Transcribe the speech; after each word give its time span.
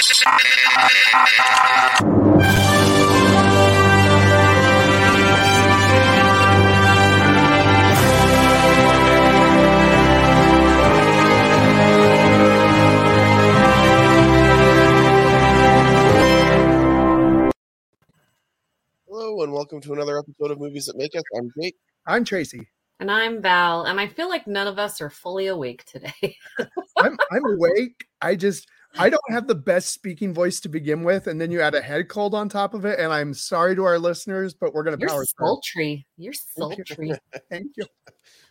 Hello, 0.00 0.16
and 19.42 19.52
welcome 19.52 19.82
to 19.82 19.92
another 19.92 20.18
episode 20.18 20.50
of 20.50 20.58
Movies 20.58 20.86
That 20.86 20.96
Make 20.96 21.14
Us. 21.14 21.22
I'm 21.36 21.52
Jake. 21.60 21.76
I'm 22.06 22.24
Tracy. 22.24 22.66
And 23.00 23.10
I'm 23.10 23.42
Val, 23.42 23.84
and 23.84 24.00
I 24.00 24.08
feel 24.08 24.30
like 24.30 24.46
none 24.46 24.66
of 24.66 24.78
us 24.78 25.02
are 25.02 25.10
fully 25.10 25.48
awake 25.48 25.84
today. 25.84 26.38
I'm 26.96 27.18
I'm 27.30 27.44
awake. 27.44 28.06
I 28.22 28.34
just 28.34 28.66
I 28.98 29.08
don't 29.08 29.30
have 29.30 29.46
the 29.46 29.54
best 29.54 29.92
speaking 29.92 30.34
voice 30.34 30.60
to 30.60 30.68
begin 30.68 31.04
with, 31.04 31.26
and 31.26 31.40
then 31.40 31.50
you 31.50 31.60
add 31.60 31.74
a 31.74 31.80
head 31.80 32.08
cold 32.08 32.34
on 32.34 32.48
top 32.48 32.74
of 32.74 32.84
it. 32.84 32.98
And 32.98 33.12
I'm 33.12 33.32
sorry 33.34 33.74
to 33.76 33.84
our 33.84 33.98
listeners, 33.98 34.52
but 34.54 34.74
we're 34.74 34.82
gonna 34.82 34.96
You're 34.98 35.08
power 35.08 35.24
through. 35.24 35.46
sultry. 35.46 36.06
You're 36.16 36.32
Thank 36.32 36.86
sultry. 36.88 37.12
Thank 37.50 37.72
you. 37.76 37.84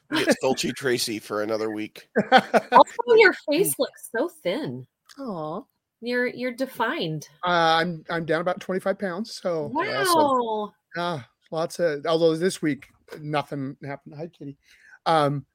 We 0.10 0.26
get 0.26 0.36
Stolchy 0.44 0.74
Tracy 0.74 1.20
for 1.20 1.44
another 1.44 1.70
week. 1.72 2.08
also, 2.32 3.16
your 3.18 3.34
face 3.52 3.74
looks 3.78 4.10
so 4.16 4.30
thin. 4.42 4.88
Aw. 5.20 5.62
You're 6.02 6.28
you're 6.28 6.54
defined. 6.54 7.28
Uh, 7.46 7.50
I'm 7.82 8.04
I'm 8.10 8.26
down 8.26 8.42
about 8.42 8.62
25 8.62 8.98
pounds, 8.98 9.36
so 9.36 9.70
Wow. 9.74 10.74
uh, 10.98 11.20
lots 11.52 11.80
of. 11.80 12.06
Although 12.06 12.36
this 12.38 12.62
week 12.62 12.88
nothing 13.20 13.76
happened. 13.86 14.16
Hi, 14.18 14.28
Kitty. 14.28 14.58
Um, 15.06 15.46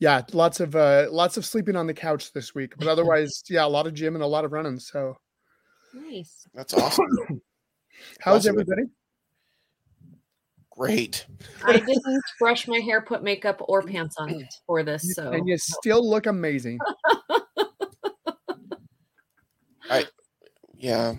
yeah, 0.00 0.22
lots 0.32 0.58
of 0.60 0.74
uh, 0.74 1.06
lots 1.10 1.36
of 1.36 1.44
sleeping 1.46 1.76
on 1.76 1.86
the 1.86 1.94
couch 1.94 2.32
this 2.32 2.54
week, 2.54 2.72
but 2.76 2.88
otherwise, 2.88 3.42
yeah, 3.48 3.64
a 3.64 3.68
lot 3.68 3.86
of 3.86 3.94
gym 3.94 4.14
and 4.16 4.24
a 4.24 4.26
lot 4.26 4.44
of 4.44 4.52
running. 4.52 4.78
So, 4.80 5.16
Nice. 5.94 6.46
That's 6.54 6.74
awesome. 6.74 7.06
how's 8.20 8.46
Awesome. 8.46 8.54
everybody? 8.54 8.82
Great. 10.70 11.26
I 11.64 11.74
didn't 11.74 12.22
brush 12.38 12.66
my 12.66 12.78
hair, 12.78 13.02
put 13.02 13.22
makeup 13.22 13.60
or 13.68 13.82
pants 13.82 14.16
on 14.18 14.46
for 14.66 14.82
this, 14.82 15.14
so 15.14 15.30
And 15.30 15.46
you 15.46 15.58
still 15.58 16.08
look 16.08 16.26
amazing. 16.26 16.78
I, 19.90 20.06
yeah. 20.76 21.14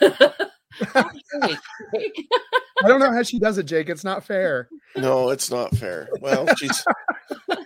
Wait, 0.00 1.58
wait. 1.92 2.26
I 2.82 2.88
don't 2.88 2.98
know 2.98 3.12
how 3.12 3.22
she 3.22 3.38
does 3.38 3.58
it, 3.58 3.64
Jake. 3.64 3.88
It's 3.90 4.04
not 4.04 4.24
fair. 4.24 4.68
No, 4.96 5.28
it's 5.28 5.50
not 5.50 5.76
fair. 5.76 6.08
Well, 6.20 6.46
she's 6.56 6.82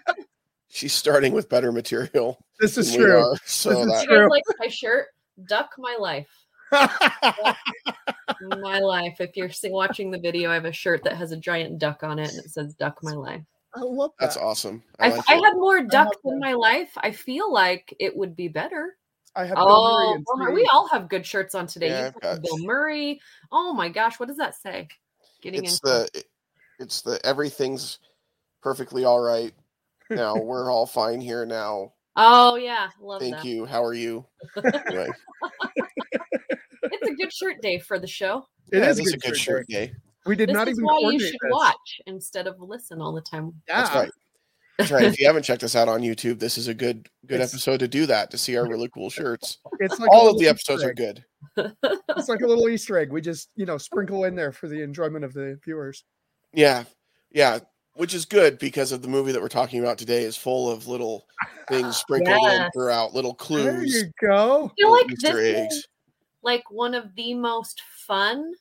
she's 0.81 0.93
starting 0.95 1.33
with 1.33 1.49
better 1.49 1.73
material. 1.73 2.39
This 2.59 2.79
is 2.79 2.95
true. 2.95 3.19
are, 3.19 3.37
so 3.45 3.71
This 3.71 3.79
is 3.81 3.87
that 3.87 4.05
True. 4.07 4.31
like 4.31 4.43
my 4.59 4.69
shirt? 4.69 5.09
Duck 5.49 5.71
my 5.79 5.97
life. 5.99 6.29
My 6.73 8.79
life. 8.79 9.17
If 9.21 9.37
you're 9.37 9.51
watching 9.65 10.11
the 10.11 10.19
video, 10.19 10.51
I 10.51 10.55
have 10.55 10.65
a 10.65 10.73
shirt 10.73 11.05
that 11.05 11.17
has 11.17 11.33
a 11.33 11.37
giant 11.37 11.79
duck 11.79 12.03
on 12.03 12.19
it 12.19 12.31
and 12.31 12.39
it 12.39 12.51
says 12.51 12.75
Duck 12.75 12.99
My 13.03 13.13
Life. 13.13 13.43
I 13.75 13.81
love 13.81 14.11
that. 14.19 14.27
that's 14.27 14.37
awesome. 14.37 14.83
I 14.99 15.09
If 15.09 15.17
like 15.19 15.25
I 15.29 15.35
had 15.35 15.55
more 15.55 15.83
ducks 15.83 16.17
in 16.25 16.39
my 16.41 16.55
life, 16.55 16.91
I 16.97 17.13
feel 17.13 17.53
like 17.53 17.95
it 18.01 18.17
would 18.17 18.35
be 18.35 18.49
better. 18.49 18.97
I 19.37 19.45
have 19.45 19.57
Bill 19.57 19.67
Oh, 19.69 20.13
Murray 20.15 20.25
Bill 20.27 20.37
Murray. 20.39 20.55
We 20.55 20.71
all 20.73 20.89
have 20.89 21.09
good 21.09 21.25
shirts 21.25 21.55
on 21.55 21.67
today. 21.67 21.89
Yeah, 21.89 22.05
You've 22.07 22.15
got 22.15 22.23
got- 22.23 22.43
Bill 22.43 22.59
Murray. 22.65 23.21
Oh 23.53 23.73
my 23.73 23.89
gosh, 23.89 24.19
what 24.19 24.29
does 24.29 24.39
that 24.39 24.57
say? 24.57 24.89
Getting 25.43 25.65
it's 25.65 25.81
in. 25.85 25.91
the 25.91 26.25
it's 26.81 27.03
the 27.03 27.25
everything's 27.25 27.99
perfectly 28.63 29.05
all 29.05 29.21
right. 29.21 29.53
Now 30.11 30.37
we're 30.37 30.71
all 30.71 30.87
fine 30.87 31.21
here 31.21 31.47
now. 31.47 31.93
Oh 32.17 32.57
yeah, 32.57 32.91
love 33.01 33.21
Thank 33.21 33.37
that. 33.37 33.45
you. 33.45 33.65
How 33.65 33.83
are 33.85 33.95
you? 33.95 34.27
Anyway, 34.57 35.09
It's 36.83 37.09
a 37.09 37.15
good 37.15 37.33
shirt 37.33 37.61
day 37.63 37.79
for 37.79 37.99
the 37.99 38.07
show. 38.07 38.45
It 38.73 38.79
yeah, 38.79 38.89
is 38.91 38.99
it 38.99 39.03
is 39.07 39.13
a 39.15 39.19
good 39.19 39.37
shirt 39.37 39.67
day. 39.69 39.87
day. 39.87 39.93
We 40.27 40.37
did 40.37 40.49
this 40.49 40.55
not 40.55 40.69
is 40.69 40.73
even 40.79 40.85
why 40.85 41.11
you 41.13 41.21
should 41.21 41.33
this. 41.41 41.51
watch 41.51 42.01
instead 42.07 42.47
of 42.47 42.57
listen 42.61 43.01
all 43.01 43.13
the 43.13 43.21
time. 43.23 43.53
Yeah, 43.69 43.83
That's 43.83 43.95
right. 43.95 44.11
That's 44.79 44.91
right. 44.91 45.05
If 45.05 45.19
you 45.21 45.27
haven't 45.27 45.43
checked 45.45 45.63
us 45.63 45.77
out 45.77 45.89
on 45.89 46.01
YouTube, 46.01 46.39
this 46.39 46.59
is 46.59 46.69
a 46.69 46.75
good 46.75 47.09
good 47.27 47.37
It's- 47.37 47.53
episode 47.55 47.79
to 47.81 47.89
do 47.89 48.07
that 48.07 48.31
to 48.33 48.39
see 48.39 48.57
our 48.57 48.67
really 48.69 48.89
cool 48.93 49.11
shirts. 49.11 49.59
it's 49.79 49.99
like 49.99 50.11
All 50.11 50.29
of 50.29 50.35
little 50.37 50.41
the 50.41 50.45
Easter 50.47 50.73
episodes 50.73 50.85
are 50.85 50.95
good. 50.95 51.25
It's 52.17 52.29
like 52.29 52.41
a 52.41 52.47
little 52.47 52.69
Easter 52.69 52.99
egg. 52.99 53.13
We 53.13 53.21
just 53.21 53.51
you 53.57 53.67
know 53.67 53.79
sprinkle 53.79 54.25
in 54.25 54.35
there 54.35 54.53
for 54.53 54.69
the 54.69 54.83
enjoyment 54.83 55.25
of 55.25 55.33
the 55.33 55.59
viewers. 55.65 56.05
Yeah, 56.53 56.85
yeah, 57.31 57.61
which 58.01 58.15
is 58.15 58.25
good 58.25 58.59
because 58.59 58.93
of 58.93 59.03
the 59.03 59.09
movie 59.09 59.31
that 59.31 59.43
we're 59.43 59.49
talking 59.49 59.79
about 59.79 59.99
today 59.99 60.23
is 60.23 60.35
full 60.35 60.71
of 60.71 60.89
little 60.89 61.27
things 61.69 61.97
sprinkled 61.99 62.43
in 62.49 62.71
throughout, 62.73 63.13
little 63.13 63.35
There 63.35 63.83
clues, 63.83 63.95
you 63.95 64.11
go. 64.27 64.73
I 64.73 64.81
feel 64.81 64.91
like 64.91 65.07
Easter 65.11 65.37
this 65.37 65.57
eggs. 65.57 65.75
is 65.75 65.89
like 66.43 66.71
one 66.71 66.95
of 66.95 67.15
the 67.15 67.35
most 67.35 67.83
fun 68.07 68.55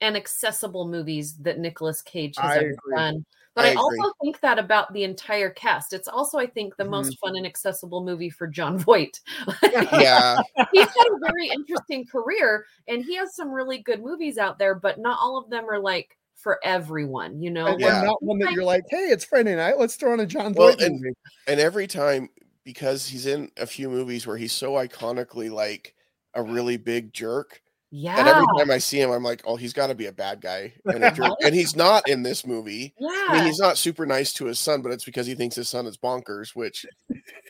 and 0.00 0.16
accessible 0.16 0.86
movies 0.86 1.36
that 1.38 1.58
Nicolas 1.58 2.02
Cage 2.02 2.36
has 2.36 2.52
I 2.52 2.58
ever 2.58 2.68
agree. 2.68 2.96
done. 2.96 3.26
But 3.56 3.64
I 3.64 3.70
I, 3.70 3.74
also 3.74 4.12
think 4.22 4.38
that 4.42 4.60
about 4.60 4.92
the 4.92 5.02
entire 5.02 5.50
cast. 5.50 5.92
It's 5.92 6.06
also, 6.06 6.38
I 6.38 6.46
think, 6.46 6.76
the 6.76 6.84
most 6.84 7.10
Mm-hmm. 7.14 7.26
fun 7.26 7.36
and 7.36 7.46
accessible 7.46 8.04
movie 8.04 8.30
for 8.30 8.46
Jon 8.46 8.78
Voight. 8.84 9.18
Yeah, 9.72 10.36
He's 10.72 10.86
had 10.86 11.06
a 11.12 11.18
very 11.26 11.48
interesting 11.48 12.06
career 12.06 12.64
and 12.86 13.04
he 13.04 13.16
has 13.16 13.34
some 13.34 13.50
really 13.50 13.78
good 13.78 14.02
movies 14.04 14.38
out 14.38 14.58
there, 14.60 14.76
but 14.76 15.00
not 15.00 15.18
all 15.20 15.36
of 15.36 15.50
them 15.50 15.64
are 15.68 15.80
like 15.80 16.16
for 16.42 16.58
everyone, 16.64 17.42
you 17.42 17.50
know? 17.50 17.66
And 17.66 17.80
Yeah. 17.80 18.02
not 18.02 18.22
one 18.22 18.38
that 18.38 18.52
you're 18.52 18.64
like, 18.64 18.84
hey, 18.88 19.08
it's 19.10 19.24
Friday 19.24 19.54
night. 19.56 19.78
Let's 19.78 19.96
throw 19.96 20.12
on 20.12 20.20
a 20.20 20.26
Jon 20.26 20.52
Well, 20.54 20.68
Voight 20.72 20.80
and- 20.80 21.00
movie. 21.00 21.14
and 21.46 21.60
every 21.60 21.86
time 21.86 22.28
because 22.64 23.06
he's 23.08 23.26
in 23.26 23.50
a 23.56 23.66
few 23.66 23.88
movies 23.88 24.26
where 24.26 24.36
he's 24.36 24.52
so 24.52 24.72
iconically 24.72 25.50
like 25.50 25.94
a 26.34 26.42
really 26.42 26.76
big 26.76 27.12
jerk 27.14 27.62
Yeah. 27.90 28.16
that 28.16 28.26
every 28.36 28.46
time 28.58 28.70
I 28.70 28.76
see 28.78 29.00
him, 29.00 29.10
I'm 29.10 29.22
like, 29.24 29.40
oh, 29.46 29.56
he's 29.56 29.72
got 29.72 29.86
to 29.86 29.94
be 29.94 30.04
a 30.06 30.12
bad 30.12 30.40
guy 30.42 30.74
and 30.84 31.02
a 31.02 31.10
jerk, 31.10 31.32
and 31.42 31.54
he's 31.54 31.74
not 31.74 32.06
in 32.08 32.22
this 32.22 32.46
movie. 32.46 32.94
yeah. 32.98 33.26
I 33.30 33.36
mean, 33.38 33.46
he's 33.46 33.58
not 33.58 33.78
super 33.78 34.04
nice 34.04 34.32
to 34.34 34.44
his 34.44 34.58
son, 34.58 34.82
but 34.82 34.92
it's 34.92 35.04
because 35.06 35.26
he 35.26 35.34
thinks 35.34 35.56
his 35.56 35.68
son 35.70 35.86
is 35.86 35.96
bonkers. 35.96 36.54
Which, 36.54 36.84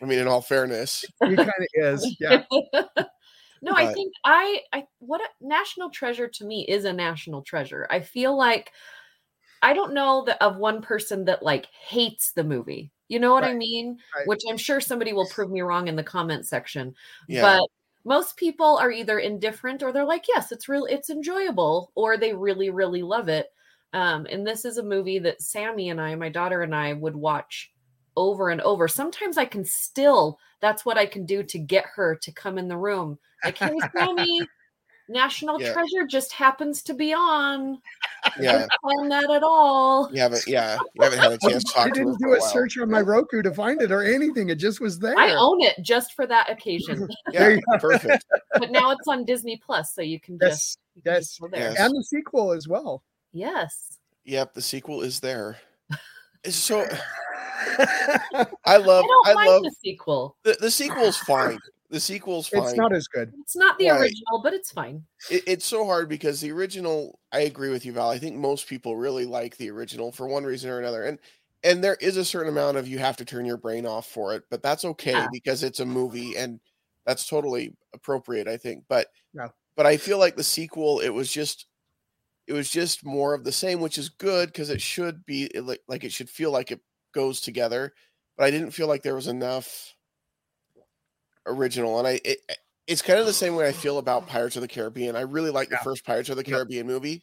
I 0.01 0.05
mean, 0.05 0.21
in 0.21 0.29
all 0.29 0.41
fairness, 0.41 1.05
He 1.25 1.35
kind 1.35 1.49
of 1.49 1.67
is. 1.75 2.17
Yeah. 2.21 2.45
no, 3.63 3.73
I 3.73 3.93
think 3.93 4.13
I 4.25 4.63
I 4.73 4.87
what 4.99 5.21
a 5.21 5.47
national 5.47 5.91
treasure 5.91 6.29
to 6.29 6.45
me 6.45 6.65
is 6.67 6.85
a 6.85 6.93
national 6.93 7.43
treasure. 7.43 7.87
I 7.91 8.01
feel 8.01 8.37
like 8.37 8.73
I 9.63 9.73
don't 9.73 9.95
know 9.95 10.25
that 10.27 10.43
of 10.43 10.57
one 10.57 10.83
person 10.83 11.25
that 11.27 11.43
like 11.43 11.67
hates 11.67 12.33
the 12.33 12.45
movie. 12.45 12.93
You 13.09 13.19
know 13.19 13.33
what 13.33 13.45
I 13.45 13.55
mean? 13.55 13.99
right. 14.15 14.27
Which 14.27 14.43
I'm 14.49 14.59
sure 14.59 14.81
somebody 14.81 15.13
will 15.13 15.29
prove 15.29 15.51
me 15.51 15.63
wrong 15.63 15.89
in 15.89 15.97
the 15.97 16.03
comment 16.03 16.47
section. 16.47 16.95
yeah, 17.27 17.41
But 17.41 17.69
most 18.05 18.37
people 18.37 18.77
are 18.77 18.91
either 18.91 19.19
indifferent 19.19 19.83
or 19.83 19.93
they're 19.93 20.05
like, 20.05 20.27
yes, 20.29 20.53
it's 20.53 20.69
real, 20.69 20.85
it's 20.85 21.11
enjoyable, 21.11 21.91
or 21.95 22.17
they 22.17 22.35
really, 22.35 22.71
really 22.71 23.03
love 23.03 23.29
it. 23.29 23.49
Um, 23.93 24.27
and 24.31 24.47
this 24.47 24.65
is 24.65 24.77
a 24.77 24.83
movie 24.83 25.19
that 25.21 25.43
Sammy 25.43 25.89
and 25.89 26.01
I, 26.01 26.15
my 26.15 26.29
daughter 26.29 26.63
and 26.63 26.75
I, 26.75 26.93
would 26.93 27.17
watch 27.17 27.73
over 28.17 28.51
and 28.51 28.61
over. 28.61 28.89
Sometimes 28.89 29.39
I 29.39 29.47
can 29.47 29.65
still, 29.65 30.39
that's 30.61 30.85
what 30.85 30.99
I 30.99 31.07
can 31.07 31.25
do 31.25 31.43
to 31.45 31.59
get 31.59 31.87
her 31.95 32.19
to 32.23 32.33
come 32.33 32.59
in 32.59 32.69
the 32.69 32.77
room. 32.77 33.19
Like, 33.45 33.59
hey, 33.59 33.77
Sammy, 33.97 34.41
National 35.09 35.61
Yeah. 35.61 35.73
Treasure 35.73 36.07
just 36.07 36.33
happens 36.33 36.83
to 36.83 36.93
be 36.95 37.15
on. 37.15 37.81
yeah, 38.39 38.67
On 38.85 39.09
that 39.09 39.31
at 39.31 39.43
all. 39.43 40.11
you 40.13 40.21
haven't, 40.21 40.43
yeah, 40.47 40.77
you 40.95 41.03
haven't 41.03 41.19
had 41.19 41.33
a 41.33 41.39
chance 41.39 41.65
to 41.65 41.81
I 41.81 41.85
talk 41.85 41.95
to 41.95 42.01
her 42.01 42.05
didn't 42.05 42.13
for 42.15 42.27
do 42.27 42.35
a 42.35 42.39
while. 42.39 42.49
search 42.49 42.77
on 42.79 42.91
my 42.91 43.01
Roku 43.01 43.41
to 43.43 43.55
find 43.55 43.81
it 43.81 43.91
or 43.91 44.03
anything. 44.03 44.51
It 44.51 44.57
just 44.57 44.81
was 44.81 44.99
there. 44.99 45.17
I 45.19 45.33
own 45.35 45.63
it 45.63 45.77
just 45.83 46.15
for 46.15 46.27
that 46.27 46.51
occasion, 46.51 47.09
Yeah, 47.33 47.57
perfect. 47.81 48.25
but 48.55 48.71
now 48.71 48.91
it's 48.91 49.07
on 49.09 49.25
Disney 49.25 49.61
Plus, 49.65 49.95
so 49.95 50.03
you 50.03 50.21
can 50.21 50.39
just 50.39 50.79
Yes. 50.97 50.97
you 50.97 51.03
can 51.03 51.13
Yes. 51.15 51.23
just 51.29 51.41
there. 51.53 51.61
Yes. 51.73 51.79
And 51.81 51.95
the 51.97 52.05
sequel 52.05 52.53
as 52.53 52.69
well. 52.69 53.03
yes. 53.33 53.99
Yep, 54.25 54.53
the 54.53 54.61
sequel 54.63 55.01
is 55.01 55.21
there. 55.21 55.57
So 56.45 56.81
I 58.67 58.77
love, 58.77 59.05
I 59.05 59.09
don't 59.09 59.29
I, 59.29 59.35
mind 59.35 59.49
love 59.51 59.63
the 59.63 59.75
sequel. 59.83 60.37
the 60.43 60.57
the 60.61 60.71
sequel's 60.71 61.17
fine. 61.17 61.59
The 61.91 62.01
sequel's 62.01 62.49
fine. 62.49 62.65
it's 62.65 62.75
not 62.77 62.93
as 62.93 63.07
good. 63.09 63.33
It's 63.41 63.57
not 63.57 63.79
the 63.79 63.89
Right. 63.91 64.01
original, 64.03 64.41
but 64.43 64.53
it's 64.53 64.71
fine. 64.71 65.03
it, 65.31 65.43
it's 65.47 65.65
so 65.65 65.85
hard 65.87 66.09
because 66.09 66.41
the 66.41 66.53
original 66.53 67.19
i 67.33 67.41
agree 67.41 67.71
with 67.71 67.85
you 67.87 67.93
val 67.93 68.11
i 68.11 68.19
think 68.19 68.37
most 68.37 68.67
people 68.67 68.97
really 68.97 69.25
like 69.27 69.57
the 69.57 69.71
original 69.71 70.11
for 70.13 70.27
one 70.29 70.45
reason 70.45 70.69
or 70.71 70.79
another 70.79 71.05
and 71.05 71.19
and 71.65 71.83
there 71.83 71.97
is 72.01 72.17
a 72.17 72.25
certain 72.25 72.49
amount 72.51 72.77
of 72.77 72.87
you 72.89 72.99
have 72.99 73.17
to 73.17 73.25
turn 73.25 73.45
your 73.45 73.57
brain 73.57 73.85
off 73.87 74.07
for 74.07 74.35
it 74.35 74.45
but 74.51 74.63
that's 74.63 74.85
okay 74.85 75.13
Yeah. 75.13 75.27
because 75.33 75.63
it's 75.63 75.81
a 75.81 75.85
movie 75.87 76.37
and 76.37 76.61
that's 77.07 77.27
totally 77.27 77.75
appropriate 77.95 78.49
i 78.49 78.57
think 78.59 78.85
but 78.89 79.09
Yeah. 79.35 79.49
but 79.77 79.85
i 79.87 79.97
feel 79.97 80.19
like 80.19 80.37
the 80.37 80.45
sequel 80.45 81.01
it 81.01 81.09
was 81.11 81.31
just 81.33 81.67
it 82.47 82.53
was 82.55 82.71
just 82.71 83.05
more 83.05 83.35
of 83.35 83.45
the 83.45 83.53
same 83.53 83.81
which 83.81 83.99
is 83.99 84.09
good 84.11 84.49
because 84.51 84.71
it 84.71 84.81
should 84.81 85.25
be 85.27 85.45
it 85.55 85.65
like, 85.65 85.81
like 85.89 86.05
it 86.05 86.13
should 86.13 86.31
feel 86.31 86.51
like 86.51 86.71
it 86.71 86.81
goes 87.13 87.41
together 87.41 87.93
but 88.37 88.45
i 88.45 88.51
didn't 88.51 88.71
feel 88.73 88.87
like 88.89 89.03
there 89.03 89.15
was 89.17 89.27
enough 89.29 89.95
original 91.49 91.99
and 91.99 92.07
i 92.09 92.21
it, 92.25 92.39
it's 92.87 93.03
kind 93.03 93.19
of 93.21 93.27
the 93.27 93.33
same 93.35 93.55
way 93.55 93.69
I 93.69 93.73
feel 93.73 93.99
about 93.99 94.27
Pirates 94.29 94.57
of 94.57 94.63
the 94.63 94.69
Caribbean. 94.69 95.15
I 95.17 95.21
really 95.23 95.51
like 95.51 95.71
Yeah. 95.71 95.77
the 95.79 95.85
first 95.85 96.05
Pirates 96.05 96.29
of 96.31 96.37
the 96.37 96.43
Yep. 96.45 96.53
Caribbean 96.53 96.87
movie. 96.87 97.23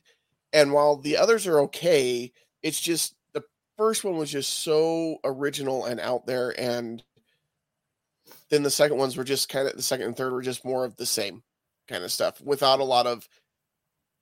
And 0.54 0.72
while 0.74 0.96
the 0.98 1.18
others 1.18 1.48
are 1.48 1.60
okay, 1.62 2.32
it's 2.62 2.80
just 2.80 3.16
the 3.34 3.44
first 3.78 4.04
one 4.04 4.16
was 4.18 4.32
just 4.32 4.60
so 4.64 5.18
original 5.24 5.86
and 5.86 6.00
out 6.00 6.26
there. 6.28 6.54
And 6.60 7.04
then 8.50 8.62
the 8.64 8.70
second 8.70 8.98
ones 8.98 9.18
were 9.18 9.24
just 9.24 9.50
kind 9.50 9.68
of 9.68 9.76
the 9.76 9.82
second 9.82 10.06
and 10.06 10.16
third 10.16 10.34
were 10.34 10.42
just 10.44 10.64
more 10.66 10.86
of 10.86 10.96
the 10.98 11.06
same. 11.06 11.42
kind 11.88 12.04
of 12.04 12.12
stuff 12.12 12.42
without 12.42 12.80
a 12.80 12.84
lot 12.84 13.06
of 13.08 13.28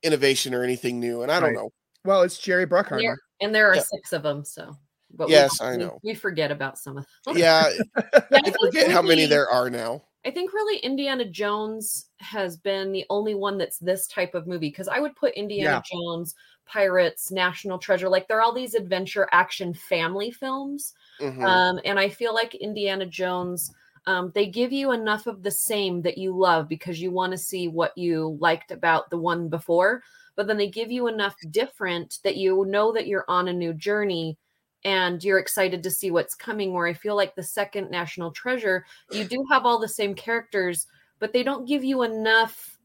innovation 0.03 0.53
or 0.53 0.63
anything 0.63 0.99
new. 0.99 1.23
And 1.23 1.31
I 1.31 1.39
don't 1.39 1.49
Right. 1.49 1.55
know. 1.63 1.69
Well, 2.03 2.21
it's 2.23 2.37
Jerry 2.37 2.65
Bruckheimer. 2.67 2.99
there, 3.01 3.17
and 3.41 3.55
there 3.55 3.69
are 3.71 3.75
Yeah. 3.75 3.83
six 3.83 4.11
of 4.11 4.23
them, 4.23 4.43
so. 4.43 4.75
But 5.13 5.29
Yes, 5.29 5.61
we, 5.61 5.67
I 5.67 5.75
know. 5.77 5.99
We 6.03 6.15
forget 6.15 6.51
about 6.51 6.77
some 6.77 6.97
of 6.97 7.05
them. 7.25 7.37
Yeah, 7.37 7.69
Yeah, 7.95 8.39
I 8.39 8.41
think 8.41 8.57
forget 8.59 8.91
how 8.91 9.01
many 9.01 9.25
there 9.25 9.49
are 9.49 9.69
now. 9.69 10.01
I 10.25 10.31
think 10.31 10.53
really 10.53 10.79
Indiana 10.79 11.25
Jones 11.25 12.09
has 12.19 12.55
been 12.55 12.91
the 12.93 13.05
only 13.09 13.35
one 13.35 13.57
that's 13.57 13.77
this 13.77 14.07
type 14.07 14.33
of 14.33 14.47
movie 14.47 14.69
because 14.69 14.87
I 14.87 14.99
would 14.99 15.15
put 15.17 15.33
Indiana 15.33 15.83
Jones, 15.85 16.33
Pirates, 16.65 17.29
National 17.29 17.77
Treasure, 17.77 18.07
like 18.07 18.27
they're 18.27 18.41
all 18.41 18.53
these 18.53 18.73
adventure 18.73 19.27
action 19.33 19.73
family 19.73 20.31
films. 20.31 20.93
Mhm. 21.19 21.43
Um, 21.43 21.79
and 21.83 21.99
I 21.99 22.07
feel 22.07 22.33
like 22.33 22.55
Indiana 22.55 23.05
Jones, 23.05 23.69
um, 24.07 24.31
they 24.33 24.45
give 24.47 24.71
you 24.71 24.91
enough 24.91 25.27
of 25.27 25.43
the 25.43 25.51
same 25.51 26.01
that 26.03 26.17
you 26.17 26.35
love 26.35 26.69
because 26.69 27.01
you 27.01 27.11
want 27.11 27.31
to 27.33 27.37
see 27.37 27.67
what 27.67 27.97
you 27.97 28.37
liked 28.39 28.71
about 28.71 29.09
the 29.09 29.17
one 29.17 29.49
before, 29.49 30.01
but 30.37 30.47
then 30.47 30.57
they 30.57 30.69
give 30.69 30.89
you 30.89 31.07
enough 31.07 31.35
different 31.51 32.19
that 32.23 32.37
you 32.37 32.65
know 32.65 32.93
that 32.93 33.07
you're 33.07 33.25
on 33.27 33.49
a 33.49 33.53
new 33.53 33.73
journey 33.73 34.37
and 34.85 35.23
you're 35.23 35.39
excited 35.39 35.81
to 35.83 35.91
see 35.91 36.11
what's 36.11 36.35
coming. 36.35 36.73
Where 36.73 36.87
I 36.87 36.93
feel 36.93 37.15
like 37.15 37.35
the 37.35 37.43
second 37.43 37.89
National 37.91 38.31
Treasure, 38.31 38.85
you 39.11 39.23
do 39.23 39.45
have 39.49 39.65
all 39.65 39.79
the 39.79 39.87
same 39.87 40.13
characters, 40.13 40.87
but 41.19 41.33
they 41.33 41.43
don't 41.43 41.67
give 41.67 41.83
you 41.83 42.03
enough. 42.03 42.77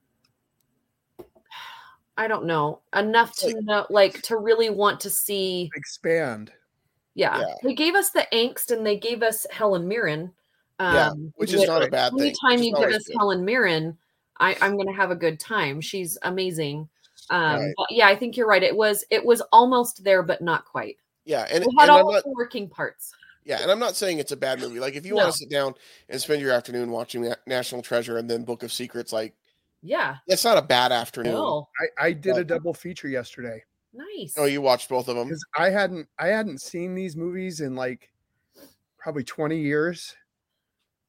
I 2.17 2.27
don't 2.27 2.47
know 2.47 2.81
enough 2.97 3.37
to 3.37 3.61
know, 3.63 3.87
like 3.91 4.23
to 4.23 4.37
really 4.39 4.71
want 4.71 4.99
to 5.01 5.11
see 5.11 5.71
Expand. 5.77 6.53
yeah. 7.15 7.41
Yeah. 7.41 7.55
They 7.63 7.75
gave 7.75 7.95
us 7.95 8.11
the 8.11 8.27
angst 8.33 8.73
and 8.73 8.85
they 8.85 8.97
gave 8.97 9.23
us 9.23 9.47
Helen 9.51 9.87
Mirren. 9.87 10.33
Um, 10.81 10.95
Yeah, 10.95 11.11
which 11.37 11.53
is 11.53 11.67
not 11.67 11.85
a 11.85 11.91
bad 11.91 12.13
thing. 12.13 12.23
Anytime 12.23 12.63
you 12.63 12.75
give 12.77 12.91
us 12.91 13.07
good. 13.07 13.17
Helen 13.19 13.45
Mirren, 13.45 13.97
I, 14.41 14.57
I'm 14.61 14.75
going 14.75 14.89
to 14.89 14.93
have 14.95 15.11
a 15.13 15.17
good 15.17 15.39
time. 15.39 15.81
She's 15.81 16.19
amazing. 16.23 16.89
Um, 17.31 17.61
Right. 17.61 17.75
yeah, 17.91 18.09
I 18.09 18.17
think 18.17 18.37
you're 18.37 18.49
right. 18.49 18.63
It 18.63 18.77
was 18.77 19.05
it 19.11 19.25
was 19.25 19.41
almost 19.53 20.03
there, 20.03 20.23
but 20.23 20.41
not 20.41 20.65
quite. 20.65 20.97
Yeah, 21.29 21.47
and, 21.51 21.63
We 21.67 21.75
had 21.79 21.91
and 21.91 21.99
I'm 21.99 22.07
all 22.07 22.13
not 22.13 22.25
the 22.25 22.31
working 22.31 22.71
parts. 22.71 23.13
yeah, 23.45 23.61
and 23.61 23.71
I'm 23.71 23.79
not 23.79 23.95
saying 23.97 24.19
it's 24.19 24.33
a 24.33 24.37
bad 24.37 24.61
movie. 24.61 24.81
Like 24.81 24.95
if 24.97 25.05
you 25.05 25.15
No. 25.15 25.25
want 25.25 25.33
to 25.33 25.39
sit 25.39 25.51
down 25.51 25.75
and 26.09 26.19
spend 26.19 26.41
your 26.41 26.53
afternoon 26.53 26.91
watching 26.91 27.31
National 27.47 27.83
Treasure 27.83 28.17
and 28.17 28.31
then 28.31 28.45
Book 28.45 28.63
of 28.63 28.73
Secrets, 28.73 29.13
like 29.13 29.35
Yeah. 29.83 30.17
it's 30.27 30.43
not 30.45 30.57
a 30.57 30.63
bad 30.63 30.91
afternoon. 30.91 31.35
No. 31.35 31.69
I, 31.99 32.07
I 32.07 32.13
did 32.15 32.39
a 32.39 32.45
double 32.45 32.73
feature 32.73 33.09
yesterday 33.09 33.63
Nice. 33.93 34.35
Oh, 34.39 34.45
you 34.47 34.61
watched 34.63 34.89
both 34.89 35.09
of 35.09 35.17
them? 35.17 35.29
because 35.29 35.45
I 35.59 35.69
hadn't 35.71 36.09
I 36.19 36.29
hadn't 36.29 36.63
seen 36.63 36.95
these 36.95 37.15
movies 37.15 37.61
in 37.61 37.75
like 37.75 38.11
probably 38.99 39.25
20 39.25 39.59
years. 39.59 40.15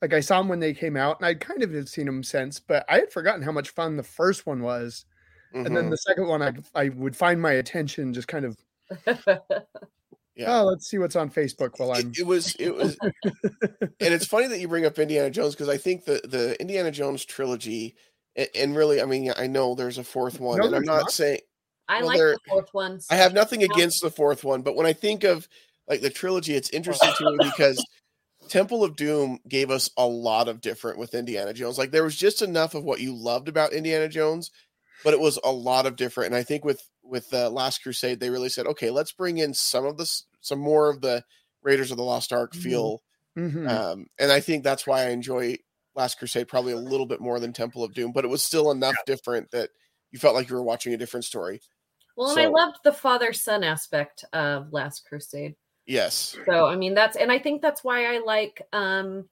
Like 0.01 0.13
I 0.13 0.19
saw 0.21 0.39
them 0.39 0.47
when 0.49 0.59
they 0.61 0.73
came 0.73 0.95
out, 0.97 1.17
and 1.19 1.25
I 1.25 1.33
kind 1.35 1.61
of 1.63 1.73
had 1.73 1.87
seen 1.89 2.05
them 2.05 2.23
since, 2.23 2.57
but 2.59 2.85
I 2.89 2.99
had 2.99 3.11
forgotten 3.11 3.41
how 3.41 3.51
much 3.51 3.69
fun 3.71 3.95
the 3.97 4.03
first 4.03 4.45
one 4.45 4.61
was. 4.61 5.05
And 5.53 5.75
then 5.75 5.87
Mhm. 5.87 5.89
the 5.91 5.97
second 5.97 6.27
one, 6.27 6.41
I 6.41 6.53
I 6.75 6.89
would 6.89 7.15
find 7.17 7.41
my 7.41 7.53
attention 7.53 8.13
just 8.13 8.27
kind 8.29 8.45
of 8.45 8.57
Yeah. 10.39 10.61
oh, 10.61 10.63
let's 10.63 10.87
see 10.87 10.97
what's 10.97 11.17
on 11.17 11.29
Facebook 11.29 11.79
while 11.79 11.91
I'm 11.91 12.11
it, 12.11 12.19
it 12.19 12.25
was 12.25 12.55
it 12.55 12.73
was 12.73 12.97
and 13.03 13.93
it's 13.99 14.25
funny 14.25 14.47
that 14.47 14.61
you 14.61 14.69
bring 14.69 14.85
up 14.85 14.97
Indiana 14.97 15.29
Jones 15.29 15.53
because 15.53 15.67
I 15.67 15.75
think 15.75 16.05
the 16.05 16.21
the 16.23 16.55
Indiana 16.61 16.91
Jones 16.91 17.25
trilogy 17.25 17.97
and, 18.37 18.47
and 18.55 18.75
really 18.75 19.01
I 19.01 19.05
mean 19.05 19.33
I 19.37 19.47
know 19.47 19.75
there's 19.75 19.97
a 19.97 20.03
fourth 20.03 20.39
one 20.39 20.59
No, 20.59 20.67
and 20.67 20.75
I'm 20.77 20.83
not 20.83 21.01
not. 21.01 21.11
saying 21.11 21.41
I 21.89 21.99
Well, 21.99 22.07
like 22.07 22.17
the 22.19 22.39
fourth 22.47 22.69
one. 22.71 23.01
I 23.09 23.15
have 23.15 23.33
nothing 23.33 23.63
against 23.63 24.01
the 24.01 24.09
fourth 24.09 24.45
one 24.45 24.61
but 24.61 24.77
when 24.77 24.85
I 24.85 24.93
think 24.93 25.25
of 25.25 25.45
like 25.89 25.99
the 25.99 26.09
trilogy 26.09 26.53
it's 26.53 26.69
interesting 26.69 27.11
to 27.17 27.31
me 27.31 27.37
because 27.41 27.85
Temple 28.47 28.85
of 28.85 28.95
Doom 28.95 29.39
gave 29.49 29.71
us 29.71 29.89
a 29.97 30.07
lot 30.07 30.47
of 30.47 30.61
different 30.61 30.99
with 30.99 31.15
Indiana 31.15 31.51
Jones 31.51 31.77
like 31.77 31.91
there 31.91 32.05
was 32.05 32.15
just 32.15 32.41
enough 32.41 32.75
of 32.75 32.85
what 32.85 33.01
you 33.01 33.13
loved 33.13 33.49
about 33.49 33.73
Indiana 33.73 34.07
Jones 34.07 34.51
but 35.03 35.13
it 35.13 35.19
was 35.19 35.37
a 35.43 35.51
lot 35.51 35.85
of 35.85 35.97
different 35.97 36.27
and 36.27 36.35
I 36.37 36.43
think 36.43 36.63
with 36.63 36.81
with 37.03 37.33
uh, 37.33 37.49
Last 37.49 37.83
Crusade 37.83 38.21
they 38.21 38.29
really 38.29 38.47
said 38.47 38.67
okay 38.67 38.89
let's 38.89 39.11
bring 39.11 39.39
in 39.39 39.53
some 39.53 39.85
of 39.85 39.97
this 39.97 40.23
some 40.41 40.59
more 40.59 40.89
of 40.89 41.01
the 41.01 41.23
Raiders 41.61 41.91
of 41.91 41.97
the 41.97 42.03
Lost 42.03 42.31
Ark 42.33 42.53
Mhm. 42.53 42.61
feel 42.61 43.03
Mhm. 43.37 43.69
um, 43.69 44.07
and 44.19 44.31
I 44.31 44.39
think 44.39 44.63
that's 44.63 44.85
why 44.87 45.05
I 45.05 45.09
enjoy 45.09 45.57
Last 45.95 46.17
Crusade 46.19 46.47
probably 46.47 46.73
a 46.73 46.77
little 46.77 47.05
bit 47.05 47.19
more 47.21 47.39
than 47.39 47.53
Temple 47.53 47.83
of 47.83 47.93
Doom, 47.93 48.11
but 48.11 48.25
it 48.25 48.29
was 48.29 48.41
still 48.41 48.71
enough 48.71 48.95
different 49.05 49.49
that 49.51 49.69
you 50.11 50.19
felt 50.19 50.35
like 50.35 50.49
you 50.49 50.55
were 50.55 50.63
watching 50.63 50.93
a 50.93 50.97
different 50.97 51.25
story. 51.25 51.61
well, 52.15 52.31
and 52.31 52.39
I 52.39 52.47
loved 52.47 52.77
the 52.83 52.91
father 52.93 53.31
son 53.33 53.63
aspect 53.63 54.25
of 54.33 54.71
Last 54.73 55.05
Crusade. 55.07 55.55
Yes. 55.85 56.37
So 56.45 56.65
I 56.67 56.75
mean 56.75 56.93
that's 56.93 57.17
and 57.17 57.31
I 57.31 57.39
think 57.39 57.61
that's 57.61 57.83
why 57.83 58.13
I 58.13 58.19
like 58.19 58.61
um 58.73 59.27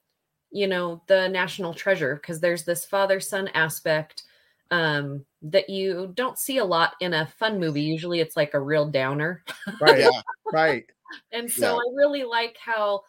you 0.52 0.68
know 0.68 1.04
the 1.08 1.28
national 1.28 1.74
treasure 1.74 2.16
because 2.16 2.40
there's 2.40 2.64
this 2.64 2.86
father 2.86 3.20
son 3.20 3.50
aspect 3.50 4.24
um 4.72 5.26
that 5.42 5.70
you 5.70 6.12
don't 6.16 6.40
see 6.40 6.58
a 6.58 6.66
lot 6.66 6.94
in 7.00 7.14
a 7.14 7.28
fun 7.28 7.60
movie. 7.60 7.82
Usually 7.82 8.20
it's 8.22 8.36
like 8.38 8.54
a 8.54 8.60
real 8.60 8.90
downer. 8.90 9.44
right, 9.82 10.00
Yeah. 10.00 10.22
right. 10.52 10.86
And 11.32 11.50
so 11.50 11.68
Yeah. 11.68 11.76
I 11.76 11.94
really 11.96 12.24
like 12.24 12.58
how 12.64 13.02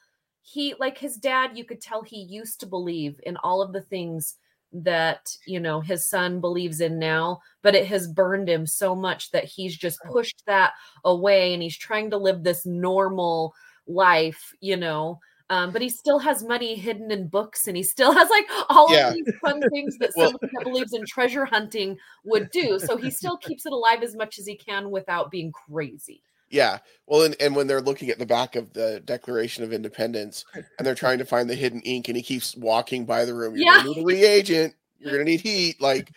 he 0.42 0.74
like 0.78 0.96
his 0.98 1.16
dad 1.16 1.56
you 1.58 1.64
could 1.64 1.80
tell 1.80 2.02
he 2.02 2.22
used 2.22 2.60
to 2.60 2.66
believe 2.66 3.20
in 3.24 3.36
all 3.38 3.60
of 3.60 3.72
the 3.72 3.82
things 3.82 4.36
that 4.72 5.30
you 5.46 5.58
know 5.60 5.80
his 5.80 6.06
son 6.08 6.40
believes 6.40 6.80
in 6.80 6.98
now 6.98 7.38
but 7.62 7.74
it 7.74 7.86
has 7.86 8.06
burned 8.06 8.48
him 8.48 8.66
so 8.66 8.94
much 8.94 9.30
that 9.30 9.44
he's 9.44 9.76
just 9.76 9.98
pushed 10.10 10.42
that 10.46 10.72
away 11.04 11.52
and 11.54 11.62
he's 11.62 11.76
trying 11.76 12.10
to 12.10 12.16
live 12.16 12.44
this 12.44 12.64
normal 12.66 13.52
life 13.86 14.52
you 14.60 14.76
know 14.76 15.18
um, 15.50 15.72
but 15.72 15.80
he 15.80 15.88
still 15.88 16.18
has 16.18 16.44
money 16.44 16.74
hidden 16.76 17.10
in 17.10 17.26
books 17.28 17.66
and 17.66 17.76
he 17.78 17.82
still 17.82 18.12
has 18.20 18.28
like 18.28 18.46
all 18.68 18.92
Yeah. 18.94 19.08
of 19.08 19.14
these 19.14 19.32
fun 19.42 19.60
things 19.70 19.96
that 19.98 20.12
Well- 20.16 20.28
someone 20.28 20.50
that 20.54 20.64
believes 20.64 20.92
in 20.92 21.04
treasure 21.06 21.46
hunting 21.46 21.96
would 22.24 22.50
do 22.50 22.78
so 22.78 22.96
he 22.96 23.10
still 23.10 23.36
keeps 23.38 23.64
it 23.66 23.72
alive 23.72 24.02
as 24.02 24.14
much 24.14 24.38
as 24.38 24.46
he 24.46 24.56
can 24.56 24.90
without 24.90 25.30
being 25.30 25.50
crazy 25.52 26.22
Yeah. 26.50 26.78
Well, 27.06 27.22
and, 27.22 27.36
and 27.40 27.54
when 27.54 27.66
they're 27.66 27.80
looking 27.80 28.08
at 28.10 28.18
the 28.18 28.26
back 28.26 28.56
of 28.56 28.72
the 28.72 29.00
Declaration 29.04 29.64
of 29.64 29.72
Independence 29.72 30.44
and 30.54 30.86
they're 30.86 30.94
trying 30.94 31.18
to 31.18 31.24
find 31.24 31.48
the 31.48 31.54
hidden 31.54 31.80
ink 31.82 32.08
and 32.08 32.16
he 32.16 32.22
keeps 32.22 32.56
walking 32.56 33.04
by 33.04 33.24
the 33.24 33.34
room, 33.34 33.54
you're 33.54 33.64
Yeah. 33.66 33.82
going 33.82 33.94
to 33.94 34.00
need 34.00 34.02
a 34.02 34.06
reagent. 34.06 34.74
You're 34.98 35.12
going 35.12 35.24
to 35.24 35.30
need 35.30 35.40
heat. 35.40 35.80
Like, 35.80 36.10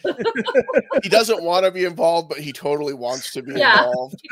he 1.04 1.10
doesn't 1.10 1.44
want 1.44 1.66
to 1.66 1.72
be 1.72 1.86
involved, 1.86 2.30
but 2.30 2.40
he 2.40 2.52
totally 2.52 2.94
wants 2.94 3.32
to 3.34 3.42
be 3.44 3.54
Yeah. 3.54 3.78
involved. 3.80 4.22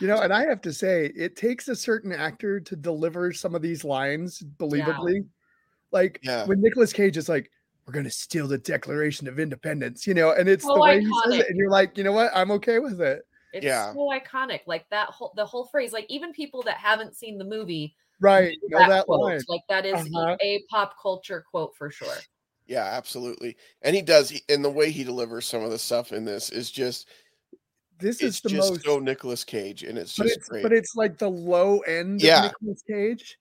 You 0.00 0.08
know, 0.08 0.20
and 0.22 0.32
I 0.32 0.44
have 0.46 0.60
to 0.62 0.72
say, 0.72 1.12
it 1.14 1.36
takes 1.36 1.68
a 1.68 1.76
certain 1.76 2.10
actor 2.10 2.58
to 2.58 2.74
deliver 2.76 3.32
some 3.32 3.54
of 3.54 3.62
these 3.62 3.84
lines 3.84 4.42
believably. 4.58 5.24
Like 5.92 6.18
Yeah. 6.22 6.46
when 6.46 6.60
Nicolas 6.60 6.92
Cage 6.92 7.16
is 7.16 7.28
like, 7.28 7.50
"We're 7.86 7.92
going 7.92 8.04
to 8.04 8.10
steal 8.10 8.46
the 8.48 8.58
Declaration 8.58 9.28
of 9.28 9.38
Independence," 9.38 10.06
you 10.06 10.14
know, 10.14 10.32
and 10.32 10.48
it's 10.48 10.64
the 10.64 10.72
So 10.74 10.80
way 10.82 11.00
he 11.00 11.12
says 11.24 11.40
it, 11.40 11.48
and 11.48 11.58
you're 11.58 11.70
like, 11.70 11.96
you 11.98 12.04
know 12.04 12.12
what, 12.12 12.30
I'm 12.34 12.50
okay 12.52 12.78
with 12.78 13.00
it. 13.00 13.26
It's 13.52 13.64
Yeah. 13.64 13.92
so 13.92 14.10
iconic. 14.10 14.60
Like 14.66 14.88
that 14.90 15.10
whole 15.10 15.32
the 15.36 15.46
whole 15.46 15.66
phrase. 15.66 15.92
Like 15.92 16.06
even 16.08 16.32
people 16.32 16.62
that 16.64 16.78
haven't 16.78 17.16
seen 17.16 17.38
the 17.38 17.44
movie 17.44 17.94
Right? 18.20 18.56
know 18.68 18.78
Know 18.80 18.88
that 18.88 19.04
quote. 19.06 19.20
line. 19.20 19.40
Like 19.48 19.60
that 19.68 19.84
is 19.86 19.94
Uh-huh. 19.94 20.36
a 20.40 20.62
pop 20.70 20.94
culture 21.00 21.44
quote 21.50 21.76
for 21.76 21.90
sure. 21.90 22.16
Yeah, 22.66 22.84
absolutely. 22.84 23.56
And 23.82 23.94
he 23.94 24.00
does, 24.02 24.30
he- 24.30 24.42
and 24.48 24.64
the 24.64 24.70
way 24.70 24.90
he 24.90 25.04
delivers 25.04 25.44
some 25.46 25.62
of 25.62 25.70
the 25.70 25.78
stuff 25.78 26.12
in 26.12 26.24
this 26.24 26.48
is 26.50 26.70
just, 26.70 27.08
This 27.98 28.22
is 28.22 28.40
the 28.40 28.48
just 28.48 28.70
most, 28.72 28.84
so 28.84 28.98
Nicolas 28.98 29.44
Cage, 29.44 29.82
and 29.84 29.98
it's 29.98 30.16
but 30.16 30.24
just 30.24 30.38
it's 30.38 30.48
great. 30.48 30.62
but 30.62 30.72
it's 30.72 30.94
like 30.96 31.18
the 31.18 31.28
low 31.30 31.80
end 31.80 32.22
Yeah. 32.22 32.46
of 32.46 32.52
Nicolas 32.52 32.82
Cage. 32.88 33.38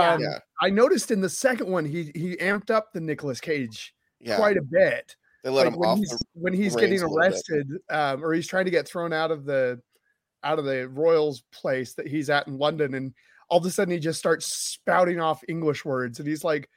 Yeah. 0.00 0.12
Um, 0.14 0.20
yeah. 0.22 0.38
I 0.60 0.70
noticed 0.70 1.10
in 1.10 1.20
the 1.20 1.28
second 1.28 1.68
one, 1.68 1.84
he 1.84 2.10
he 2.14 2.36
amped 2.36 2.70
up 2.70 2.92
the 2.92 3.00
Nicolas 3.00 3.40
Cage 3.40 3.94
Yeah. 4.20 4.36
quite 4.36 4.56
a 4.56 4.62
bit. 4.62 5.16
they 5.44 5.50
let 5.50 5.64
like 5.66 5.74
him 5.74 5.78
when 5.80 5.88
off. 5.90 5.98
he's 5.98 6.10
the- 6.10 6.24
when 6.34 6.52
he's 6.54 6.74
getting 6.76 7.00
a 7.02 7.06
little 7.06 7.18
bit. 7.18 7.26
arrested 7.26 7.72
um, 7.90 8.24
or 8.24 8.32
he's 8.32 8.46
trying 8.46 8.64
to 8.64 8.70
get 8.70 8.86
thrown 8.88 9.12
out 9.12 9.30
of 9.30 9.44
the 9.44 9.80
out 10.44 10.58
of 10.58 10.64
the 10.64 10.88
royals 10.88 11.42
place 11.52 11.94
that 11.94 12.06
he's 12.08 12.28
at 12.30 12.46
in 12.48 12.58
london 12.58 12.94
and 12.94 13.12
all 13.48 13.58
of 13.58 13.66
a 13.66 13.70
sudden 13.70 13.92
he 13.92 13.98
just 14.00 14.18
starts 14.18 14.46
spouting 14.46 15.20
off 15.20 15.42
english 15.48 15.84
words 15.84 16.18
and 16.18 16.26
he's 16.28 16.42
like 16.42 16.68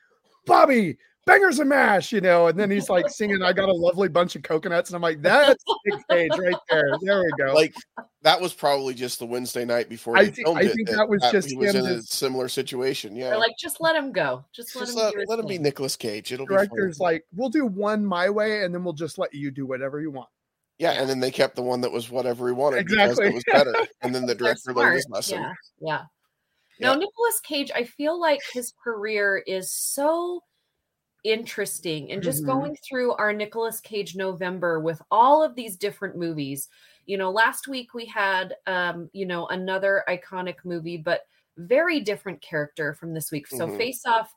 bobby 0.45 0.97
bangers 1.25 1.59
and 1.59 1.69
mash 1.69 2.11
you 2.11 2.21
know 2.21 2.47
and 2.47 2.59
then 2.59 2.69
he's 2.69 2.89
like 2.89 3.09
singing 3.09 3.41
i 3.41 3.51
got 3.51 3.67
a 3.67 3.73
lovely 3.73 4.07
bunch 4.07 4.35
of 4.35 4.43
coconuts 4.43 4.89
and 4.89 4.95
i'm 4.95 5.01
like 5.01 5.21
that's 5.21 5.63
Nick 5.85 6.07
Cage 6.09 6.31
right 6.37 6.55
there 6.69 6.83
there 7.01 7.23
we 7.23 7.31
go 7.43 7.53
like 7.53 7.73
that 8.21 8.39
was 8.41 8.53
probably 8.53 8.93
just 8.95 9.19
the 9.19 9.25
Wednesday 9.25 9.65
night 9.65 9.87
before 9.87 10.17
I 10.17 10.23
they 10.25 10.31
think- 10.31 10.47
filmed 10.47 10.59
I 10.59 10.63
it. 10.63 10.87
that 10.97 11.07
was 11.07 11.21
just 11.31 11.49
he 11.49 11.55
was 11.57 11.75
him 11.75 11.85
in 11.85 11.91
a 11.91 12.01
similar 12.01 12.47
situation. 12.49 13.15
Yeah, 13.15 13.29
They're 13.29 13.37
like, 13.37 13.55
just 13.59 13.79
let 13.79 13.95
him 13.95 14.11
go. 14.11 14.43
Just 14.51 14.75
let 14.75 14.87
just 14.87 14.97
him. 14.97 15.03
let, 15.03 15.13
do 15.13 15.23
let 15.27 15.37
him 15.37 15.45
be 15.45 15.55
thing." 15.55 15.61
Nicolas 15.63 15.95
Cage. 15.95 16.31
It'll 16.33 16.47
be 16.47 16.55
director's 16.55 16.99
like 16.99 17.23
we'll 17.35 17.49
do 17.51 17.67
one 17.67 18.03
my 18.03 18.27
way 18.31 18.63
and 18.63 18.73
then 18.73 18.83
we'll 18.83 18.93
just 18.95 19.19
let 19.19 19.31
you 19.31 19.51
do 19.51 19.67
whatever 19.67 20.01
you 20.01 20.09
want 20.09 20.27
yeah, 20.79 20.93
and 20.93 21.07
then 21.09 21.19
they 21.19 21.29
kept 21.31 21.55
the 21.55 21.61
one 21.61 21.81
that 21.81 21.91
was 21.91 22.09
whatever 22.09 22.47
he 22.47 22.53
wanted 22.53 22.79
Exactly. 22.79 23.27
because 23.27 23.29
it 23.29 23.33
was 23.35 23.43
better, 23.51 23.87
and 24.01 24.13
then 24.13 24.25
the 24.27 24.35
director 24.35 24.73
learned 24.73 24.95
his 24.95 25.07
lesson. 25.09 25.41
Yeah, 25.41 25.53
yeah. 25.79 26.01
Yeah. 26.79 26.87
No, 26.87 26.93
Nicolas 26.95 27.39
Cage. 27.45 27.71
I 27.73 27.83
feel 27.85 28.19
like 28.19 28.41
his 28.53 28.73
career 28.83 29.41
is 29.47 29.71
so 29.71 30.41
interesting, 31.25 32.11
and 32.11 32.23
just 32.23 32.45
Mhm. 32.45 32.45
going 32.45 32.77
through 32.77 33.13
our 33.15 33.33
Nicolas 33.33 33.81
Cage 33.81 34.15
November 34.15 34.79
with 34.79 35.01
all 35.11 35.43
of 35.43 35.55
these 35.55 35.77
different 35.77 36.15
movies. 36.17 36.69
You 37.05 37.17
know, 37.17 37.31
last 37.31 37.67
week 37.67 37.93
we 37.93 38.05
had, 38.05 38.55
um, 38.67 39.09
you 39.13 39.25
know, 39.25 39.47
another 39.47 40.03
iconic 40.07 40.57
movie, 40.65 40.97
but 40.97 41.23
very 41.57 41.99
different 42.01 42.41
character 42.41 42.93
from 42.93 43.13
this 43.13 43.31
week. 43.31 43.47
So 43.47 43.67
Mhm. 43.67 43.69
Face 43.69 44.05
Off. 44.05 44.31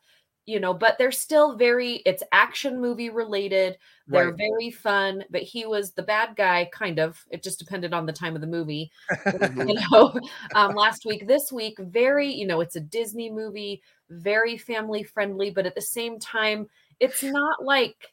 You 0.48 0.58
know, 0.58 0.72
but 0.72 0.96
they're 0.96 1.12
still 1.12 1.56
very 1.56 1.96
it's 2.06 2.22
action 2.32 2.80
movie 2.80 3.10
related. 3.10 3.76
They're 4.06 4.30
Right. 4.30 4.38
very 4.38 4.70
fun, 4.70 5.24
but 5.30 5.42
he 5.42 5.66
was 5.66 5.92
the 5.92 6.02
bad 6.02 6.36
guy 6.36 6.70
kind 6.72 6.98
of. 6.98 7.22
It 7.30 7.42
just 7.42 7.58
depended 7.58 7.92
on 7.92 8.06
the 8.06 8.12
time 8.14 8.34
of 8.34 8.40
the 8.40 8.46
movie. 8.46 8.90
You 9.68 9.78
know, 9.92 10.14
um, 10.54 10.74
last 10.74 11.04
week, 11.04 11.28
this 11.28 11.52
week, 11.52 11.74
very, 11.78 12.32
you 12.32 12.46
know, 12.46 12.60
it's 12.62 12.76
a 12.76 12.80
Disney 12.80 13.30
movie, 13.30 13.82
very 14.08 14.56
family 14.56 15.02
friendly, 15.02 15.50
but 15.50 15.66
at 15.66 15.74
the 15.74 15.82
same 15.82 16.18
time, 16.18 16.66
it's 16.98 17.22
not 17.22 17.62
like 17.62 18.06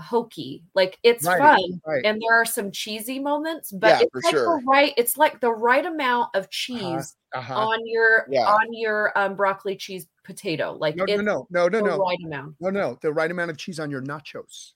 hokey. 0.00 0.62
Like 0.74 0.98
it's 1.02 1.24
Right, 1.26 1.38
fun, 1.38 1.80
right. 1.86 2.04
and 2.04 2.20
there 2.20 2.40
are 2.40 2.44
some 2.44 2.70
cheesy 2.72 3.18
moments, 3.18 3.70
but 3.72 3.86
Yeah, 3.88 4.00
it's 4.02 4.24
like 4.24 4.34
sure. 4.34 4.58
the 4.60 4.64
right. 4.66 4.94
It's 4.96 5.16
like 5.16 5.40
the 5.40 5.52
right 5.52 5.84
amount 5.86 6.30
of 6.34 6.50
cheese 6.50 7.16
Uh-huh. 7.34 7.54
on 7.54 7.86
your 7.86 8.26
Yeah. 8.30 8.46
on 8.46 8.72
your 8.72 9.16
um, 9.18 9.36
broccoli 9.36 9.76
cheese 9.76 10.06
potato. 10.24 10.72
Like 10.72 10.96
No, 10.96 11.04
no, 11.04 11.16
no, 11.16 11.46
no, 11.50 11.68
no, 11.68 11.68
the 11.68 11.82
no, 11.82 11.98
right 11.98 12.18
amount. 12.24 12.56
no, 12.60 12.70
no. 12.70 12.98
The 13.02 13.12
right 13.12 13.30
amount 13.30 13.50
of 13.50 13.56
cheese 13.58 13.78
on 13.78 13.90
your 13.90 14.02
nachos. 14.02 14.72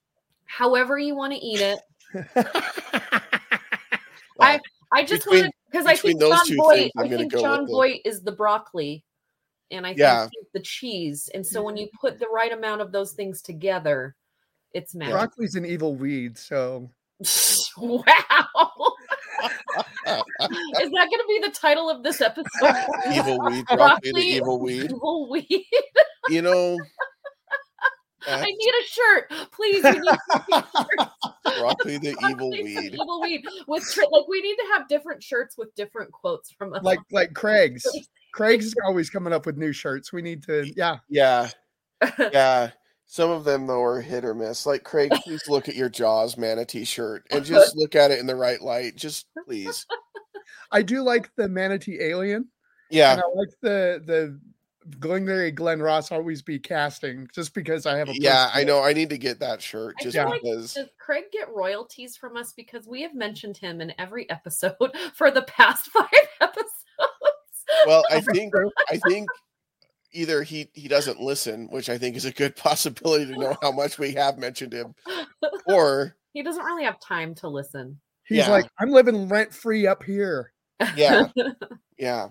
However 0.47 0.99
you 0.99 1.17
want 1.17 1.33
to 1.33 1.39
eat 1.39 1.61
it. 1.61 1.81
Well, 4.37 4.59
I 4.93 5.03
just 5.05 5.25
Between- 5.25 5.43
wanted 5.45 5.53
because 5.71 5.87
I 5.87 5.97
think 5.97 6.21
John. 6.21 6.33
I'm 6.33 6.91
I 7.05 7.09
think 7.09 7.33
Jon 7.33 7.67
Voight 7.67 8.01
is 8.05 8.23
the 8.23 8.33
broccoli, 8.33 9.05
and 9.71 9.87
I 9.87 9.91
think 9.91 9.99
Yeah. 10.01 10.29
he's 10.33 10.47
the 10.53 10.61
cheese. 10.61 11.29
And 11.35 11.45
so 11.47 11.63
when 11.63 11.77
you 11.77 11.89
put 12.01 12.19
the 12.19 12.29
right 12.29 12.53
amount 12.53 12.81
of 12.81 12.93
those 12.93 13.13
things 13.13 13.43
together, 13.43 14.15
it's 14.75 14.95
magic. 14.95 15.15
Broccoli's 15.15 15.55
an 15.55 15.65
evil 15.65 15.95
weed, 15.95 16.37
so 16.37 16.91
wow. 17.21 17.25
is 20.07 20.91
that 20.91 21.09
going 21.09 21.11
to 21.11 21.25
be 21.29 21.41
the 21.43 21.53
title 21.55 21.89
of 21.89 22.03
this 22.03 22.21
episode? 22.21 22.75
evil 23.13 23.41
weed, 23.41 23.65
broccoli, 23.67 24.13
the 24.13 24.21
evil 24.21 24.61
weed. 24.61 24.91
Evil 24.91 25.31
weed. 25.31 25.67
You 26.29 26.43
know, 26.43 26.79
I 28.27 28.45
need 28.45 28.73
a 28.83 28.87
shirt, 28.87 29.51
please. 29.53 29.85
We 29.85 29.91
need 29.91 30.03
shirts. 30.05 31.59
broccoli, 31.59 31.99
the 31.99 32.17
evil 32.29 32.51
Broccoli, 32.51 32.51
the 32.51 32.81
weed. 32.81 32.95
Evil 32.95 33.23
weed 33.23 33.45
with 33.69 33.85
tri- 33.91 34.07
like 34.11 34.29
we 34.29 34.41
need 34.41 34.57
to 34.57 34.67
have 34.73 34.89
different 34.89 35.23
shirts 35.23 35.57
with 35.57 35.75
different 35.75 36.11
quotes 36.13 36.51
from 36.51 36.75
us. 36.75 36.83
like 36.83 37.01
like 37.11 37.33
Craig's. 37.35 37.87
Craig's 38.35 38.75
always 38.85 39.11
coming 39.11 39.33
up 39.33 39.47
with 39.47 39.57
new 39.57 39.73
shirts. 39.73 40.13
We 40.13 40.21
need 40.21 40.43
to, 40.45 40.69
yeah. 40.77 40.97
Yeah, 41.09 41.51
yeah. 42.19 42.71
Some 43.07 43.31
of 43.31 43.45
them 43.45 43.67
though 43.67 43.83
are 43.83 44.01
hit 44.01 44.25
or 44.25 44.35
miss. 44.35 44.67
Like 44.67 44.85
Craig, 44.85 45.13
please 45.25 45.49
look 45.49 45.69
at 45.69 45.77
your 45.77 45.89
Jaws 45.89 46.37
manatee 46.37 46.85
shirt 46.85 47.27
and 47.31 47.45
just 47.45 47.77
look 47.77 47.95
at 47.95 48.11
it 48.11 48.19
in 48.19 48.27
the 48.27 48.37
right 48.37 48.61
light. 48.61 48.97
Just 48.97 49.27
please. 49.47 49.87
I 50.71 50.83
do 50.83 51.03
like 51.03 51.31
the 51.37 51.49
manatee 51.49 51.99
alien, 52.01 52.49
Yeah, 52.91 53.13
and 53.13 53.21
I 53.21 53.39
like 53.39 53.51
the 53.61 54.03
the 54.05 54.41
Glengarry 55.01 55.51
Glen 55.51 55.81
Ross 55.81 56.13
always 56.13 56.43
be 56.43 56.59
casting 56.59 57.29
just 57.35 57.55
because 57.55 57.87
I 57.87 57.97
have 57.97 58.09
a 58.09 58.15
yeah. 58.15 58.51
I 58.53 58.65
know. 58.65 58.83
I 58.83 58.93
need 58.93 59.11
to 59.11 59.19
get 59.19 59.41
that 59.41 59.63
shirt 59.63 59.95
I 60.01 60.03
just 60.03 60.17
feel 60.17 60.29
like 60.29 60.43
because. 60.43 60.75
Does 60.75 60.89
Craig 60.99 61.25
get 61.33 61.49
royalties 61.55 62.17
from 62.17 62.37
us 62.37 62.53
because 62.53 62.87
we 62.87 63.03
have 63.03 63.15
mentioned 63.15 63.57
him 63.57 63.81
in 63.81 63.95
every 63.99 64.29
episode 64.29 64.75
for 65.15 65.31
the 65.31 65.43
past 65.43 65.87
five 65.87 66.09
episodes? 66.41 66.71
Well, 67.87 68.03
I 68.11 68.21
think 68.21 68.53
I 68.89 68.99
think 69.09 69.29
either 70.15 70.43
he 70.43 70.69
he 70.73 70.89
doesn't 70.89 71.21
listen, 71.21 71.69
which 71.71 71.91
I 71.91 71.99
think 71.99 72.17
is 72.17 72.25
a 72.25 72.33
good 72.33 72.57
possibility 72.57 73.27
to 73.27 73.39
know 73.39 73.57
how 73.61 73.73
much 73.73 73.99
we 73.99 74.13
have 74.13 74.39
mentioned 74.39 74.73
him, 74.73 74.95
or 75.67 76.17
he 76.33 76.43
doesn't 76.43 76.65
really 76.65 76.85
have 76.85 76.99
time 77.01 77.35
to 77.37 77.49
listen. 77.49 78.01
He's 78.27 78.39
Yeah. 78.39 78.51
like, 78.51 78.67
I'm 78.79 78.91
living 78.91 79.29
rent 79.29 79.53
free 79.53 79.87
up 79.87 80.03
here. 80.03 80.53
yeah, 80.97 81.27
yeah. 81.99 82.29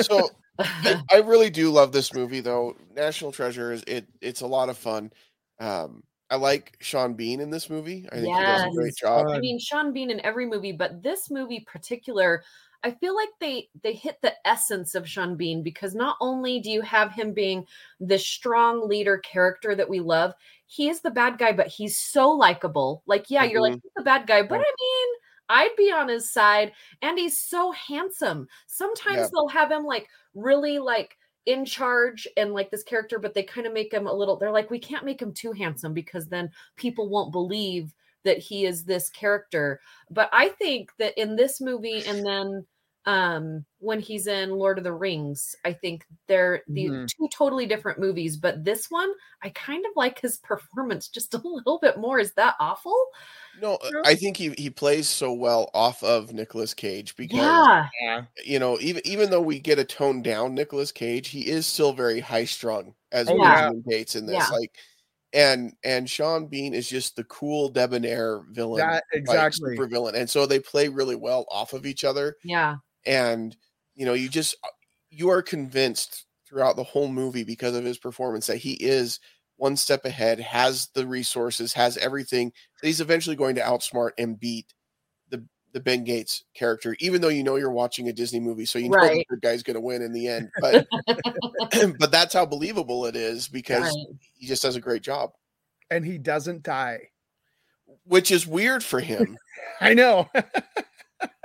So 0.00 0.30
I, 0.58 1.02
I 1.12 1.16
really 1.18 1.50
do 1.50 1.70
love 1.70 1.92
this 1.92 2.14
movie 2.14 2.40
though. 2.40 2.76
National 2.94 3.32
Treasure 3.32 3.72
is 3.72 3.82
it 3.86 4.06
it's 4.20 4.40
a 4.42 4.46
lot 4.46 4.68
of 4.68 4.78
fun. 4.78 5.12
Um 5.58 6.02
I 6.30 6.36
like 6.36 6.76
Sean 6.80 7.14
Bean 7.14 7.40
in 7.40 7.50
this 7.50 7.70
movie. 7.70 8.08
I 8.10 8.16
think 8.16 8.36
he 8.36 8.42
does 8.42 8.64
a 8.64 8.70
great 8.70 8.96
job. 8.96 9.28
I 9.28 9.38
mean, 9.38 9.60
Sean 9.60 9.92
Bean 9.92 10.10
in 10.10 10.24
every 10.24 10.44
movie, 10.44 10.72
but 10.72 11.00
this 11.00 11.30
movie 11.30 11.64
particular, 11.70 12.42
I 12.86 12.92
feel 12.92 13.14
like 13.16 13.30
they 13.40 13.68
they 13.82 13.92
hit 13.94 14.20
the 14.22 14.34
essence 14.46 14.94
of 14.94 15.08
Sean 15.08 15.36
Bean 15.36 15.62
because 15.62 15.94
not 15.94 16.16
only 16.20 16.60
do 16.60 16.70
you 16.70 16.82
have 16.82 17.12
him 17.12 17.32
being 17.32 17.66
the 18.00 18.18
strong 18.18 18.88
leader 18.88 19.18
character 19.18 19.74
that 19.74 19.88
we 19.88 20.00
love, 20.00 20.34
he 20.66 20.88
is 20.88 21.00
the 21.00 21.10
bad 21.10 21.38
guy, 21.38 21.52
but 21.52 21.66
he's 21.68 21.98
so 21.98 22.30
likable. 22.30 23.02
Like, 23.06 23.30
yeah, 23.30 23.44
you're 23.44 23.60
like 23.62 23.74
Mhm. 23.74 23.82
he's 23.82 23.92
the 23.96 24.02
bad 24.04 24.26
guy, 24.26 24.42
but 24.42 24.60
I 24.60 24.72
mean, 24.80 25.08
I'd 25.48 25.76
be 25.76 25.92
on 25.92 26.08
his 26.08 26.30
side, 26.32 26.72
and 27.02 27.18
he's 27.18 27.40
so 27.40 27.72
handsome. 27.72 28.48
Sometimes 28.66 29.28
Yeah. 29.28 29.30
they'll 29.30 29.48
have 29.48 29.70
him 29.70 29.84
like 29.84 30.08
really 30.34 30.78
like 30.78 31.16
in 31.46 31.64
charge 31.64 32.26
and 32.36 32.52
like 32.52 32.70
this 32.70 32.82
character, 32.82 33.18
but 33.18 33.34
they 33.34 33.42
kind 33.42 33.66
of 33.66 33.72
make 33.72 33.92
him 33.92 34.06
a 34.06 34.12
little. 34.12 34.36
They're 34.36 34.50
like, 34.50 34.70
we 34.70 34.78
can't 34.80 35.04
make 35.04 35.20
him 35.22 35.32
too 35.32 35.52
handsome 35.52 35.94
because 35.94 36.28
then 36.28 36.50
people 36.76 37.08
won't 37.08 37.32
believe 37.32 37.94
that 38.24 38.38
he 38.38 38.66
is 38.66 38.84
this 38.84 39.08
character. 39.10 39.80
But 40.10 40.28
I 40.32 40.48
think 40.50 40.90
that 40.98 41.16
in 41.20 41.36
this 41.36 41.60
movie, 41.60 42.04
and 42.06 42.24
then 42.26 42.66
um 43.06 43.64
when 43.78 44.00
he's 44.00 44.26
in 44.26 44.50
Lord 44.50 44.78
of 44.78 44.84
the 44.84 44.92
Rings, 44.92 45.54
I 45.64 45.72
think 45.72 46.04
they're 46.26 46.62
the 46.66 46.86
Mhm. 46.86 47.08
two 47.08 47.28
totally 47.32 47.64
different 47.66 48.00
movies. 48.00 48.36
But 48.36 48.64
this 48.64 48.90
one, 48.90 49.10
I 49.42 49.50
kind 49.50 49.84
of 49.86 49.92
like 49.94 50.18
his 50.20 50.38
performance 50.38 51.08
just 51.14 51.34
a 51.34 51.38
little 51.38 51.78
bit 51.80 51.98
more. 51.98 52.18
Is 52.18 52.32
that 52.32 52.56
awful? 52.58 52.96
No, 53.62 53.78
Yeah. 53.84 54.02
I 54.04 54.14
think 54.16 54.36
he 54.36 54.50
he 54.58 54.70
plays 54.70 55.08
so 55.08 55.32
well 55.32 55.70
off 55.72 56.02
of 56.02 56.32
Nicolas 56.32 56.74
Cage 56.74 57.14
because 57.16 57.38
Yeah. 57.38 57.88
Yeah. 58.02 58.22
you 58.44 58.58
know, 58.58 58.76
even 58.80 59.02
even 59.06 59.30
though 59.30 59.40
we 59.40 59.60
get 59.60 59.78
a 59.78 59.84
toned 59.84 60.24
down 60.24 60.54
Nicolas 60.54 60.90
Cage, 60.92 61.28
he 61.28 61.48
is 61.48 61.66
still 61.66 61.92
very 61.92 62.20
high 62.20 62.44
strung 62.44 62.94
as 63.12 63.28
Oh, 63.30 63.36
yeah. 63.36 63.54
Benjamin 63.70 63.84
Gates 63.88 64.16
in 64.16 64.26
this. 64.26 64.34
Yeah. 64.36 64.48
Like 64.48 64.72
and 65.32 65.74
and 65.84 66.08
Sean 66.08 66.46
Bean 66.46 66.72
is 66.74 66.88
just 66.88 67.14
the 67.16 67.24
cool 67.24 67.68
debonair 67.68 68.42
villain. 68.50 68.78
That 68.80 69.04
like, 69.12 69.20
exactly. 69.20 69.76
super 69.76 69.86
villain. 69.86 70.14
And 70.14 70.28
so 70.30 70.46
they 70.46 70.58
play 70.60 70.88
really 70.88 71.16
well 71.16 71.46
off 71.50 71.72
of 71.72 71.84
each 71.86 72.04
other. 72.04 72.36
Yeah. 72.44 72.76
And 73.06 73.56
you 73.94 74.04
know 74.04 74.12
you 74.14 74.28
just 74.28 74.56
uh, 74.64 74.68
you 75.10 75.28
are 75.30 75.42
convinced 75.42 76.26
throughout 76.46 76.76
the 76.76 76.84
whole 76.84 77.08
movie 77.08 77.44
because 77.44 77.74
of 77.74 77.84
his 77.84 77.98
performance 77.98 78.46
that 78.46 78.56
he 78.58 78.74
is 78.74 79.20
one 79.56 79.76
step 79.76 80.04
ahead 80.04 80.38
has 80.38 80.88
the 80.94 81.06
resources 81.06 81.72
has 81.72 81.96
everything 81.98 82.52
that 82.80 82.86
he's 82.86 83.00
eventually 83.00 83.36
going 83.36 83.54
to 83.54 83.60
outsmart 83.62 84.10
and 84.18 84.38
beat 84.38 84.74
the 85.30 85.44
the 85.72 85.80
ben 85.80 86.04
gates 86.04 86.44
character 86.54 86.94
even 87.00 87.20
though 87.20 87.28
you 87.28 87.42
know 87.42 87.56
you're 87.56 87.70
watching 87.70 88.08
a 88.08 88.12
disney 88.12 88.40
movie 88.40 88.64
so 88.66 88.78
you 88.78 88.90
know 88.90 88.96
the 89.00 89.08
Right. 89.08 89.26
good 89.28 89.40
guy's 89.40 89.62
going 89.62 89.74
to 89.74 89.80
win 89.80 90.02
in 90.02 90.12
the 90.12 90.28
end 90.28 90.50
but 90.60 90.86
but 91.98 92.10
that's 92.12 92.34
how 92.34 92.44
believable 92.46 93.06
it 93.06 93.16
is 93.16 93.48
because 93.48 93.96
Right. 93.98 94.16
he 94.34 94.46
just 94.46 94.62
does 94.62 94.76
a 94.76 94.80
great 94.80 95.02
job 95.02 95.30
And 95.90 96.04
he 96.04 96.18
doesn't 96.18 96.62
die. 96.62 97.10
which 98.04 98.30
is 98.30 98.46
weird 98.46 98.84
for 98.84 99.00
him 99.00 99.36
I 99.80 99.94
know. 99.94 100.28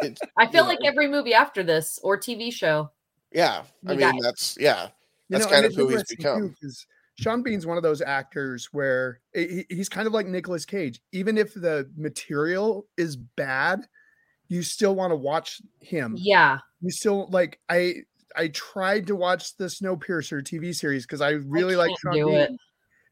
It- 0.01 0.19
I 0.37 0.47
feel 0.47 0.65
like 0.65 0.79
know, 0.81 0.89
every 0.89 1.07
movie 1.07 1.33
after 1.33 1.63
this 1.63 1.99
or 2.03 2.17
TV 2.19 2.51
show. 2.51 2.91
yeah 3.31 3.63
i 3.85 3.89
mean 3.91 3.99
got 3.99 4.15
it. 4.15 4.21
that's 4.23 4.57
yeah 4.59 4.83
You 4.85 4.89
That's 5.37 5.45
know, 5.45 5.51
kind 5.51 5.65
of 5.65 5.73
who 5.75 5.87
he's 5.89 6.03
become. 6.03 6.49
too, 6.49 6.55
'cause 6.61 6.85
Sean 7.19 7.43
Bean's 7.43 7.65
one 7.67 7.77
of 7.77 7.83
those 7.83 8.01
actors 8.01 8.67
where 8.71 9.19
he- 9.33 9.65
he's 9.69 9.89
kind 9.89 10.07
of 10.07 10.13
like 10.13 10.25
Nicolas 10.27 10.65
Cage. 10.65 11.01
Even 11.11 11.37
if 11.37 11.53
the 11.53 11.89
material 11.95 12.87
is 12.97 13.15
bad, 13.15 13.87
you 14.47 14.63
still 14.63 14.95
want 14.95 15.11
to 15.11 15.15
watch 15.15 15.61
him. 15.79 16.15
Yeah. 16.17 16.57
You 16.81 16.89
still 16.89 17.27
like 17.29 17.59
I 17.69 17.97
I 18.35 18.47
tried 18.49 19.07
to 19.07 19.15
watch 19.15 19.55
the 19.57 19.65
Snowpiercer 19.65 20.41
TV 20.41 20.73
series 20.75 21.05
because 21.05 21.21
I 21.21 21.31
really 21.31 21.75
like 21.75 21.91
Sean 21.99 22.13
Bean. 22.13 22.57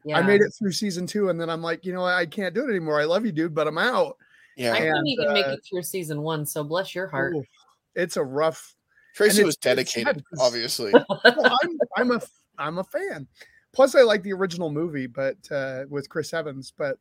Yeah. 0.04 0.18
I 0.18 0.22
made 0.22 0.40
it 0.40 0.50
through 0.58 0.72
season 0.72 1.06
two, 1.06 1.28
and 1.28 1.38
then 1.40 1.48
I'm 1.50 1.62
like, 1.62 1.84
you 1.84 1.92
know, 1.92 2.00
what? 2.02 2.14
I 2.14 2.26
can't 2.26 2.54
do 2.54 2.66
it 2.66 2.70
anymore. 2.70 3.00
I 3.00 3.04
love 3.04 3.24
you, 3.26 3.32
dude, 3.32 3.54
but 3.54 3.68
I'm 3.68 3.78
out. 3.78 4.16
Yeah 4.56 4.72
I 4.72 4.78
couldn't 4.78 4.96
And, 4.96 5.08
even 5.08 5.32
make 5.32 5.46
uh, 5.46 5.52
it 5.52 5.60
through 5.68 5.82
season 5.82 6.22
one, 6.22 6.46
so 6.46 6.64
bless 6.64 6.94
your 6.94 7.06
heart. 7.06 7.34
Oof. 7.34 7.46
It's 7.94 8.16
a 8.16 8.22
rough. 8.24 8.74
tracy 9.14 9.44
was 9.44 9.56
dedicated, 9.56 10.16
sad 10.16 10.40
obviously 10.40 10.92
Well, 10.92 11.58
I'm 11.62 11.78
I'm 11.96 12.10
a 12.12 12.20
I'm 12.58 12.78
a 12.78 12.84
fan. 12.84 13.26
Plus, 13.72 13.94
I 13.94 14.02
like 14.02 14.24
the 14.24 14.32
original 14.32 14.70
movie, 14.70 15.06
but 15.06 15.36
uh, 15.50 15.84
with 15.88 16.08
Chris 16.08 16.34
Evans. 16.34 16.72
But 16.76 16.98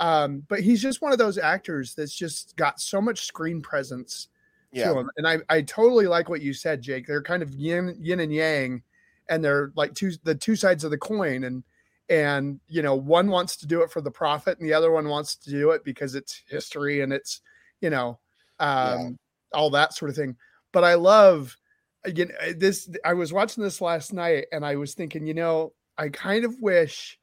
um, 0.00 0.42
but 0.48 0.60
he's 0.60 0.82
just 0.82 1.00
one 1.00 1.12
of 1.12 1.18
those 1.18 1.38
actors 1.38 1.94
that's 1.94 2.14
just 2.14 2.56
got 2.56 2.80
so 2.80 3.00
much 3.00 3.24
screen 3.24 3.60
presence 3.62 4.28
yeah 4.72 4.88
to 4.88 4.98
him. 4.98 5.10
And 5.16 5.28
I 5.28 5.38
I 5.48 5.62
totally 5.62 6.06
like 6.06 6.28
what 6.28 6.42
you 6.42 6.54
said, 6.54 6.82
Jake. 6.82 7.06
They're 7.06 7.22
kind 7.22 7.42
of 7.42 7.54
yin 7.54 7.96
yin 8.00 8.20
and 8.20 8.32
yang, 8.32 8.82
and 9.28 9.44
they're 9.44 9.72
like 9.76 9.94
two 9.94 10.12
the 10.24 10.34
two 10.34 10.56
sides 10.56 10.82
of 10.82 10.90
the 10.90 10.98
coin. 10.98 11.44
And 11.44 11.62
and 12.12 12.60
you 12.68 12.82
know 12.82 12.94
one 12.94 13.28
wants 13.30 13.56
to 13.56 13.66
do 13.66 13.80
it 13.82 13.90
for 13.90 14.02
the 14.02 14.10
profit, 14.10 14.58
and 14.58 14.68
the 14.68 14.74
other 14.74 14.90
one 14.92 15.08
wants 15.08 15.34
to 15.36 15.50
do 15.50 15.70
it 15.70 15.82
because 15.82 16.14
it's 16.14 16.42
history 16.46 17.00
and 17.00 17.10
it's 17.12 17.40
you 17.80 17.88
know 17.88 18.20
um, 18.60 19.18
all 19.54 19.70
that 19.70 19.94
sort 19.94 20.10
of 20.10 20.16
thing. 20.16 20.36
But 20.72 20.84
I 20.84 20.94
love 20.94 21.56
again 22.04 22.30
uh, 22.40 22.52
this. 22.56 22.90
I 23.02 23.14
was 23.14 23.32
watching 23.32 23.64
this 23.64 23.80
last 23.80 24.12
night, 24.12 24.44
and 24.52 24.64
I 24.64 24.76
was 24.76 24.92
thinking, 24.94 25.26
you 25.26 25.32
know, 25.34 25.72
I 25.96 26.10
kind 26.10 26.44
of 26.44 26.54
wish 26.60 27.18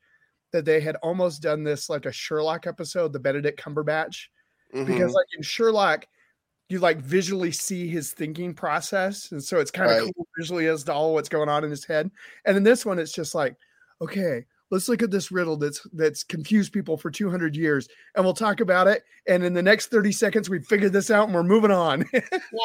that 0.52 0.66
they 0.66 0.82
had 0.82 0.96
almost 1.04 1.44
done 1.44 1.64
this 1.64 1.88
like 1.90 2.08
a 2.08 2.12
Sherlock 2.12 2.66
episode, 2.66 3.14
the 3.14 3.20
Benedict 3.20 3.62
Cumberbatch 3.62 4.26
Mhm. 4.74 4.86
because 4.88 5.14
like 5.14 5.28
in 5.38 5.44
Sherlock, 5.44 6.08
you 6.70 6.80
like 6.80 7.00
visually 7.00 7.52
see 7.52 7.88
his 7.88 8.12
thinking 8.14 8.56
process, 8.56 9.32
and 9.32 9.44
so 9.44 9.60
it's 9.60 9.70
kind 9.72 9.92
of 9.92 9.98
Right. 9.98 10.12
cool 10.16 10.28
visually 10.38 10.66
as 10.68 10.84
to 10.86 10.94
all 10.94 11.14
what's 11.14 11.30
going 11.30 11.50
on 11.50 11.64
in 11.64 11.70
his 11.70 11.86
head. 11.86 12.10
And 12.46 12.58
in 12.58 12.64
this 12.64 12.86
one, 12.88 12.98
it's 12.98 13.12
just 13.14 13.36
like, 13.36 13.56
okay, 14.02 14.46
let's 14.72 14.88
look 14.90 15.02
at 15.02 15.12
this 15.12 15.32
riddle 15.32 15.58
that's 15.58 15.86
that's 15.94 16.24
confused 16.24 16.72
people 16.74 16.98
for 16.98 17.10
200 17.12 17.56
years 17.56 17.88
and 18.16 18.24
we'll 18.24 18.34
talk 18.34 18.60
about 18.60 18.88
it 18.88 19.04
and 19.28 19.44
in 19.44 19.54
the 19.54 19.62
next 19.62 19.88
30 19.88 20.12
seconds 20.12 20.50
we 20.50 20.60
figured 20.60 20.94
this 20.94 21.10
out 21.12 21.26
and 21.26 21.34
we're 21.36 21.44
moving 21.44 21.72
on 21.72 22.06
Yeah, 22.14 22.20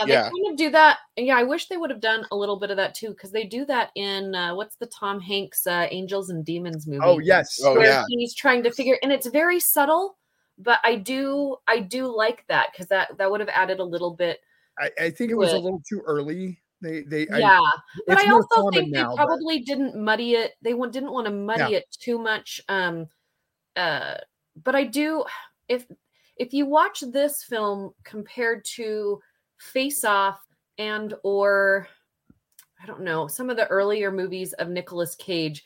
they 0.07 0.13
Yeah. 0.13 0.23
kind 0.23 0.51
of 0.53 0.57
do 0.57 0.71
that. 0.71 0.99
Yeah, 1.17 1.37
I 1.39 1.43
wish 1.43 1.69
they 1.69 1.77
would 1.77 1.91
have 1.91 2.01
done 2.01 2.25
a 2.31 2.37
little 2.37 2.59
bit 2.59 2.71
of 2.71 2.77
that 2.79 2.95
too, 2.95 3.11
because 3.11 3.31
they 3.31 3.45
do 3.45 3.65
that 3.67 3.91
in 3.95 4.35
uh, 4.35 4.55
what's 4.55 4.77
the 4.77 4.87
Tom 4.87 5.21
Hanks 5.21 5.67
uh, 5.67 5.87
Angels 5.91 6.31
and 6.31 6.45
Demons 6.45 6.87
movie? 6.87 7.01
oh 7.05 7.19
yes 7.19 7.59
Oh, 7.65 7.81
yeah. 7.81 8.05
he's 8.09 8.35
trying 8.35 8.63
to 8.65 8.71
figure, 8.73 8.99
and 9.03 9.13
it's 9.13 9.27
very 9.29 9.61
subtle, 9.61 10.17
but 10.59 10.79
I 10.85 10.97
do 10.97 11.57
I 11.67 11.81
do 11.81 12.15
like 12.15 12.45
that 12.49 12.69
because 12.73 12.87
that 12.89 13.17
that 13.19 13.31
would 13.31 13.41
have 13.41 13.49
added 13.51 13.79
a 13.81 13.85
little 13.85 14.15
bit. 14.15 14.41
I, 14.79 14.91
I 14.99 15.11
think 15.11 15.31
it 15.31 15.35
was 15.37 15.53
a 15.53 15.59
little 15.59 15.83
too 15.89 16.03
early 16.07 16.59
they 16.85 17.01
they 17.03 17.29
I- 17.29 17.39
yeah, 17.39 17.61
but 18.07 18.19
I 18.19 18.31
also 18.31 18.71
think 18.71 18.93
they 18.95 19.03
now, 19.03 19.17
but- 19.17 19.27
probably 19.27 19.61
didn't 19.61 19.97
muddy 19.97 20.35
it. 20.35 20.53
They 20.63 20.73
didn't 20.73 21.13
want 21.13 21.27
to 21.27 21.33
muddy 21.33 21.75
it 21.75 21.85
too 21.91 22.19
much. 22.19 22.61
Um, 22.69 23.07
uh, 23.77 24.17
but 24.63 24.75
I 24.75 24.85
do 24.85 25.25
if 25.69 25.87
if 26.37 26.53
you 26.53 26.67
watch 26.67 27.01
this 27.01 27.43
film 27.43 27.93
compared 28.05 28.65
to 28.77 29.21
Face 29.59 30.05
Off 30.05 30.41
and 30.79 31.15
or 31.23 31.89
I 32.83 32.87
don't 32.87 33.03
know 33.03 33.27
some 33.27 33.51
of 33.51 33.57
the 33.57 33.67
earlier 33.69 34.13
movies 34.13 34.53
of 34.55 34.69
Nicolas 34.69 35.15
Cage, 35.17 35.65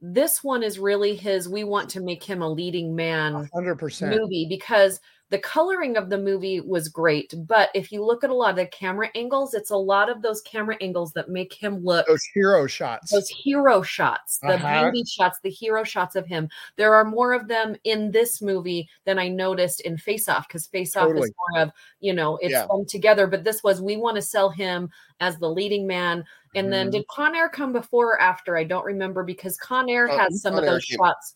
this 0.00 0.42
one 0.42 0.62
is 0.62 0.78
really 0.78 1.14
his. 1.14 1.48
We 1.48 1.64
want 1.64 1.88
to 1.90 2.00
make 2.00 2.24
him 2.24 2.42
a 2.42 2.48
leading 2.48 2.94
man 2.96 3.48
100% 3.54 4.10
movie 4.10 4.46
because 4.48 5.00
the 5.30 5.38
coloring 5.38 5.96
of 5.96 6.08
the 6.08 6.18
movie 6.18 6.60
was 6.60 6.88
great. 6.88 7.34
But 7.48 7.70
if 7.74 7.90
you 7.90 8.04
look 8.04 8.22
at 8.22 8.30
a 8.30 8.34
lot 8.34 8.50
of 8.50 8.56
the 8.56 8.66
camera 8.66 9.10
angles, 9.16 9.54
it's 9.54 9.70
a 9.70 9.76
lot 9.76 10.08
of 10.08 10.22
those 10.22 10.40
camera 10.42 10.76
angles 10.80 11.12
that 11.14 11.28
make 11.28 11.52
him 11.52 11.82
look 11.84 12.06
those 12.06 12.24
hero 12.32 12.66
shots 12.68 13.10
those 13.10 13.28
hero 13.28 13.82
shots, 13.82 14.38
the 14.38 14.54
Uh-huh. 14.54 14.90
beauty 14.90 15.04
shots, 15.04 15.40
the 15.42 15.50
hero 15.50 15.82
shots 15.82 16.14
of 16.14 16.26
him. 16.26 16.48
There 16.76 16.94
are 16.94 17.04
more 17.04 17.32
of 17.32 17.48
them 17.48 17.74
in 17.84 18.12
this 18.12 18.40
movie 18.40 18.88
than 19.04 19.18
I 19.18 19.26
noticed 19.28 19.80
in 19.80 19.96
Face 19.98 20.28
Off 20.28 20.46
because 20.46 20.66
Face 20.66 20.96
Off 20.96 21.08
Totally. 21.08 21.28
is 21.28 21.34
more 21.52 21.62
of, 21.62 21.72
you 22.00 22.12
know, 22.12 22.36
it's 22.36 22.52
Yeah. 22.52 22.66
them 22.70 22.86
together. 22.86 23.26
But 23.26 23.42
this 23.42 23.64
was, 23.64 23.82
we 23.82 23.96
want 23.96 24.14
to 24.16 24.22
sell 24.22 24.48
him 24.50 24.88
as 25.20 25.38
the 25.38 25.50
leading 25.50 25.86
man. 25.86 26.24
And 26.54 26.72
then 26.72 26.88
Mhm. 26.88 26.92
did 26.92 27.08
Con 27.08 27.34
Air 27.34 27.48
come 27.48 27.72
before 27.72 28.12
or 28.12 28.20
after? 28.20 28.56
I 28.56 28.64
don't 28.64 28.84
remember 28.84 29.24
because 29.24 29.56
Con 29.58 29.88
Air 29.90 30.08
Uh, 30.08 30.18
has 30.18 30.40
some 30.40 30.54
Con 30.54 30.62
of 30.62 30.68
Air 30.68 30.74
those 30.74 30.84
came- 30.84 30.98
shots 30.98 31.34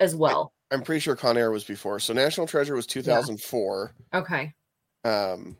as 0.00 0.14
well. 0.14 0.52
I'm 0.72 0.82
pretty 0.82 1.00
sure 1.00 1.14
Con 1.14 1.36
Air 1.36 1.50
was 1.50 1.64
before. 1.64 2.00
So 2.00 2.12
National 2.12 2.46
Treasure 2.46 2.74
was 2.74 2.86
2004. 2.86 3.92
Okay. 4.14 4.52
Um, 5.04 5.56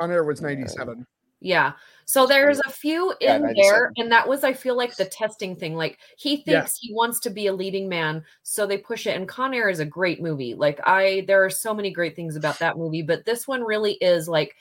on 0.00 0.10
air 0.10 0.24
was 0.24 0.40
97 0.42 1.06
Yeah. 1.40 1.72
So 2.06 2.26
there's 2.26 2.60
a 2.60 2.70
few 2.70 3.12
in 3.20 3.42
97. 3.42 3.54
there, 3.56 3.92
and 3.96 4.10
that 4.12 4.26
was, 4.28 4.42
I 4.44 4.52
feel 4.52 4.76
like, 4.76 4.96
the 4.96 5.04
testing 5.04 5.54
thing. 5.56 5.74
Like 5.74 5.98
he 6.18 6.42
Yeah. 6.46 6.60
thinks 6.60 6.78
he 6.80 6.92
wants 6.94 7.20
to 7.20 7.30
be 7.30 7.46
a 7.46 7.52
leading 7.52 7.88
man, 7.88 8.24
so 8.42 8.66
they 8.66 8.78
push 8.78 9.06
it. 9.06 9.16
And 9.16 9.28
Con 9.28 9.54
Air 9.54 9.68
is 9.68 9.80
a 9.80 9.84
great 9.86 10.20
movie. 10.22 10.54
Like 10.54 10.80
I, 10.84 11.24
there 11.26 11.44
are 11.44 11.50
so 11.50 11.72
many 11.74 11.90
great 11.90 12.16
things 12.16 12.36
about 12.36 12.58
that 12.58 12.76
movie, 12.78 13.02
but 13.02 13.24
this 13.24 13.46
one 13.46 13.62
really 13.62 13.94
is 13.94 14.28
like 14.28 14.54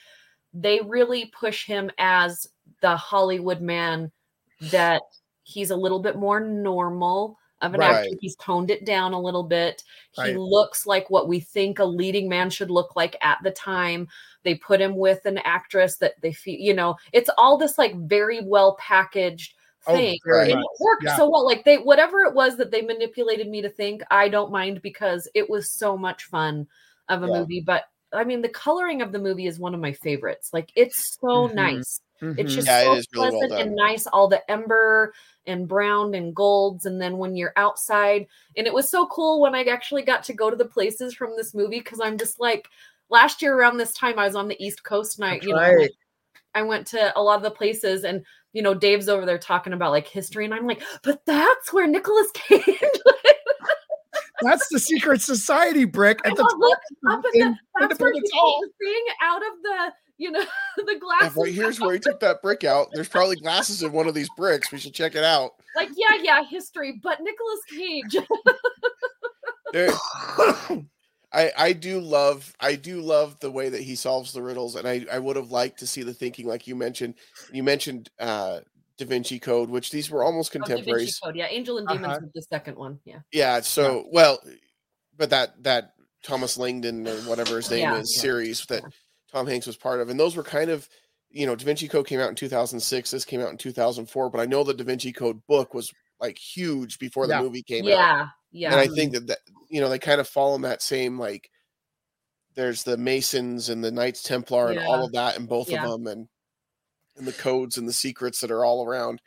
they 0.53 0.79
really 0.81 1.25
push 1.37 1.65
him 1.65 1.89
as 1.97 2.47
the 2.81 2.95
Hollywood 2.95 3.61
man 3.61 4.11
that 4.71 5.01
he's 5.43 5.69
a 5.71 5.75
little 5.75 5.99
bit 5.99 6.15
more 6.17 6.39
normal 6.39 7.37
of 7.61 7.73
an 7.73 7.79
Right. 7.79 7.95
actor. 8.05 8.17
He's 8.21 8.35
toned 8.35 8.69
it 8.71 8.85
down 8.85 9.13
a 9.13 9.19
little 9.19 9.43
bit. 9.43 9.83
He 10.11 10.21
Right. 10.21 10.37
looks 10.37 10.85
like 10.85 11.09
what 11.09 11.27
we 11.27 11.39
think 11.39 11.79
a 11.79 11.85
leading 11.85 12.27
man 12.29 12.49
should 12.49 12.69
look 12.69 12.95
like 12.95 13.15
at 13.21 13.39
the 13.43 13.51
time. 13.51 14.07
They 14.43 14.55
put 14.55 14.81
him 14.81 14.95
with 14.95 15.25
an 15.25 15.37
actress 15.39 15.97
that 15.97 16.19
they 16.21 16.33
feel, 16.33 16.59
you 16.59 16.73
know, 16.73 16.95
it's 17.13 17.29
all 17.37 17.57
this 17.57 17.77
like 17.77 17.95
very 17.95 18.41
well 18.43 18.75
packaged 18.79 19.53
Oh, 19.87 19.93
thing. 19.95 20.19
and 20.25 20.49
much. 20.49 20.49
it 20.59 20.65
worked 20.79 21.03
Yeah. 21.03 21.15
so 21.15 21.29
well. 21.29 21.45
Like 21.45 21.63
they 21.63 21.77
whatever 21.77 22.21
it 22.21 22.33
was 22.33 22.57
that 22.57 22.71
they 22.71 22.81
manipulated 22.81 23.47
me 23.47 23.61
to 23.61 23.69
think, 23.69 24.01
I 24.11 24.29
don't 24.29 24.51
mind 24.51 24.81
because 24.81 25.27
it 25.33 25.49
was 25.49 25.71
so 25.71 25.97
much 25.97 26.23
fun 26.25 26.67
of 27.09 27.23
a 27.23 27.27
Yeah. 27.27 27.39
movie. 27.39 27.61
But 27.61 27.85
I 28.13 28.23
mean, 28.23 28.41
the 28.41 28.49
coloring 28.49 29.01
of 29.01 29.11
the 29.11 29.19
movie 29.19 29.47
is 29.47 29.59
one 29.59 29.73
of 29.73 29.79
my 29.81 29.93
favorites. 29.93 30.51
Like 30.53 30.71
it's 30.75 31.17
so 31.19 31.47
Mhm. 31.49 31.53
nice. 31.53 32.01
It's 32.37 32.53
Mhm. 32.53 32.55
just 32.55 32.67
Yeah, 32.67 32.81
it 32.81 32.85
so 32.85 32.93
is 32.93 33.07
really 33.13 33.29
well 33.31 33.39
pleasant 33.39 33.61
and 33.67 33.75
nice. 33.75 34.07
All 34.07 34.27
the 34.27 34.51
ember 34.51 35.13
and 35.47 35.67
brown 35.67 36.13
and 36.15 36.35
golds, 36.35 36.85
and 36.85 37.01
then 37.01 37.17
when 37.17 37.35
you're 37.35 37.53
outside, 37.55 38.27
and 38.57 38.67
it 38.67 38.73
was 38.73 38.89
so 38.89 39.05
cool 39.07 39.41
when 39.41 39.55
I 39.55 39.63
actually 39.63 40.01
got 40.03 40.23
to 40.25 40.33
go 40.33 40.49
to 40.49 40.55
the 40.55 40.65
places 40.65 41.13
from 41.13 41.35
this 41.37 41.53
movie 41.53 41.79
because 41.79 41.99
I'm 42.01 42.17
just 42.17 42.39
like 42.39 42.67
last 43.09 43.41
year 43.41 43.55
around 43.57 43.77
this 43.77 43.93
time 43.93 44.19
I 44.19 44.25
was 44.25 44.35
on 44.35 44.47
the 44.47 44.61
East 44.63 44.83
Coast 44.83 45.17
and 45.19 45.25
I, 45.25 45.33
That's 45.35 45.45
you 45.47 45.53
know, 45.53 45.59
right. 45.59 45.91
I 46.55 46.63
went 46.63 46.87
to 46.87 47.17
a 47.17 47.21
lot 47.21 47.37
of 47.37 47.43
the 47.43 47.51
places 47.51 48.03
and 48.05 48.25
you 48.53 48.61
know 48.61 48.73
Dave's 48.73 49.09
over 49.09 49.25
there 49.25 49.37
talking 49.37 49.73
about 49.73 49.91
like 49.91 50.07
history 50.07 50.45
and 50.45 50.53
I'm 50.53 50.67
like, 50.67 50.83
but 51.03 51.25
that's 51.25 51.73
where 51.73 51.87
Nicolas 51.87 52.31
Cage 52.33 52.63
that's 54.45 54.67
the 54.69 54.79
secret 54.79 55.21
society 55.21 55.85
brick 55.85 56.19
I 56.25 56.29
at 56.29 56.35
the 56.37 56.43
top 56.43 56.51
look 56.59 56.79
up 57.09 57.25
at 57.25 57.31
the, 57.33 57.55
that's 57.79 57.99
where 57.99 58.11
he 58.13 58.17
Independence 58.19 58.31
pulled 58.31 58.41
Hall. 58.41 58.61
the 58.61 58.85
thing 58.85 59.05
out 59.21 59.41
of 59.41 59.53
the 59.63 59.93
you 60.17 60.31
know 60.31 60.39
the 60.77 60.93
yeah, 60.93 60.99
glasses. 60.99 61.35
right 61.35 61.53
here's 61.53 61.79
where 61.79 61.93
he 61.93 61.99
took 61.99 62.19
that 62.21 62.41
brick 62.41 62.63
out. 62.63 62.87
There's 62.93 63.09
probably 63.09 63.35
glasses 63.35 63.83
in 63.83 63.91
one 63.91 64.07
of 64.07 64.13
these 64.13 64.29
bricks. 64.37 64.71
We 64.71 64.79
should 64.79 64.93
check 64.93 65.15
it 65.15 65.23
out. 65.23 65.51
like 65.75 65.89
yeah 65.95 66.17
yeah 66.21 66.43
history, 66.43 66.99
but 67.03 67.19
Nicolas 67.21 67.59
Cage. 67.69 68.17
There, 69.73 69.89
I 71.33 71.51
I 71.57 71.73
do 71.73 71.99
love 71.99 72.53
I 72.61 72.75
do 72.75 73.01
love 73.01 73.37
the 73.41 73.51
way 73.51 73.67
that 73.67 73.81
he 73.81 73.95
solves 73.95 74.31
the 74.31 74.41
riddles, 74.41 74.75
and 74.77 74.87
I 74.87 75.05
I 75.11 75.19
would 75.19 75.35
have 75.35 75.51
liked 75.51 75.79
to 75.79 75.87
see 75.87 76.01
the 76.01 76.13
thinking 76.13 76.47
like 76.47 76.65
you 76.65 76.75
mentioned. 76.75 77.15
You 77.51 77.61
mentioned 77.63 78.09
uh 78.17 78.59
Da 78.97 79.05
Vinci 79.05 79.39
Code, 79.39 79.69
which 79.69 79.91
these 79.91 80.09
were 80.09 80.23
almost 80.23 80.55
Oh, 80.55 80.59
Da 80.59 80.65
Vinci 80.67 80.73
contemporaries. 80.83 81.19
Code, 81.19 81.35
yeah, 81.35 81.47
Angel 81.49 81.77
and 81.77 81.87
Demons 81.87 82.05
Uh-huh. 82.05 82.19
was 82.23 82.31
the 82.33 82.41
second 82.43 82.77
one. 82.77 82.99
Yeah, 83.05 83.19
Yeah. 83.31 83.61
So 83.61 84.05
well, 84.11 84.39
but 85.17 85.29
that 85.31 85.61
that 85.63 85.93
Thomas 86.23 86.57
Langdon 86.57 87.07
or 87.07 87.15
whatever 87.29 87.57
his 87.57 87.69
name 87.69 87.79
Yeah, 87.81 87.97
is 87.97 88.13
yeah, 88.15 88.21
series 88.21 88.65
that 88.67 88.83
yeah. 88.83 88.89
Tom 89.31 89.47
Hanks 89.47 89.67
was 89.67 89.77
part 89.77 89.99
of, 89.99 90.09
and 90.09 90.19
those 90.19 90.35
were 90.35 90.43
kind 90.43 90.69
of 90.71 90.87
you 91.29 91.45
know 91.45 91.55
Da 91.55 91.65
Vinci 91.65 91.87
Code 91.87 92.07
came 92.07 92.19
out 92.19 92.29
in 92.29 92.35
2006. 92.35 93.11
This 93.11 93.25
came 93.25 93.41
out 93.41 93.51
in 93.51 93.57
2004, 93.57 94.29
but 94.29 94.39
I 94.39 94.45
know 94.45 94.63
the 94.63 94.73
Da 94.73 94.83
Vinci 94.85 95.11
Code 95.11 95.41
book 95.47 95.73
was 95.73 95.91
like 96.21 96.37
huge 96.37 96.97
before 96.97 97.27
the 97.27 97.33
Yeah. 97.33 97.41
movie 97.41 97.63
came 97.63 97.83
out. 97.83 97.89
yeah, 97.89 98.27
yeah. 98.51 98.71
And 98.71 98.79
I 98.79 98.87
think 98.87 99.11
that, 99.13 99.27
that 99.27 99.39
you 99.69 99.81
know 99.81 99.89
they 99.89 99.99
kind 99.99 100.21
of 100.21 100.27
fall 100.29 100.55
in 100.55 100.61
that 100.61 100.81
same 100.81 101.19
like 101.19 101.49
there's 102.55 102.83
the 102.83 102.95
Masons 102.95 103.67
and 103.67 103.83
the 103.83 103.91
Knights 103.91 104.23
Templar 104.23 104.69
and 104.71 104.79
all 104.79 105.03
of 105.03 105.11
that 105.11 105.37
in 105.37 105.45
both 105.45 105.69
Yeah. 105.69 105.83
of 105.83 105.91
them 105.91 106.07
and 106.07 106.27
and 107.17 107.27
the 107.27 107.33
codes 107.33 107.77
and 107.77 107.87
the 107.87 107.93
secrets 107.93 108.41
that 108.41 108.51
are 108.51 108.65
all 108.65 108.85
around. 108.85 109.21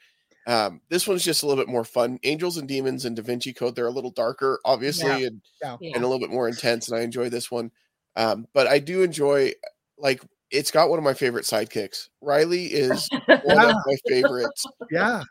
Um, 0.47 0.81
this 0.89 1.07
one's 1.07 1.25
just 1.25 1.43
a 1.43 1.47
little 1.47 1.63
bit 1.63 1.71
more 1.71 1.85
fun. 1.85 2.19
Angels 2.23 2.57
and 2.57 2.67
Demons 2.67 3.05
and 3.05 3.15
Da 3.15 3.23
Vinci 3.23 3.53
Code, 3.53 3.75
they're 3.77 3.87
a 3.87 3.91
little 3.91 4.11
darker, 4.11 4.59
obviously, 4.65 5.25
and, 5.27 5.43
yeah. 5.63 5.77
and 5.83 5.97
a 5.97 6.07
little 6.09 6.19
bit 6.19 6.31
more 6.31 6.49
intense, 6.49 6.89
and 6.89 6.99
I 6.99 7.03
enjoy 7.03 7.29
this 7.29 7.51
one. 7.51 7.71
Um, 8.17 8.47
but 8.55 8.67
I 8.67 8.79
do 8.79 9.03
enjoy 9.03 9.53
like 9.99 10.23
it's 10.51 10.71
got 10.71 10.89
one 10.89 10.99
of 10.99 11.05
my 11.05 11.13
favorite 11.15 11.45
sidekicks. 11.45 12.09
Riley 12.23 12.65
is 12.67 13.07
one 13.27 13.41
Yeah. 13.45 13.69
of 13.71 13.77
my 13.87 13.97
favorites. 14.09 14.65
yeah 14.91 15.23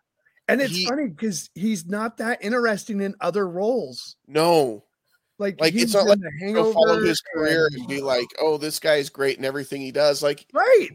and 0.47 0.61
it's 0.61 0.75
He- 0.75 0.85
funny 0.85 1.07
because 1.07 1.49
he's 1.55 1.85
not 1.87 2.17
that 2.17 2.41
interesting 2.43 3.01
in 3.01 3.15
other 3.19 3.47
roles 3.49 4.15
No, 4.27 4.83
like, 5.39 5.59
Like, 5.59 5.73
it's 5.75 5.93
not 5.93 6.05
like 6.05 6.19
the 6.19 6.53
go 6.53 6.71
follow 6.71 6.87
hangover 6.93 7.05
his 7.07 7.21
career 7.33 7.67
and 7.73 7.87
be 7.87 7.99
like, 8.01 8.27
oh, 8.39 8.57
this 8.57 8.79
guy's 8.79 9.09
great 9.09 9.37
in 9.37 9.43
everything 9.45 9.81
he 9.81 9.91
does. 9.91 10.21
Like 10.23 10.45
right 10.53 10.91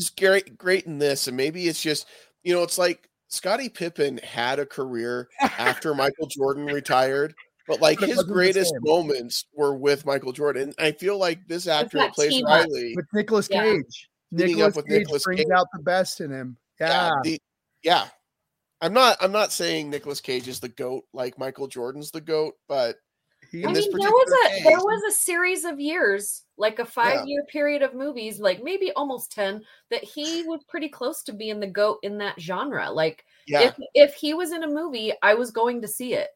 he's 0.00 0.10
great 0.10 0.56
great 0.56 0.86
in 0.86 0.98
this 0.98 1.26
and 1.28 1.36
maybe 1.36 1.68
it's 1.68 1.82
just 1.82 2.06
you 2.42 2.54
know 2.54 2.62
it's 2.62 2.78
like 2.78 3.08
Scottie 3.28 3.68
Pippen 3.68 4.18
had 4.24 4.58
a 4.58 4.66
career 4.66 5.28
after 5.40 5.94
Michael 5.94 6.26
Jordan 6.26 6.66
retired 6.66 7.34
but 7.68 7.80
like 7.80 8.00
his 8.00 8.22
greatest 8.24 8.72
moments 8.80 9.44
were 9.54 9.74
with 9.76 10.06
Michael 10.06 10.32
Jordan 10.32 10.72
I 10.78 10.92
feel 10.92 11.18
like 11.18 11.46
this 11.46 11.66
actor 11.66 11.98
that 11.98 12.04
that 12.08 12.14
plays 12.14 12.30
team. 12.32 12.46
Riley 12.46 12.94
with 12.96 13.06
Nicolas 13.12 13.48
Yeah. 13.50 13.62
Cage. 13.62 14.08
Teaming 14.36 14.62
up 14.62 14.74
Nicolas 14.74 14.76
with 14.76 14.86
Cage 14.86 14.98
Nicolas 15.00 15.22
brings 15.24 15.40
Cage. 15.42 15.50
out 15.54 15.66
the 15.74 15.82
best 15.82 16.20
in 16.20 16.30
him. 16.30 16.56
Yeah. 16.80 16.88
yeah 16.88 17.10
the- 17.22 17.42
yeah 17.82 18.04
I'm 18.80 18.94
not 18.94 19.18
I'm 19.20 19.32
not 19.32 19.52
saying 19.52 19.90
Nicolas 19.90 20.20
Cage 20.22 20.48
is 20.48 20.58
the 20.60 20.68
goat 20.70 21.04
like 21.12 21.38
Michael 21.38 21.68
Jordan's 21.68 22.10
the 22.10 22.20
goat 22.22 22.54
but 22.68 22.96
He 23.50 23.64
I 23.64 23.72
mean, 23.72 23.90
there 23.98 24.10
was 24.10 24.32
a 24.32 24.62
there 24.64 24.78
was 24.78 25.02
a 25.08 25.16
series 25.16 25.64
of 25.64 25.80
years, 25.80 26.42
like 26.56 26.78
a 26.78 26.84
five 26.84 27.26
year 27.26 27.44
period 27.50 27.82
of 27.82 27.94
movies, 27.94 28.38
like 28.38 28.62
maybe 28.62 28.92
almost 28.92 29.32
ten, 29.32 29.62
that 29.90 30.04
he 30.04 30.44
was 30.44 30.62
pretty 30.68 30.88
close 30.88 31.22
to 31.24 31.32
being 31.32 31.58
the 31.60 31.66
goat 31.66 31.98
in 32.02 32.18
that 32.18 32.40
genre. 32.40 32.90
Like 32.90 33.24
yeah 33.46 33.62
if 33.62 33.74
if 33.94 34.14
he 34.14 34.34
was 34.34 34.52
in 34.52 34.62
a 34.62 34.68
movie, 34.68 35.12
I 35.22 35.34
was 35.34 35.50
going 35.50 35.80
to 35.82 35.88
see 35.88 36.14
it. 36.14 36.28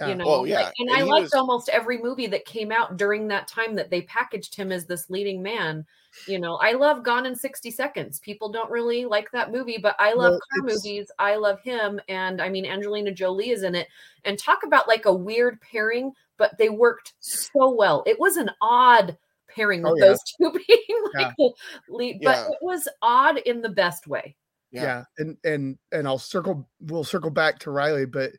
Yeah. 0.00 0.08
You 0.08 0.14
know, 0.14 0.24
Oh, 0.26 0.44
yeah. 0.44 0.62
like, 0.62 0.72
and, 0.78 0.88
And 0.88 0.98
I 0.98 1.02
liked 1.02 1.24
was- 1.24 1.34
almost 1.34 1.68
every 1.68 1.98
movie 1.98 2.26
that 2.28 2.46
came 2.46 2.72
out 2.72 2.96
during 2.96 3.28
that 3.28 3.46
time 3.46 3.74
that 3.74 3.90
they 3.90 4.00
packaged 4.02 4.54
him 4.54 4.72
as 4.72 4.86
this 4.86 5.10
leading 5.10 5.42
man. 5.42 5.84
You 6.26 6.38
know, 6.38 6.56
I 6.56 6.72
love 6.72 7.02
Gone 7.02 7.26
in 7.26 7.36
60 7.36 7.70
Seconds. 7.70 8.18
People 8.20 8.48
don't 8.50 8.70
really 8.70 9.04
like 9.04 9.30
that 9.32 9.52
movie, 9.52 9.76
but 9.80 9.94
I 9.98 10.14
love 10.14 10.32
Well, 10.32 10.40
car 10.50 10.66
it's- 10.68 10.82
movies. 10.84 11.10
I 11.18 11.36
love 11.36 11.60
him. 11.60 12.00
And 12.08 12.40
I 12.40 12.48
mean, 12.48 12.64
Angelina 12.64 13.12
Jolie 13.12 13.50
is 13.50 13.64
in 13.64 13.74
it. 13.74 13.88
And 14.24 14.38
talk 14.38 14.60
about 14.64 14.88
like 14.88 15.04
a 15.04 15.12
weird 15.14 15.60
pairing, 15.60 16.12
but 16.42 16.58
they 16.58 16.68
worked 16.68 17.12
so 17.20 17.70
well. 17.72 18.02
It 18.04 18.18
was 18.18 18.36
an 18.36 18.50
odd 18.60 19.16
pairing 19.48 19.86
Oh, 19.86 19.94
yeah. 19.94 20.06
those 20.06 20.18
two 20.24 20.50
being 20.66 21.02
like 21.14 21.26
Yeah. 21.26 21.32
the 21.38 21.52
lead, 21.88 22.20
but 22.20 22.36
Yeah. 22.36 22.48
it 22.48 22.58
was 22.60 22.88
odd 23.00 23.38
in 23.38 23.62
the 23.62 23.68
best 23.68 24.08
way. 24.08 24.34
yeah. 24.72 25.04
and 25.18 25.36
and 25.44 25.78
and 25.92 26.08
I'll 26.08 26.18
circle 26.18 26.68
we'll 26.80 27.04
circle 27.04 27.30
back 27.30 27.60
to 27.60 27.70
Riley, 27.70 28.06
but 28.06 28.32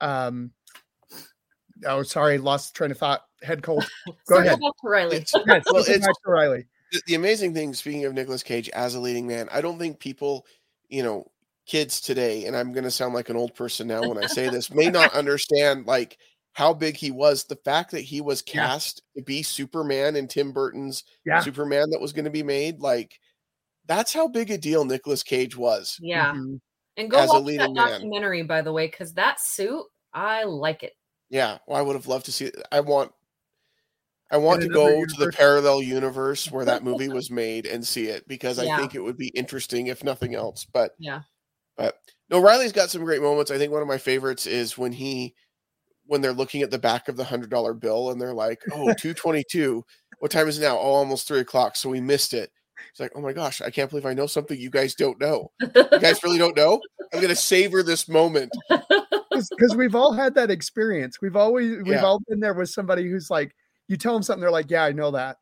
um, 0.00 0.52
oh, 1.84 2.02
sorry, 2.04 2.38
lost 2.38 2.74
train 2.76 2.92
of 2.92 2.98
thought. 2.98 3.24
Head 3.42 3.62
cold. 3.62 3.84
Go 4.06 4.14
Circle 4.36 4.46
ahead. 4.46 4.60
back 4.60 4.72
to 4.82 4.88
Riley. 4.88 5.16
It's, 5.16 5.32
Yes, 5.46 5.64
Well, 5.72 5.82
it's- 5.82 5.98
back 6.06 6.14
to 6.24 6.30
Riley. 6.30 6.66
the, 6.92 7.02
the 7.08 7.14
amazing 7.16 7.54
thing, 7.54 7.74
speaking 7.74 8.04
of 8.04 8.14
Nicolas 8.14 8.42
Cage 8.44 8.68
as 8.70 8.94
a 8.94 9.00
leading 9.00 9.26
man, 9.26 9.48
I 9.50 9.60
don't 9.60 9.78
think 9.80 9.98
people, 9.98 10.46
you 10.88 11.02
know, 11.02 11.30
kids 11.66 12.00
today, 12.00 12.46
and 12.46 12.56
I'm 12.56 12.72
going 12.72 12.84
to 12.84 12.90
sound 12.90 13.14
like 13.14 13.28
an 13.28 13.36
old 13.36 13.54
person 13.54 13.88
now 13.88 14.00
when 14.08 14.16
I 14.22 14.26
say 14.26 14.48
this, 14.48 14.72
may 14.72 14.88
not 14.90 15.12
understand 15.14 15.86
like 15.86 16.16
how 16.58 16.74
big 16.74 16.96
he 16.96 17.12
was. 17.12 17.44
The 17.44 17.54
fact 17.54 17.92
that 17.92 18.00
he 18.00 18.20
was 18.20 18.42
Yeah. 18.46 18.52
cast 18.54 19.00
to 19.16 19.22
be 19.22 19.44
Superman 19.44 20.16
in 20.16 20.26
Tim 20.26 20.50
Burton's 20.50 21.04
Yeah. 21.24 21.40
Superman 21.40 21.90
that 21.90 22.00
was 22.00 22.12
going 22.12 22.24
to 22.24 22.32
be 22.32 22.42
made, 22.42 22.80
like 22.80 23.20
that's 23.86 24.12
how 24.12 24.26
big 24.26 24.50
a 24.50 24.58
deal 24.58 24.84
Nicolas 24.84 25.22
Cage 25.22 25.56
was. 25.56 25.96
Yeah. 26.00 26.32
Mhm. 26.32 26.60
And 26.96 27.08
go 27.10 27.18
As 27.18 27.30
a 27.30 27.34
watch 27.34 27.38
that 27.38 27.44
leading 27.46 27.72
man. 27.74 27.90
documentary, 27.92 28.42
by 28.42 28.60
the 28.62 28.72
way, 28.72 28.88
because 28.88 29.14
that 29.14 29.38
suit, 29.40 29.84
I 30.12 30.42
like 30.42 30.82
it. 30.82 30.94
Yeah, 31.30 31.58
well, 31.68 31.78
I 31.78 31.82
would 31.82 31.94
have 31.94 32.08
loved 32.08 32.24
to 32.26 32.32
see 32.32 32.46
it. 32.46 32.56
I 32.72 32.80
want 32.80 33.12
I 34.30 34.36
want 34.36 34.60
to 34.62 34.68
go 34.68 34.86
another 34.88 35.06
to 35.06 35.24
the 35.26 35.32
parallel 35.32 35.80
universe 35.80 36.50
where 36.50 36.64
that 36.66 36.82
movie 36.84 37.08
was 37.08 37.30
made 37.30 37.66
and 37.66 37.86
see 37.86 38.08
it 38.08 38.26
because 38.28 38.58
I 38.58 38.76
think 38.76 38.94
it 38.96 39.00
would 39.00 39.16
be 39.16 39.28
interesting 39.28 39.86
if 39.86 40.02
nothing 40.04 40.34
else. 40.34 40.66
But 40.66 40.94
Yeah. 40.98 41.22
but 41.76 41.98
no, 42.28 42.40
Riley's 42.40 42.72
got 42.72 42.90
some 42.90 43.04
great 43.04 43.22
moments. 43.22 43.50
I 43.52 43.58
think 43.58 43.72
one 43.72 43.80
of 43.80 43.88
my 43.88 43.96
favorites 43.96 44.44
is 44.46 44.76
when 44.76 44.92
he 44.92 45.34
when 46.08 46.20
they're 46.20 46.32
looking 46.32 46.62
at 46.62 46.70
the 46.70 46.78
back 46.78 47.08
of 47.08 47.16
the 47.16 47.22
hundred 47.24 47.50
dollar 47.50 47.72
bill 47.74 48.10
and 48.10 48.20
they're 48.20 48.34
like, 48.34 48.60
Oh, 48.72 48.92
222. 48.98 49.84
What 50.18 50.30
time 50.32 50.48
is 50.48 50.58
it 50.58 50.62
now? 50.62 50.76
Oh, 50.76 50.80
almost 50.94 51.28
three 51.28 51.40
o'clock. 51.40 51.76
So 51.76 51.88
we 51.88 52.00
missed 52.00 52.34
it. 52.34 52.50
It's 52.90 52.98
like, 52.98 53.12
oh 53.14 53.20
my 53.20 53.32
gosh, 53.32 53.60
I 53.60 53.70
can't 53.70 53.88
believe 53.90 54.06
I 54.06 54.14
know 54.14 54.26
something 54.26 54.58
you 54.58 54.70
guys 54.70 54.94
don't 54.94 55.20
know. 55.20 55.52
You 55.60 55.84
guys 56.00 56.22
really 56.24 56.38
don't 56.38 56.56
know? 56.56 56.80
I'm 57.12 57.20
gonna 57.20 57.34
savor 57.36 57.82
this 57.82 58.08
moment. 58.08 58.50
because 58.70 59.76
we've 59.76 59.94
all 59.94 60.12
had 60.12 60.34
that 60.34 60.50
experience. 60.50 61.20
We've 61.20 61.36
always 61.36 61.76
we've 61.78 61.86
Yeah. 61.88 62.04
all 62.04 62.20
been 62.28 62.40
there 62.40 62.54
with 62.54 62.70
somebody 62.70 63.08
who's 63.08 63.30
like, 63.30 63.54
you 63.88 63.96
tell 63.96 64.14
them 64.14 64.22
something, 64.22 64.40
they're 64.40 64.50
like, 64.50 64.70
yeah, 64.70 64.84
I 64.84 64.92
know 64.92 65.10
that. 65.12 65.36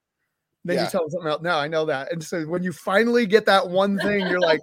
Then 0.65 0.77
Yeah. 0.77 0.85
you 0.85 0.91
tell 0.91 1.03
them 1.03 1.11
something 1.11 1.31
else, 1.31 1.43
no, 1.43 1.57
I 1.57 1.69
know 1.69 1.87
that. 1.87 2.13
And 2.13 2.23
so 2.23 2.43
when 2.45 2.63
you 2.63 2.73
finally 2.73 3.25
get 3.27 3.47
that 3.47 3.69
one 3.69 3.99
thing, 3.99 4.27
you're 4.27 4.41
like, 4.41 4.61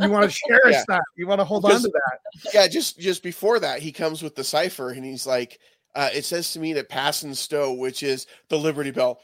you 0.00 0.10
want 0.10 0.30
to 0.30 0.36
cherish 0.48 0.74
Yeah. 0.74 0.84
that. 0.88 1.02
You 1.16 1.26
want 1.26 1.40
to 1.40 1.44
hold 1.44 1.64
on 1.64 1.72
to 1.72 1.78
that. 1.88 2.52
yeah, 2.54 2.66
just 2.68 2.98
just 2.98 3.22
before 3.22 3.58
that, 3.60 3.80
he 3.80 3.92
comes 3.92 4.22
with 4.22 4.34
the 4.34 4.44
cipher 4.44 4.90
and 4.90 5.04
he's 5.04 5.26
like, 5.26 5.58
uh, 5.94 6.10
it 6.12 6.24
says 6.24 6.52
to 6.52 6.60
me 6.60 6.72
to 6.74 6.84
pass 6.84 7.22
and 7.22 7.36
stow, 7.36 7.72
which 7.72 8.02
is 8.02 8.26
the 8.48 8.58
Liberty 8.58 8.90
Bell. 8.90 9.20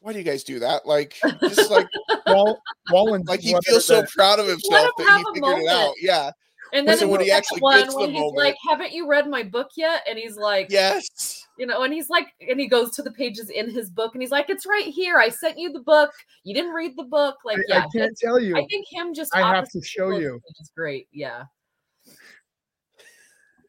Why 0.00 0.12
do 0.12 0.18
you 0.18 0.24
guys 0.24 0.44
do 0.44 0.58
that? 0.58 0.84
Like, 0.86 1.16
just 1.40 1.70
like, 1.70 1.86
Wall, 2.26 2.60
Wallen's 2.90 3.26
like 3.26 3.40
he 3.40 3.56
feels 3.64 3.86
so 3.86 4.04
proud 4.14 4.38
of 4.38 4.46
himself 4.46 4.90
that 4.98 5.16
he 5.16 5.22
a 5.22 5.34
figured 5.34 5.62
it 5.64 5.68
out. 5.70 5.94
Yeah. 6.00 6.30
And 6.74 6.86
then 6.88 6.98
So 6.98 7.06
when 7.08 7.20
the 7.20 7.26
he 7.26 7.30
actually 7.30 7.60
one, 7.60 7.78
gets 7.78 7.94
the 7.94 8.00
when 8.00 8.10
he's 8.10 8.18
moment- 8.20 8.36
like, 8.36 8.56
"Haven't 8.68 8.92
you 8.92 9.08
read 9.08 9.28
my 9.30 9.42
book 9.44 9.68
yet?" 9.76 10.02
and 10.08 10.18
he's 10.18 10.36
like, 10.36 10.66
Yes. 10.70 11.46
you 11.56 11.66
know, 11.66 11.82
and 11.84 11.94
he's 11.94 12.10
like, 12.10 12.26
and 12.46 12.58
he 12.60 12.66
goes 12.68 12.90
to 12.96 13.02
the 13.02 13.12
pages 13.12 13.48
in 13.48 13.70
his 13.70 13.88
book, 13.90 14.12
and 14.14 14.20
he's 14.22 14.32
like, 14.32 14.50
"It's 14.50 14.66
right 14.66 14.84
here. 14.86 15.16
I 15.18 15.28
sent 15.28 15.56
you 15.56 15.72
the 15.72 15.80
book. 15.80 16.10
You 16.42 16.52
didn't 16.52 16.72
read 16.74 16.96
the 16.96 17.04
book." 17.04 17.36
Like, 17.44 17.58
I, 17.58 17.62
yeah, 17.68 17.84
I 17.86 17.88
can't 17.96 18.18
tell 18.20 18.40
you. 18.40 18.56
I 18.56 18.66
think 18.68 18.86
him 18.90 19.14
just 19.14 19.34
I 19.36 19.54
have 19.54 19.68
to 19.70 19.80
show 19.82 20.08
Nicolas 20.08 20.22
you. 20.22 20.40
It's 20.60 20.70
great. 20.76 21.06
Yeah, 21.12 21.44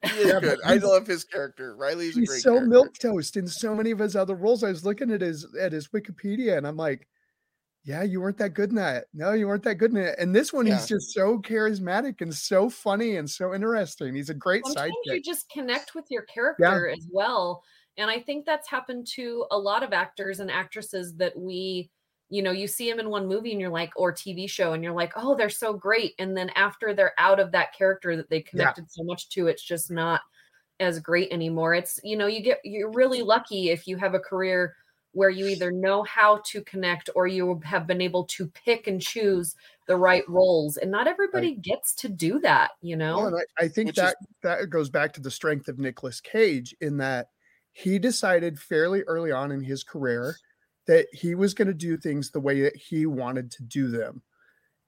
He 0.04 0.10
is 0.20 0.26
Yeah, 0.34 0.40
good. 0.40 0.60
I 0.66 0.76
love 0.78 1.06
his 1.08 1.24
character. 1.24 1.76
Riley's 1.76 2.18
a 2.18 2.22
He's 2.22 2.30
great 2.30 2.42
so 2.42 2.52
character. 2.54 2.68
milk 2.70 2.98
toast 3.00 3.38
in 3.38 3.48
so 3.48 3.76
many 3.76 3.92
of 3.92 4.00
his 4.00 4.16
other 4.16 4.36
roles. 4.36 4.64
I 4.64 4.70
was 4.70 4.84
looking 4.84 5.12
at 5.12 5.22
his 5.22 5.46
at 5.60 5.72
his 5.72 5.90
Wikipedia 5.90 6.58
and 6.58 6.66
I'm 6.68 6.78
like, 6.78 7.08
yeah, 7.86 8.04
you 8.04 8.20
weren't 8.20 8.38
that 8.40 8.56
good 8.56 8.72
in 8.72 8.76
that. 8.76 9.06
No, 9.14 9.34
you 9.34 9.48
weren't 9.48 9.64
that 9.64 9.76
good 9.76 9.92
in 9.92 9.98
it. 9.98 10.16
And 10.18 10.36
this 10.36 10.52
one, 10.52 10.66
Yeah. 10.66 10.76
he's 10.76 10.88
just 10.88 11.12
so 11.14 11.40
charismatic 11.40 12.22
and 12.22 12.34
so 12.34 12.70
funny 12.70 13.18
and 13.18 13.30
so 13.30 13.54
interesting. 13.54 14.16
He's 14.16 14.30
a 14.32 14.34
great 14.34 14.66
sometimes 14.66 14.94
you 15.06 15.22
just 15.22 15.50
connect 15.52 15.96
with 15.96 16.06
your 16.10 16.24
character 16.24 16.90
as 16.90 17.08
well, 17.12 17.64
and 17.98 18.10
I 18.10 18.20
think 18.20 18.46
that's 18.46 18.68
happened 18.70 19.08
to 19.16 19.46
a 19.52 19.58
lot 19.58 19.84
of 19.84 19.94
actors 19.94 20.40
and 20.40 20.52
actresses 20.52 21.16
that 21.18 21.38
we. 21.38 21.92
You 22.30 22.42
know, 22.42 22.52
you 22.52 22.68
see 22.68 22.90
them 22.90 23.00
in 23.00 23.12
one 23.12 23.28
movie 23.28 23.52
and 23.52 23.62
you're 23.62 23.70
like, 23.70 23.92
or 23.96 24.12
TV 24.12 24.50
show, 24.50 24.74
and 24.74 24.84
you're 24.84 24.96
like, 24.96 25.14
oh, 25.16 25.36
they're 25.36 25.48
so 25.48 25.74
great. 25.74 26.16
And 26.18 26.36
then 26.36 26.50
after 26.56 26.92
they're 26.92 27.14
out 27.20 27.40
of 27.40 27.52
that 27.52 27.72
character 27.76 28.18
that 28.18 28.32
they 28.32 28.42
connected 28.42 28.90
so 28.90 29.04
much 29.04 29.30
to, 29.30 29.46
it's 29.46 29.62
just 29.62 29.92
not 29.92 30.22
as 30.80 31.00
great 31.00 31.32
anymore. 31.32 31.76
It's, 31.76 32.00
you 32.04 32.18
know, 32.18 32.26
you 32.26 32.42
get, 32.42 32.62
you're 32.64 32.92
really 32.92 33.22
lucky 33.22 33.70
if 33.70 33.88
you 33.88 33.96
have 33.98 34.16
a 34.16 34.20
career 34.20 34.74
where 35.16 35.30
you 35.30 35.48
either 35.48 35.72
know 35.72 36.04
how 36.04 36.42
to 36.46 36.62
connect 36.64 37.10
or 37.16 37.26
you 37.26 37.60
have 37.64 37.88
been 37.88 38.02
able 38.02 38.26
to 38.26 38.48
pick 38.48 38.86
and 38.86 39.02
choose 39.02 39.56
the 39.88 39.96
right 39.96 40.28
roles. 40.28 40.76
And 40.78 40.92
not 40.92 41.08
everybody 41.08 41.56
gets 41.56 41.96
to 41.96 42.10
do 42.10 42.40
that, 42.42 42.72
you 42.82 42.98
know? 42.98 43.18
Well, 43.18 43.28
and 43.28 43.38
I, 43.58 43.64
I 43.64 43.68
think 43.70 43.88
Which 43.88 43.98
is- 43.98 44.04
that 44.04 44.18
that 44.44 44.70
goes 44.70 44.90
back 44.90 45.14
to 45.14 45.22
the 45.22 45.32
strength 45.32 45.70
of 45.70 45.80
Nicolas 45.80 46.20
Cage 46.20 46.76
in 46.82 46.98
that 46.98 47.28
he 47.72 47.98
decided 47.98 48.60
fairly 48.60 49.04
early 49.04 49.32
on 49.32 49.52
in 49.52 49.62
his 49.62 49.84
career 49.84 50.36
that 50.88 51.08
he 51.14 51.34
was 51.34 51.54
going 51.54 51.68
to 51.70 51.74
do 51.74 51.98
things 51.98 52.30
the 52.30 52.40
way 52.40 52.62
that 52.62 52.76
he 52.76 53.06
wanted 53.06 53.52
to 53.52 53.64
do 53.64 53.88
them. 53.88 54.22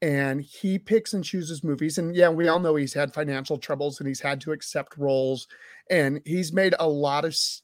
And 0.01 0.41
he 0.41 0.77
picks 0.77 1.13
and 1.13 1.23
chooses 1.23 1.63
movies. 1.63 1.97
And 1.97 2.15
yeah, 2.15 2.29
we 2.29 2.47
all 2.49 2.59
know 2.59 2.75
he's 2.75 2.93
had 2.93 3.13
financial 3.13 3.57
troubles 3.57 3.99
and 3.99 4.07
he's 4.07 4.19
had 4.19 4.39
to 4.41 4.51
accept 4.51 4.97
roles. 4.97 5.47
And 5.89 6.21
he's 6.25 6.53
made 6.53 6.75
a 6.79 6.87
lot 6.87 7.25
of 7.25 7.31
s- 7.31 7.61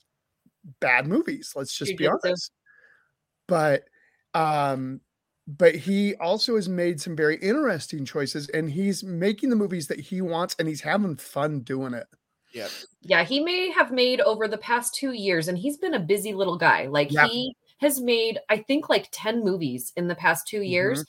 bad 0.80 1.08
movies. 1.08 1.54
Let's 1.56 1.78
just 1.78 1.97
be 1.97 2.06
Jujitsu. 2.06 2.19
honest. 2.23 2.52
But 3.47 3.84
um 4.34 5.02
but 5.47 5.76
he 5.76 6.15
also 6.15 6.56
has 6.56 6.69
made 6.69 7.02
some 7.02 7.15
very 7.15 7.36
interesting 7.38 8.06
choices 8.06 8.47
and 8.49 8.71
he's 8.71 9.04
making 9.04 9.49
the 9.49 9.56
movies 9.58 9.88
that 9.88 9.99
he 9.99 10.21
wants 10.21 10.56
and 10.58 10.67
he's 10.67 10.82
having 10.82 11.17
fun 11.17 11.60
doing 11.62 11.93
it. 11.93 12.08
Yeah. 12.54 12.67
Yeah, 13.02 13.23
he 13.23 13.41
may 13.41 13.69
have 13.71 13.91
made 13.91 14.21
over 14.21 14.47
the 14.47 14.58
past 14.60 14.93
two 14.95 15.12
years, 15.12 15.47
and 15.47 15.58
he's 15.58 15.78
been 15.78 15.95
a 15.95 15.99
busy 15.99 16.34
little 16.34 16.58
guy. 16.58 16.86
Like 16.86 17.12
Yeah. 17.12 17.28
he 17.28 17.56
has 17.80 17.99
made, 17.99 18.39
I 18.47 18.58
think, 18.58 18.89
like 18.89 19.10
10 19.12 19.43
movies 19.43 19.91
in 19.97 20.08
the 20.08 20.15
past 20.15 20.47
two 20.47 20.62
years, 20.62 21.04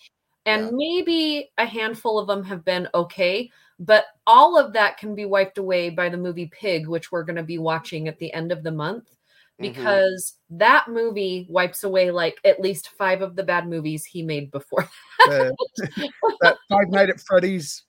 and 0.46 0.64
Yeah. 0.64 0.70
maybe 0.72 1.50
a 1.58 1.66
handful 1.66 2.18
of 2.18 2.26
them 2.26 2.42
have 2.44 2.64
been 2.64 2.88
okay. 2.94 3.50
But 3.78 4.06
all 4.26 4.58
of 4.58 4.72
that 4.72 4.96
can 4.96 5.14
be 5.14 5.26
wiped 5.26 5.58
away 5.58 5.90
by 5.90 6.08
the 6.08 6.16
movie 6.16 6.46
Pig, 6.46 6.88
which 6.88 7.12
we're 7.12 7.24
going 7.24 7.36
to 7.36 7.42
be 7.42 7.58
watching 7.58 8.08
at 8.08 8.18
the 8.18 8.32
end 8.32 8.50
of 8.50 8.62
the 8.62 8.72
month, 8.72 9.13
Mhm. 9.60 9.62
because 9.72 10.36
that 10.50 10.86
movie 10.88 11.46
wipes 11.48 11.84
away 11.84 12.10
like 12.10 12.36
at 12.44 12.60
least 12.60 12.88
five 12.98 13.22
of 13.22 13.36
the 13.36 13.42
bad 13.44 13.68
movies 13.68 14.04
he 14.04 14.22
made 14.22 14.50
before. 14.50 14.88
The- 15.20 15.54
that 16.40 16.56
Five 16.68 16.88
Night 16.88 17.10
at 17.10 17.20
Freddy's 17.20 17.84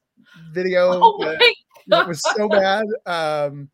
video 0.51 0.89
Oh 1.03 1.17
that, 1.23 1.55
that 1.87 2.07
was 2.07 2.21
so 2.35 2.47
bad. 2.49 2.85
Um 3.05 3.69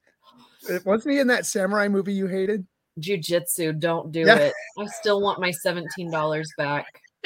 it- 0.70 0.86
wasn't 0.86 1.14
he 1.16 1.20
in 1.20 1.28
that 1.28 1.46
samurai 1.46 1.88
movie 1.88 2.14
you 2.14 2.28
hated? 2.28 2.66
jujitsu, 3.00 3.78
don't 3.80 4.12
do 4.12 4.22
Yeah. 4.22 4.36
it. 4.38 4.54
I 4.78 4.86
still 4.86 5.22
want 5.22 5.40
my 5.40 5.52
$17 5.66 6.46
back. 6.58 7.02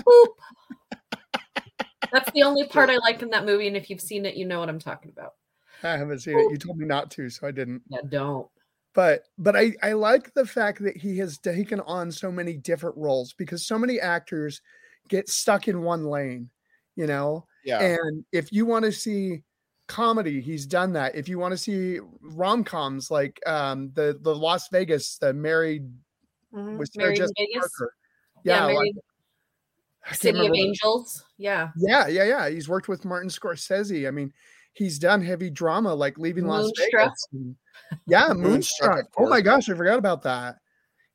Boop. 0.00 0.26
That's 2.12 2.30
the 2.32 2.42
only 2.44 2.66
part 2.68 2.90
I 2.90 2.96
like 2.98 3.22
in 3.22 3.30
that 3.30 3.44
movie. 3.46 3.66
And 3.66 3.76
if 3.76 3.90
you've 3.90 4.00
seen 4.02 4.26
it, 4.26 4.36
you 4.36 4.44
know 4.44 4.60
what 4.60 4.68
I'm 4.68 4.78
talking 4.78 5.10
about. 5.10 5.32
I 5.82 5.96
haven't 5.96 6.20
seen 6.20 6.38
it. 6.38 6.50
You 6.50 6.56
told 6.58 6.78
me 6.78 6.86
not 6.86 7.10
to, 7.12 7.28
so 7.28 7.46
I 7.48 7.50
didn't. 7.50 7.82
Yeah, 7.88 7.98
don't. 8.08 8.46
But 8.94 9.22
but 9.38 9.56
I 9.56 9.74
I 9.82 9.92
like 9.92 10.32
the 10.34 10.46
fact 10.46 10.82
that 10.82 10.96
he 10.96 11.18
has 11.18 11.38
taken 11.38 11.80
on 11.80 12.10
so 12.12 12.30
many 12.32 12.56
different 12.56 12.96
roles 12.96 13.32
because 13.34 13.66
so 13.66 13.78
many 13.78 14.00
actors 14.00 14.60
get 15.08 15.28
stuck 15.28 15.68
in 15.68 15.82
one 15.82 16.04
lane, 16.06 16.48
you 16.96 17.06
know. 17.06 17.46
Yeah. 17.64 17.80
And 17.80 18.24
if 18.32 18.52
you 18.52 18.66
want 18.66 18.84
to 18.84 18.92
see 18.92 19.42
comedy, 19.88 20.40
he's 20.40 20.66
done 20.66 20.92
that. 20.94 21.14
If 21.14 21.28
you 21.28 21.38
want 21.38 21.52
to 21.52 21.58
see 21.58 21.98
rom 22.22 22.64
coms 22.64 23.10
like 23.10 23.40
um 23.46 23.90
the 23.94 24.18
the 24.22 24.34
Las 24.34 24.68
Vegas, 24.70 25.18
the 25.18 25.32
Married 25.32 25.90
Mhm. 26.54 26.78
with 26.78 26.88
Sarah 26.92 27.06
Married 27.06 27.18
in 27.18 27.22
Jessica 27.22 27.34
Vegas. 27.40 27.68
Parker. 27.78 27.94
Yeah, 28.44 28.54
Yeah, 28.56 28.64
like, 28.66 28.74
Married 28.76 28.96
I 30.04 30.08
can't 30.08 30.18
City 30.20 30.28
of 30.28 30.34
remember 30.36 30.52
what- 30.52 30.58
Angels. 30.66 31.24
Yeah. 31.38 31.70
Yeah, 31.76 32.06
yeah, 32.08 32.24
yeah. 32.24 32.48
He's 32.50 32.68
worked 32.68 32.88
with 32.88 33.04
Martin 33.06 33.30
Scorsese. 33.30 34.06
I 34.06 34.10
mean, 34.10 34.32
he's 34.74 34.98
done 34.98 35.22
heavy 35.22 35.50
drama 35.50 35.94
like 35.94 36.18
Leaving 36.18 36.46
Las 36.46 36.64
Moonstruck. 36.64 37.12
Vegas. 37.32 37.56
yeah, 38.06 38.28
Moonstruck, 38.34 38.38
Moonstruck. 38.94 39.06
Oh 39.18 39.28
my 39.28 39.40
gosh, 39.40 39.68
I 39.70 39.74
forgot 39.74 39.98
about 39.98 40.22
that. 40.22 40.56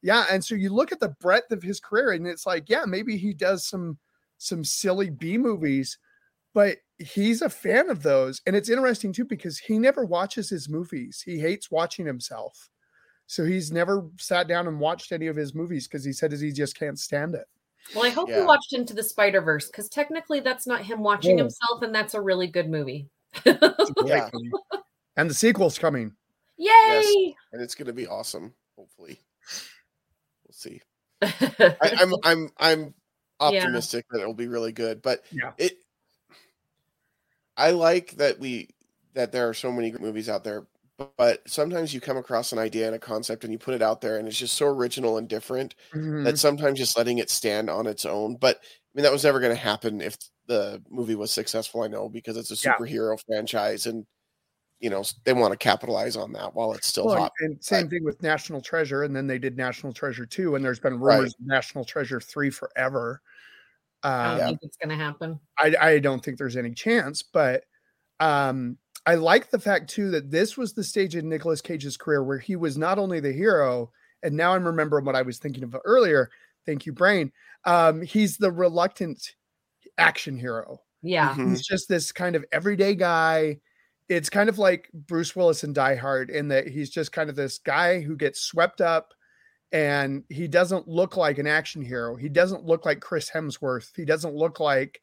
Yeah, 0.02 0.26
and 0.32 0.43
so 0.43 0.56
you 0.56 0.69
look 0.74 0.91
at 0.91 1.00
the 1.00 1.15
breadth 1.22 1.52
of 1.52 1.62
his 1.62 1.80
career, 1.80 2.12
and 2.12 2.26
it's 2.26 2.45
like, 2.45 2.69
yeah, 2.69 2.86
maybe 2.86 3.17
he 3.17 3.34
does 3.34 3.67
some 3.67 3.98
some 4.38 4.63
silly 4.63 5.10
B 5.10 5.38
movies, 5.38 5.98
but 6.54 6.78
he's 6.98 7.41
a 7.41 7.50
fan 7.50 7.89
of 7.89 8.02
those. 8.02 8.41
And 8.48 8.56
it's 8.56 8.69
interesting 8.69 9.12
too 9.13 9.26
because 9.26 9.58
he 9.60 9.78
never 9.78 10.06
watches 10.06 10.50
his 10.50 10.69
movies. 10.69 11.22
He 11.24 11.38
hates 11.38 11.69
watching 11.69 12.06
himself. 12.06 12.69
So 13.28 13.43
he's 13.45 13.72
never 13.72 14.08
sat 14.17 14.48
down 14.48 14.67
and 14.67 14.80
watched 14.80 15.12
any 15.12 15.28
of 15.28 15.36
his 15.36 15.54
movies 15.54 15.88
because 15.88 16.04
he 16.06 16.13
said 16.13 16.32
he 16.32 16.52
just 16.52 16.80
can't 16.80 16.98
stand 16.98 17.36
it. 17.36 17.45
Well, 17.93 18.06
I 18.06 18.10
hope 18.10 18.30
Yeah. 18.30 18.39
you 18.39 18.45
watched 18.48 18.74
Into 18.74 18.93
the 18.93 19.04
Spider 19.04 19.41
Verse 19.41 19.67
because 19.67 19.88
technically 19.89 20.39
that's 20.39 20.65
not 20.65 20.82
him 20.82 21.04
watching 21.04 21.38
Yeah. 21.38 21.43
himself, 21.43 21.82
and 21.82 21.93
that's 21.93 22.13
a 22.13 22.22
really 22.22 22.48
good 22.48 22.69
movie. 22.69 23.08
It's 23.35 23.89
a 23.89 23.93
great 24.05 24.25
Yeah. 24.25 24.29
And 25.17 25.29
the 25.29 25.33
sequel's 25.35 25.79
coming. 25.79 26.15
Yay! 26.57 27.35
and 27.51 27.61
it's 27.61 27.75
gonna 27.75 27.93
be 27.93 28.07
awesome. 28.07 28.53
Hopefully, 28.77 29.19
we'll 30.45 30.53
see. 30.53 30.81
I, 31.81 31.91
I'm 31.99 32.13
I'm 32.23 32.49
I'm 32.59 32.93
Yeah. 33.45 33.59
optimistic 33.63 34.05
that 34.11 34.21
it'll 34.21 34.33
be 34.33 34.47
really 34.47 34.71
good, 34.73 35.01
but 35.01 35.23
Yeah. 35.31 35.53
it. 35.57 35.79
I 37.57 37.71
like 37.71 38.11
that 38.17 38.39
we 38.39 38.69
that 39.13 39.31
there 39.31 39.49
are 39.49 39.53
so 39.53 39.71
many 39.71 39.91
good 39.91 40.01
movies 40.01 40.29
out 40.29 40.43
there, 40.43 40.67
but 41.17 41.47
sometimes 41.49 41.93
you 41.93 41.99
come 42.01 42.17
across 42.17 42.51
an 42.51 42.59
idea 42.59 42.85
and 42.87 42.95
a 42.95 42.99
concept 42.99 43.43
and 43.43 43.51
you 43.51 43.59
put 43.59 43.73
it 43.73 43.81
out 43.81 44.01
there 44.01 44.17
and 44.17 44.27
it's 44.27 44.37
just 44.37 44.55
so 44.55 44.67
original 44.67 45.17
and 45.17 45.27
different 45.27 45.75
Mhm. 45.93 46.23
that 46.23 46.37
sometimes 46.37 46.79
just 46.79 46.97
letting 46.97 47.17
it 47.17 47.29
stand 47.29 47.69
on 47.69 47.87
its 47.87 48.05
own. 48.05 48.35
But 48.37 48.61
I 48.95 48.97
mean, 48.97 49.04
that 49.04 49.12
was 49.12 49.23
never 49.23 49.39
going 49.39 49.56
to 49.56 49.62
happen 49.62 50.02
if 50.02 50.17
the 50.47 50.82
movie 50.89 51.15
was 51.15 51.32
successful. 51.32 51.84
I 51.84 51.88
know 51.88 52.10
because 52.10 52.38
it's 52.38 52.52
a 52.52 52.56
Yeah. 52.63 52.73
superhero 52.80 53.19
franchise 53.28 53.86
and 53.86 54.06
you 54.80 54.89
know 54.89 55.04
they 55.25 55.34
want 55.34 55.54
to 55.54 55.58
capitalize 55.58 56.15
on 56.17 56.34
that 56.34 56.56
while 56.56 56.73
it's 56.73 56.88
still 56.88 57.08
Well, 57.08 57.15
hot. 57.17 57.34
and 57.39 57.63
same 57.63 57.89
thing 57.89 58.04
with 58.04 58.21
National 58.23 58.62
Treasure, 58.62 59.04
and 59.04 59.15
then 59.15 59.28
they 59.28 59.39
did 59.39 59.58
National 59.58 59.93
Treasure 59.93 60.25
two, 60.25 60.56
and 60.56 60.63
there's 60.65 60.80
been 60.80 60.99
Right. 60.99 61.17
rumors 61.17 61.34
of 61.39 61.45
National 61.45 61.86
Treasure 61.86 62.19
three 62.21 62.49
forever. 62.49 63.21
I 64.04 64.30
Um, 64.30 64.38
don't 64.39 64.47
think 64.47 64.60
it's 64.63 64.78
going 64.78 64.89
to 64.97 65.04
happen. 65.04 65.39
I, 65.60 65.75
I 65.80 65.99
don't 65.99 66.23
think 66.23 66.38
there's 66.38 66.58
any 66.58 66.73
chance, 66.73 67.23
but 67.23 67.65
um, 68.19 68.78
I 69.06 69.15
like 69.15 69.49
the 69.52 69.60
fact 69.60 69.89
too 69.89 70.12
that 70.12 70.32
this 70.32 70.58
was 70.58 70.73
the 70.73 70.84
stage 70.84 71.15
in 71.15 71.30
Nicolas 71.30 71.62
Cage's 71.62 71.97
career 71.97 72.23
where 72.23 72.39
he 72.39 72.56
was 72.56 72.78
not 72.78 72.99
only 72.99 73.19
the 73.19 73.34
hero, 73.34 73.91
and 74.23 74.36
now 74.36 74.54
I'm 74.54 74.65
remembering 74.65 75.06
what 75.06 75.15
I 75.15 75.21
was 75.23 75.39
thinking 75.39 75.63
of 75.63 75.75
earlier. 75.86 76.32
Thank 76.69 76.86
you, 76.86 76.93
brain. 76.93 77.32
Um, 77.65 78.03
he's 78.03 78.38
the 78.38 78.51
reluctant 78.51 79.34
action 79.97 80.38
hero. 80.38 80.82
Yeah. 81.01 81.34
Mhm. 81.34 81.49
He's 81.49 81.65
just 81.65 81.89
this 81.89 82.12
kind 82.12 82.36
of 82.36 82.45
everyday 82.51 82.93
guy. 82.93 83.60
It's 84.08 84.29
kind 84.29 84.49
of 84.49 84.60
like 84.60 84.88
Bruce 84.93 85.36
Willis 85.36 85.63
in 85.63 85.73
Die 85.73 85.95
Hard 85.95 86.29
in 86.29 86.47
that 86.49 86.67
he's 86.67 86.91
just 86.91 87.12
kind 87.12 87.27
of 87.27 87.36
this 87.36 87.58
guy 87.58 88.01
who 88.01 88.15
gets 88.15 88.39
swept 88.41 88.82
up 88.82 89.15
and 89.71 90.23
he 90.29 90.47
doesn't 90.47 90.88
look 90.88 91.17
like 91.17 91.39
an 91.39 91.47
action 91.47 91.82
hero. 91.82 92.15
He 92.15 92.29
doesn't 92.29 92.65
look 92.65 92.86
like 92.86 92.99
Chris 92.99 93.32
Hemsworth. 93.32 93.89
He 93.95 94.05
doesn't 94.05 94.36
look 94.36 94.60
like, 94.60 95.01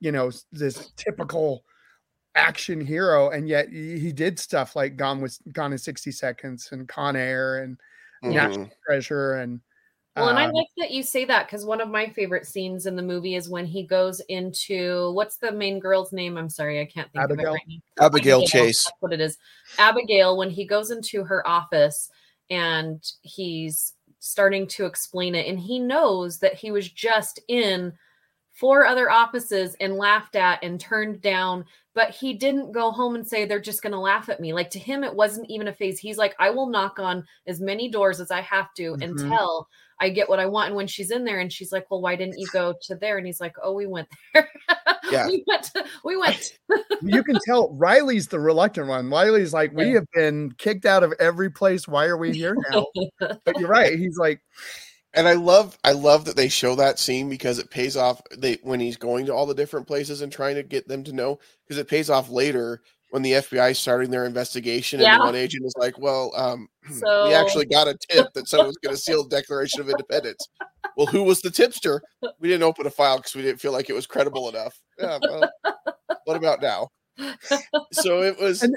you 0.00 0.12
know, 0.12 0.30
this 0.50 0.92
typical 0.96 1.64
action 2.34 2.80
hero. 2.80 3.28
And 3.28 3.48
yet 3.50 3.68
he, 3.68 3.98
he 3.98 4.12
did 4.12 4.38
stuff 4.38 4.74
like 4.76 4.96
Gone 4.96 5.20
with 5.20 5.38
Gone 5.52 5.72
in 5.72 5.78
60 5.78 6.10
Seconds 6.10 6.70
and 6.72 6.88
Con 6.88 7.16
Air 7.16 7.58
and 7.58 7.78
National 8.22 8.66
Mhm. 8.68 8.72
Treasure 8.86 9.34
and 9.34 9.60
Well, 10.16 10.28
and 10.28 10.38
I 10.38 10.44
um, 10.44 10.52
like 10.52 10.66
that 10.76 10.90
you 10.90 11.02
say 11.02 11.24
that 11.24 11.46
because 11.46 11.64
one 11.64 11.80
of 11.80 11.88
my 11.88 12.10
favorite 12.10 12.46
scenes 12.46 12.84
in 12.84 12.96
the 12.96 13.02
movie 13.02 13.34
is 13.34 13.48
when 13.48 13.64
he 13.64 13.82
goes 13.82 14.20
into 14.28 15.10
what's 15.12 15.38
the 15.38 15.50
main 15.50 15.78
girl's 15.78 16.12
name? 16.12 16.36
I'm 16.36 16.50
sorry, 16.50 16.80
I 16.80 16.84
can't 16.84 17.10
think 17.12 17.24
of 17.24 17.30
it 17.30 17.42
right 17.42 17.60
now. 17.66 18.06
Abigail 18.06 18.42
Chase. 18.42 18.84
That's 18.84 18.96
what 19.00 19.14
it 19.14 19.22
is. 19.22 19.38
Abigail, 19.78 20.36
when 20.36 20.50
he 20.50 20.66
goes 20.66 20.90
into 20.90 21.24
her 21.24 21.46
office 21.48 22.10
and 22.50 23.02
he's 23.22 23.94
starting 24.18 24.66
to 24.66 24.84
explain 24.84 25.34
it, 25.34 25.46
and 25.46 25.58
he 25.58 25.78
knows 25.78 26.38
that 26.40 26.54
he 26.54 26.70
was 26.70 26.90
just 26.90 27.40
in 27.48 27.94
four 28.52 28.86
other 28.86 29.10
offices 29.10 29.74
and 29.80 29.96
laughed 29.96 30.36
at 30.36 30.62
and 30.62 30.78
turned 30.78 31.22
down, 31.22 31.64
but 31.94 32.10
he 32.10 32.34
didn't 32.34 32.72
go 32.72 32.90
home 32.90 33.14
and 33.14 33.26
say 33.26 33.44
they're 33.44 33.58
just 33.58 33.82
going 33.82 33.92
to 33.92 33.98
laugh 33.98 34.28
at 34.28 34.40
me. 34.40 34.52
Like 34.52 34.68
to 34.70 34.78
him, 34.78 35.04
it 35.04 35.14
wasn't 35.14 35.48
even 35.48 35.68
a 35.68 35.72
phase. 35.72 35.98
He's 35.98 36.18
like, 36.18 36.34
I 36.38 36.50
will 36.50 36.68
knock 36.68 36.98
on 36.98 37.24
as 37.46 37.60
many 37.60 37.90
doors 37.90 38.20
as 38.20 38.30
I 38.30 38.42
have 38.42 38.72
to 38.74 38.94
Mhm. 38.96 39.02
until 39.02 39.68
I 40.02 40.08
get 40.08 40.28
what 40.28 40.40
I 40.40 40.46
want. 40.46 40.66
And 40.66 40.76
when 40.76 40.88
she's 40.88 41.12
in 41.12 41.24
there 41.24 41.38
and 41.38 41.52
she's 41.52 41.70
like, 41.70 41.88
Well, 41.88 42.00
why 42.00 42.16
didn't 42.16 42.36
you 42.36 42.48
go 42.52 42.74
to 42.82 42.96
there? 42.96 43.18
And 43.18 43.26
he's 43.26 43.40
like, 43.40 43.54
Oh, 43.62 43.72
we 43.72 43.86
went 43.86 44.08
there. 44.34 44.50
Yeah. 45.08 45.26
we 45.28 45.44
went. 45.46 45.62
To, 45.62 45.84
we 46.04 46.16
went. 46.16 46.58
you 47.02 47.22
can 47.22 47.38
tell 47.46 47.72
Riley's 47.72 48.26
the 48.26 48.40
reluctant 48.40 48.88
one. 48.88 49.08
Riley's 49.08 49.52
like, 49.52 49.72
we 49.72 49.92
have 49.92 50.06
been 50.12 50.50
kicked 50.58 50.86
out 50.86 51.04
of 51.04 51.14
every 51.20 51.50
place. 51.50 51.86
Why 51.86 52.06
are 52.06 52.16
we 52.16 52.32
here 52.32 52.56
now? 52.70 52.86
but 53.20 53.60
you're 53.60 53.68
right. 53.68 53.96
He's 53.96 54.18
like, 54.18 54.40
And 55.14 55.28
I 55.28 55.34
love 55.34 55.78
I 55.84 55.92
love 55.92 56.24
that 56.24 56.34
they 56.34 56.48
show 56.48 56.74
that 56.74 56.98
scene 56.98 57.28
because 57.28 57.60
it 57.60 57.70
pays 57.70 57.96
off 57.96 58.20
they 58.36 58.58
when 58.62 58.80
he's 58.80 58.96
going 58.96 59.26
to 59.26 59.34
all 59.34 59.46
the 59.46 59.54
different 59.54 59.86
places 59.86 60.20
and 60.20 60.32
trying 60.32 60.56
to 60.56 60.64
get 60.64 60.88
them 60.88 61.04
to 61.04 61.12
know 61.12 61.38
because 61.64 61.78
it 61.78 61.88
pays 61.88 62.10
off 62.10 62.28
later 62.28 62.82
when 63.12 63.20
the 63.22 63.32
FBI 63.32 63.72
is 63.72 63.78
starting 63.78 64.10
their 64.10 64.24
investigation 64.24 64.98
and 65.00 65.04
Yeah. 65.06 65.18
the 65.18 65.24
one 65.24 65.34
agent 65.34 65.66
is 65.66 65.74
like, 65.76 65.98
"Well, 65.98 66.32
um, 66.34 66.66
So- 66.98 67.28
we 67.28 67.34
actually 67.34 67.66
got 67.66 67.86
a 67.86 67.94
tip 68.08 68.32
that 68.32 68.48
someone 68.48 68.68
was 68.68 68.78
going 68.78 68.96
to 68.96 69.00
seal 69.00 69.22
the 69.28 69.36
Declaration 69.36 69.82
of 69.82 69.90
Independence." 69.90 70.48
Well, 70.96 71.06
who 71.06 71.22
was 71.22 71.40
the 71.42 71.50
tipster? 71.50 72.02
We 72.40 72.48
didn't 72.48 72.62
open 72.62 72.86
a 72.86 72.90
file 72.90 73.18
because 73.18 73.34
we 73.34 73.42
didn't 73.42 73.60
feel 73.60 73.72
like 73.72 73.90
it 73.90 73.92
was 73.92 74.06
credible 74.06 74.48
enough. 74.48 74.80
Yeah, 74.98 75.18
well, 75.22 75.50
what 76.24 76.36
about 76.38 76.62
now? 76.62 76.88
So 77.92 78.22
it 78.22 78.38
was. 78.38 78.62
And- 78.62 78.74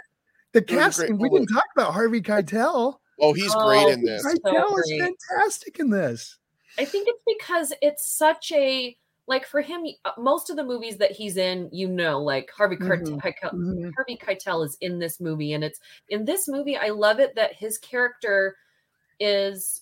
the 0.52 0.60
was 0.62 0.63
a 0.63 0.65
great 0.67 0.80
casting. 0.80 1.17
We 1.17 1.30
didn't 1.30 1.48
talk 1.48 1.65
about 1.76 1.93
Harvey 1.93 2.21
Keitel. 2.21 2.95
Oh, 3.21 3.32
he's 3.34 3.54
Oh, 3.56 3.65
great 3.65 3.88
in 3.93 4.04
this. 4.04 4.21
so 4.21 4.30
Keitel 4.30 4.80
is 4.80 4.93
fantastic 5.30 5.80
in 5.80 5.89
this. 5.89 6.38
I 6.78 6.84
think 6.86 7.08
it's 7.08 7.24
because 7.26 7.71
it's 7.82 8.06
such 8.17 8.52
a 8.52 8.98
like 9.28 9.46
for 9.46 9.62
him. 9.62 9.86
uh, 10.06 10.12
Most 10.18 10.50
of 10.50 10.56
the 10.56 10.64
movies 10.64 10.98
that 10.98 11.12
he's 11.12 11.38
in, 11.38 11.70
you 11.72 11.88
know, 11.88 12.22
like 12.22 12.52
Harvey 12.52 12.76
Keitel, 12.78 13.20
Mhm. 13.20 13.22
Keitel- 13.22 13.54
Mhm. 13.54 13.92
Harvey 13.96 14.18
Keitel 14.18 14.66
is 14.66 14.78
in 14.82 15.00
this 15.00 15.20
movie, 15.20 15.54
and 15.54 15.64
it's 15.64 15.80
in 16.10 16.26
this 16.26 16.48
movie. 16.48 16.78
I 16.78 16.90
love 16.90 17.20
it 17.20 17.36
that 17.36 17.54
his 17.54 17.78
character 17.80 18.58
is 19.20 19.82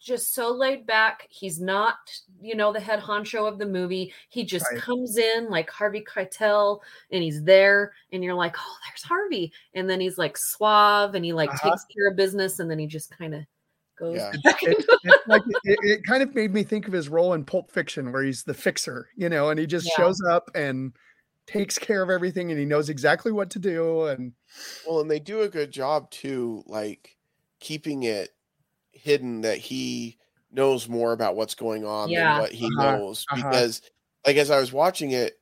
just 0.00 0.34
so 0.34 0.50
laid 0.50 0.84
back. 0.84 1.28
He's 1.30 1.60
not, 1.60 1.96
you 2.40 2.56
know, 2.56 2.72
the 2.72 2.80
head 2.80 3.00
honcho 3.00 3.46
of 3.46 3.58
the 3.58 3.66
movie. 3.66 4.12
He 4.30 4.44
just 4.44 4.66
Right. 4.72 4.80
comes 4.80 5.16
in 5.16 5.48
like 5.48 5.70
Harvey 5.70 6.02
Keitel, 6.04 6.80
and 7.12 7.22
he's 7.22 7.42
there, 7.44 7.94
and 8.12 8.24
you're 8.24 8.34
like, 8.34 8.56
oh, 8.58 8.76
there's 8.88 9.02
Harvey, 9.04 9.52
and 9.74 9.88
then 9.88 10.00
he's 10.00 10.18
like 10.18 10.36
suave, 10.36 11.14
and 11.14 11.24
he 11.24 11.32
like 11.32 11.50
Uh-huh. 11.50 11.70
takes 11.70 11.84
care 11.84 12.08
of 12.08 12.16
business, 12.16 12.58
and 12.58 12.68
then 12.70 12.78
he 12.80 12.86
just 12.88 13.16
kind 13.16 13.34
of 13.34 13.46
goes 13.98 14.16
Yeah. 14.16 14.32
back 14.44 14.62
It, 14.62 14.76
into 14.78 14.98
it's 15.04 15.18
like, 15.26 15.42
it, 15.46 15.78
it 15.82 16.00
kind 16.08 16.22
of 16.22 16.34
made 16.34 16.52
me 16.52 16.62
think 16.64 16.86
of 16.88 16.92
his 16.94 17.08
role 17.08 17.32
in 17.34 17.44
Pulp 17.44 17.70
Fiction, 17.70 18.12
where 18.12 18.22
he's 18.22 18.44
the 18.44 18.54
fixer, 18.54 19.08
you 19.16 19.28
know, 19.28 19.50
and 19.50 19.58
he 19.60 19.66
just 19.66 19.86
Yeah. 19.86 19.90
shows 19.90 20.20
up 20.28 20.50
and 20.54 20.96
takes 21.46 21.78
care 21.78 22.02
of 22.02 22.10
everything, 22.10 22.50
and 22.50 22.58
he 22.60 22.66
knows 22.66 22.88
exactly 22.90 23.32
what 23.32 23.50
to 23.50 23.58
do. 23.58 24.06
And 24.06 24.32
Well, 24.82 25.00
and 25.00 25.10
they 25.10 25.20
do 25.20 25.42
a 25.42 25.48
good 25.48 25.70
job 25.70 26.10
too, 26.10 26.62
like 26.66 27.16
keeping 27.60 28.04
it 28.04 28.34
hidden 28.92 29.42
that 29.42 29.58
he 29.58 30.18
knows 30.50 30.88
more 30.88 31.12
about 31.12 31.36
what's 31.36 31.54
going 31.54 31.84
on 31.84 32.10
Yeah. 32.10 32.24
than 32.28 32.34
what 32.34 32.52
he 32.52 32.70
Uh-huh, 32.78 32.98
knows. 32.98 33.26
uh-huh. 33.32 33.42
Because, 33.50 33.82
like, 34.26 34.36
as 34.36 34.50
I 34.50 34.60
was 34.60 34.72
watching 34.72 35.12
it 35.12 35.40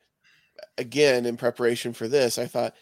again 0.78 1.26
in 1.26 1.36
preparation 1.36 1.92
for 1.94 2.08
this, 2.08 2.38
I 2.38 2.46
thought 2.46 2.74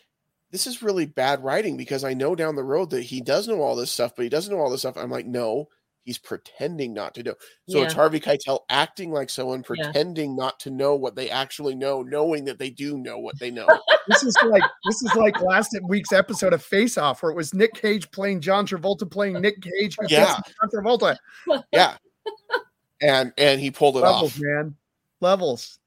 this 0.53 0.67
is 0.67 0.83
really 0.83 1.07
bad 1.07 1.43
writing 1.43 1.77
because 1.77 2.05
I 2.05 2.15
know 2.15 2.35
down 2.37 2.55
the 2.55 2.62
road 2.65 2.91
that 2.91 3.03
he 3.03 3.21
does 3.21 3.49
know 3.49 3.61
all 3.62 3.75
this 3.75 3.91
stuff, 3.91 4.15
but 4.15 4.23
he 4.23 4.29
doesn't 4.29 4.55
know 4.55 4.61
all 4.61 4.71
this 4.71 4.81
stuff. 4.83 4.97
I'm 4.97 5.11
like, 5.11 5.27
no, 5.27 5.69
he's 6.05 6.19
pretending 6.19 6.93
not 6.93 7.15
to 7.15 7.23
know. 7.23 7.35
So 7.69 7.83
it's 7.83 7.95
Harvey 7.95 8.21
Keitel 8.21 8.61
acting 8.69 9.11
like 9.12 9.31
someone 9.31 9.61
Yeah. 9.61 9.85
pretending 9.87 10.37
not 10.37 10.61
to 10.61 10.71
know 10.71 10.95
what 10.95 11.15
they 11.17 11.31
actually 11.31 11.75
know, 11.75 12.03
knowing 12.03 12.45
that 12.45 12.59
they 12.59 12.71
do 12.71 12.99
know 12.99 13.19
what 13.19 13.38
they 13.38 13.51
know. 13.51 13.67
this 14.09 14.23
is 14.25 14.37
like 14.47 14.62
this 14.85 15.03
is 15.03 15.15
like 15.15 15.41
last 15.41 15.75
week's 15.88 16.12
episode 16.12 16.53
of 16.53 16.62
Face 16.62 16.99
Off, 16.99 17.23
where 17.23 17.33
it 17.33 17.37
was 17.37 17.55
Nick 17.55 17.75
Cage 17.75 18.11
playing 18.11 18.41
John 18.41 18.67
Travolta 18.67 19.11
playing 19.11 19.41
Nick 19.41 19.62
Cage, 19.62 19.97
Yeah. 20.09 20.37
John 20.61 20.71
Travolta. 20.85 21.17
yeah. 21.73 21.97
And 23.01 23.33
and 23.38 23.61
he 23.61 23.71
pulled 23.71 23.97
it 23.97 24.01
Levels, 24.01 24.37
off. 24.37 24.41
man, 24.41 24.77
levels. 25.21 25.79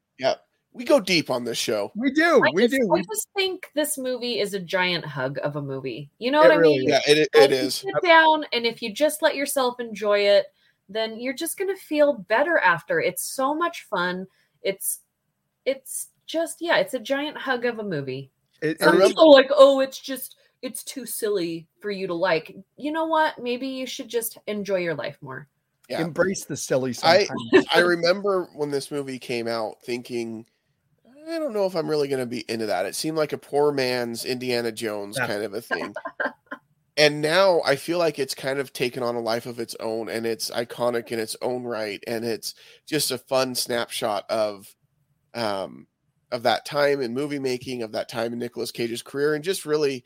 We 0.75 0.83
go 0.83 0.99
deep 0.99 1.29
on 1.29 1.45
this 1.45 1.57
show. 1.57 1.91
We 1.95 2.11
do, 2.11 2.41
I 2.45 2.49
we 2.53 2.63
just, 2.67 2.73
do. 2.73 2.81
I 2.91 2.95
We, 2.95 3.01
just 3.05 3.29
think 3.33 3.71
this 3.75 3.97
movie 3.97 4.39
is 4.41 4.53
a 4.53 4.59
giant 4.59 5.05
hug 5.05 5.39
of 5.41 5.55
a 5.55 5.61
movie. 5.61 6.09
You 6.19 6.31
know 6.31 6.41
It 6.41 6.49
what 6.49 6.51
I 6.51 6.55
really 6.55 6.79
mean? 6.79 6.89
Yeah, 6.89 6.99
it, 7.07 7.29
it 7.33 7.49
you 7.51 7.55
is. 7.55 7.75
Sit 7.75 7.93
down, 8.03 8.43
and 8.51 8.65
if 8.65 8.81
you 8.81 8.93
just 8.93 9.21
let 9.21 9.35
yourself 9.37 9.79
enjoy 9.79 10.19
it, 10.19 10.47
then 10.89 11.17
you're 11.19 11.33
just 11.33 11.57
gonna 11.57 11.77
feel 11.77 12.13
better 12.27 12.57
after. 12.59 12.99
It's 12.99 13.23
so 13.23 13.55
much 13.55 13.83
fun. 13.83 14.27
It's, 14.63 14.99
it's 15.65 16.09
just 16.25 16.57
yeah, 16.59 16.77
it's 16.77 16.93
a 16.93 16.99
giant 16.99 17.37
hug 17.37 17.63
of 17.65 17.79
a 17.79 17.83
movie. 17.83 18.29
it, 18.61 18.77
Some 18.79 18.89
remember- 18.93 19.07
people 19.07 19.29
are 19.33 19.41
like, 19.41 19.51
oh, 19.55 19.79
it's 19.79 19.99
just 19.99 20.35
it's 20.61 20.83
too 20.83 21.05
silly 21.05 21.67
for 21.79 21.89
you 21.89 22.05
to 22.07 22.13
like. 22.13 22.53
You 22.75 22.91
know 22.91 23.05
what? 23.05 23.39
Maybe 23.41 23.67
you 23.67 23.85
should 23.87 24.09
just 24.09 24.39
enjoy 24.47 24.79
your 24.79 24.95
life 24.95 25.17
more. 25.21 25.47
Yeah. 25.87 26.01
embrace 26.01 26.43
the 26.45 26.57
silly. 26.57 26.95
I- 27.03 27.27
I 27.73 27.79
remember 27.79 28.49
when 28.55 28.71
this 28.71 28.89
movie 28.91 29.19
came 29.19 29.47
out 29.47 29.75
thinking, 29.83 30.45
I 31.27 31.39
don't 31.39 31.53
know 31.53 31.65
if 31.65 31.75
I'm 31.75 31.89
really 31.89 32.07
going 32.07 32.19
to 32.19 32.25
be 32.25 32.43
into 32.49 32.67
that. 32.67 32.85
It 32.85 32.95
seemed 32.95 33.17
like 33.17 33.33
a 33.33 33.37
poor 33.37 33.71
man's 33.71 34.25
Indiana 34.25 34.71
Jones 34.71 35.17
Yeah. 35.19 35.27
kind 35.27 35.43
of 35.43 35.53
a 35.53 35.61
thing. 35.61 35.93
and 36.97 37.21
now 37.21 37.61
I 37.65 37.75
feel 37.75 37.97
like 37.97 38.19
it's 38.19 38.35
kind 38.35 38.59
of 38.59 38.71
taken 38.73 39.01
on 39.03 39.15
a 39.15 39.19
life 39.21 39.45
of 39.45 39.59
its 39.59 39.75
own 39.79 40.07
and 40.09 40.25
it's 40.25 40.49
iconic 40.51 41.11
in 41.11 41.19
its 41.19 41.35
own 41.41 41.63
right. 41.63 42.03
And 42.07 42.23
it's 42.23 42.53
just 42.87 43.11
a 43.11 43.17
fun 43.17 43.55
snapshot 43.55 44.25
of, 44.29 44.67
um, 45.33 45.87
of 46.31 46.43
that 46.43 46.65
time 46.65 47.01
in 47.01 47.13
movie 47.13 47.39
making, 47.39 47.81
of 47.83 47.91
that 47.93 48.09
time 48.09 48.33
in 48.33 48.39
Nicolas 48.39 48.71
Cage's 48.71 49.01
career, 49.01 49.35
and 49.35 49.43
just 49.43 49.65
really, 49.65 50.03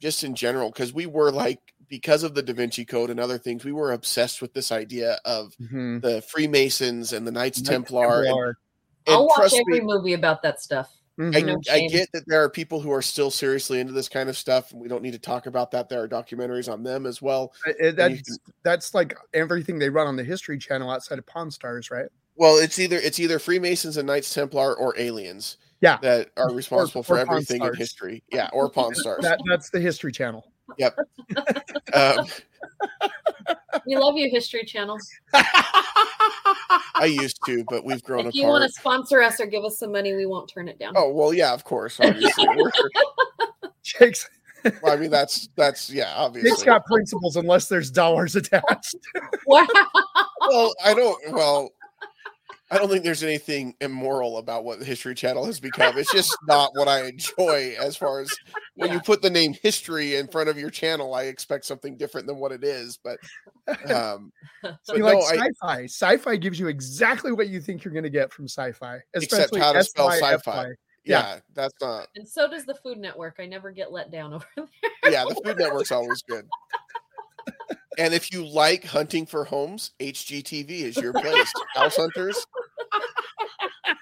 just 0.00 0.24
in 0.24 0.34
general, 0.34 0.70
because 0.70 0.92
we 0.92 1.06
were 1.06 1.30
like, 1.30 1.60
because 1.88 2.22
of 2.24 2.34
the 2.34 2.42
Da 2.42 2.52
Vinci 2.52 2.84
Code 2.84 3.10
and 3.10 3.20
other 3.20 3.38
things, 3.38 3.64
we 3.64 3.70
were 3.72 3.92
obsessed 3.92 4.42
with 4.42 4.52
this 4.54 4.72
idea 4.72 5.18
of 5.24 5.54
Mhm. 5.62 6.02
the 6.02 6.20
Freemasons 6.22 7.12
and 7.12 7.26
the 7.26 7.30
Knights 7.30 7.58
Knights 7.58 7.68
Templar. 7.68 8.24
Templar. 8.24 8.58
I'll 9.14 9.26
watch 9.26 9.52
every 9.54 9.80
me, 9.80 9.86
movie 9.86 10.12
about 10.14 10.42
that 10.42 10.60
stuff. 10.60 10.92
Mhm. 11.18 11.34
I, 11.36 11.40
no 11.40 11.58
I 11.70 11.86
get 11.88 12.12
that 12.12 12.24
there 12.26 12.42
are 12.42 12.50
people 12.50 12.80
who 12.80 12.92
are 12.92 13.00
still 13.00 13.30
seriously 13.30 13.80
into 13.80 13.92
this 13.94 14.08
kind 14.08 14.28
of 14.28 14.36
stuff, 14.36 14.72
and 14.72 14.80
we 14.80 14.86
don't 14.88 15.02
need 15.02 15.12
to 15.14 15.18
talk 15.18 15.46
about 15.46 15.70
that. 15.70 15.88
There 15.88 16.02
are 16.02 16.08
documentaries 16.08 16.70
on 16.70 16.82
them 16.82 17.06
as 17.06 17.22
well. 17.22 17.54
It- 17.64 17.76
it- 17.80 17.98
and 17.98 18.16
you 18.16 18.22
that's 18.22 18.38
that's 18.62 18.94
like 18.94 19.16
everything 19.32 19.78
they 19.78 19.88
run 19.88 20.06
on 20.06 20.16
the 20.16 20.24
History 20.24 20.58
Channel 20.58 20.90
outside 20.90 21.18
of 21.18 21.24
Pawn 21.26 21.50
Stars, 21.50 21.90
right? 21.90 22.06
Well, 22.36 22.58
it's 22.58 22.78
either 22.78 22.96
it's 22.98 23.18
either 23.18 23.38
Freemasons 23.38 23.96
and 23.96 24.06
Knights 24.06 24.32
Templar 24.34 24.74
or 24.76 24.98
aliens. 24.98 25.56
Yeah. 25.82 25.98
that 26.00 26.30
are 26.38 26.50
responsible 26.54 27.02
for 27.02 27.18
or 27.18 27.26
Pawn 27.26 27.34
everything 27.36 27.62
in 27.62 27.74
history. 27.74 28.22
Yeah, 28.32 28.48
or 28.54 28.70
Pawn 28.70 28.94
Stars. 28.94 29.22
That 29.22 29.40
that's 29.48 29.68
the 29.70 29.78
History 29.80 30.10
Channel. 30.12 30.50
Yep. 30.78 30.96
Um, 31.94 32.26
We 33.86 33.96
love 33.96 34.16
you, 34.16 34.28
History 34.30 34.64
Channel. 34.64 34.98
I 35.32 37.04
used 37.04 37.38
to, 37.46 37.64
but 37.68 37.84
we've 37.84 38.02
grown 38.02 38.26
If 38.26 38.34
you 38.34 38.46
want 38.46 38.64
to 38.64 38.72
sponsor 38.72 39.22
us 39.22 39.40
or 39.40 39.46
give 39.46 39.64
us 39.64 39.78
some 39.78 39.92
money, 39.92 40.14
we 40.14 40.26
won't 40.26 40.48
turn 40.48 40.68
it 40.68 40.78
down. 40.78 40.94
Oh 40.96 41.10
well, 41.12 41.32
yeah, 41.32 41.52
of 41.52 41.64
course. 41.64 42.00
Obviously, 42.00 42.46
Jake's, 43.82 44.28
well, 44.82 44.92
I 44.92 44.96
mean 44.96 45.10
that's 45.10 45.48
that's 45.56 45.90
yeah, 45.90 46.04
Jake's 46.04 46.16
obviously. 46.18 46.66
got 46.66 46.84
principles 46.86 47.36
unless 47.36 47.68
there's 47.68 47.90
dollars 47.90 48.34
attached. 48.36 48.96
Wow. 49.46 49.66
Well, 50.48 50.74
I 50.84 50.94
don't. 50.94 51.32
Well, 51.32 51.70
I 52.70 52.78
don't 52.78 52.88
think 52.88 53.04
there's 53.04 53.22
anything 53.22 53.74
immoral 53.80 54.38
about 54.38 54.64
what 54.64 54.80
the 54.80 54.84
History 54.84 55.14
Channel 55.14 55.44
has 55.44 55.60
become. 55.60 55.96
It's 55.96 56.12
just 56.12 56.36
not 56.48 56.72
what 56.74 56.88
I 56.88 57.06
enjoy. 57.06 57.76
As 57.78 57.96
far 57.96 58.20
as 58.20 58.34
when 58.74 58.92
you 58.92 59.00
put 59.00 59.22
the 59.22 59.30
name 59.30 59.54
history 59.62 60.16
in 60.16 60.26
front 60.26 60.48
of 60.48 60.58
your 60.58 60.70
channel, 60.70 61.14
I 61.14 61.24
expect 61.24 61.64
something 61.64 61.96
different 61.96 62.26
than 62.26 62.38
what 62.38 62.50
it 62.50 62.64
is. 62.64 62.98
But 63.02 63.18
um, 63.88 64.32
but 64.62 64.78
you 64.96 64.98
no, 64.98 65.06
like 65.06 65.38
sci-fi. 65.38 65.84
Sci-fi 65.84 66.36
gives 66.36 66.58
you 66.58 66.66
exactly 66.66 67.30
what 67.30 67.48
you 67.48 67.60
think 67.60 67.84
you're 67.84 67.94
going 67.94 68.04
to 68.04 68.10
get 68.10 68.32
from 68.32 68.46
sci-fi, 68.46 68.98
Except 69.14 69.56
how 69.56 69.72
to 69.72 69.84
spell 69.84 70.08
SYFY. 70.08 70.20
sci-fi. 70.20 70.70
yeah, 71.04 71.38
that's 71.54 71.74
not. 71.80 72.08
And 72.16 72.28
so 72.28 72.50
does 72.50 72.64
the 72.64 72.74
Food 72.74 72.98
Network. 72.98 73.36
I 73.38 73.46
never 73.46 73.70
get 73.70 73.92
let 73.92 74.10
down 74.10 74.34
over 74.34 74.46
there. 74.56 74.66
Yeah, 75.12 75.24
the 75.24 75.40
Food 75.44 75.58
Network's 75.58 75.92
always 75.92 76.20
good. 76.22 76.48
And 77.98 78.12
if 78.12 78.30
you 78.32 78.44
like 78.46 78.84
hunting 78.84 79.24
for 79.24 79.44
homes, 79.44 79.92
HGTV 80.00 80.68
is 80.68 80.96
your 80.98 81.12
place. 81.14 81.50
House 81.74 81.96
hunters. 81.96 82.46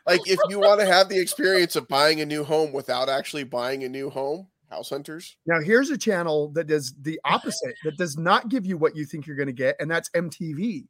Like 0.07 0.21
if 0.27 0.39
you 0.49 0.59
want 0.61 0.81
to 0.81 0.87
have 0.87 1.09
the 1.09 1.19
experience 1.19 1.77
of 1.77 1.87
buying 1.89 2.21
a 2.21 2.27
new 2.27 2.45
home 2.45 2.73
without 2.73 3.09
actually 3.09 3.45
buying 3.45 3.85
a 3.85 3.89
new 3.89 4.11
home, 4.11 4.49
House 4.69 4.91
Hunters. 4.91 5.37
Now 5.47 5.61
here's 5.61 5.91
a 5.91 5.97
channel 5.99 6.49
that 6.55 6.67
does 6.67 6.93
the 7.03 7.21
opposite, 7.25 7.75
that 7.85 7.97
does 7.97 8.19
not 8.19 8.49
give 8.49 8.67
you 8.67 8.77
what 8.77 8.97
you 8.97 9.05
think 9.05 9.27
you're 9.27 9.37
going 9.37 9.47
to 9.47 9.53
get, 9.53 9.77
and 9.79 9.89
that's 9.91 10.11
MTV. 10.11 10.87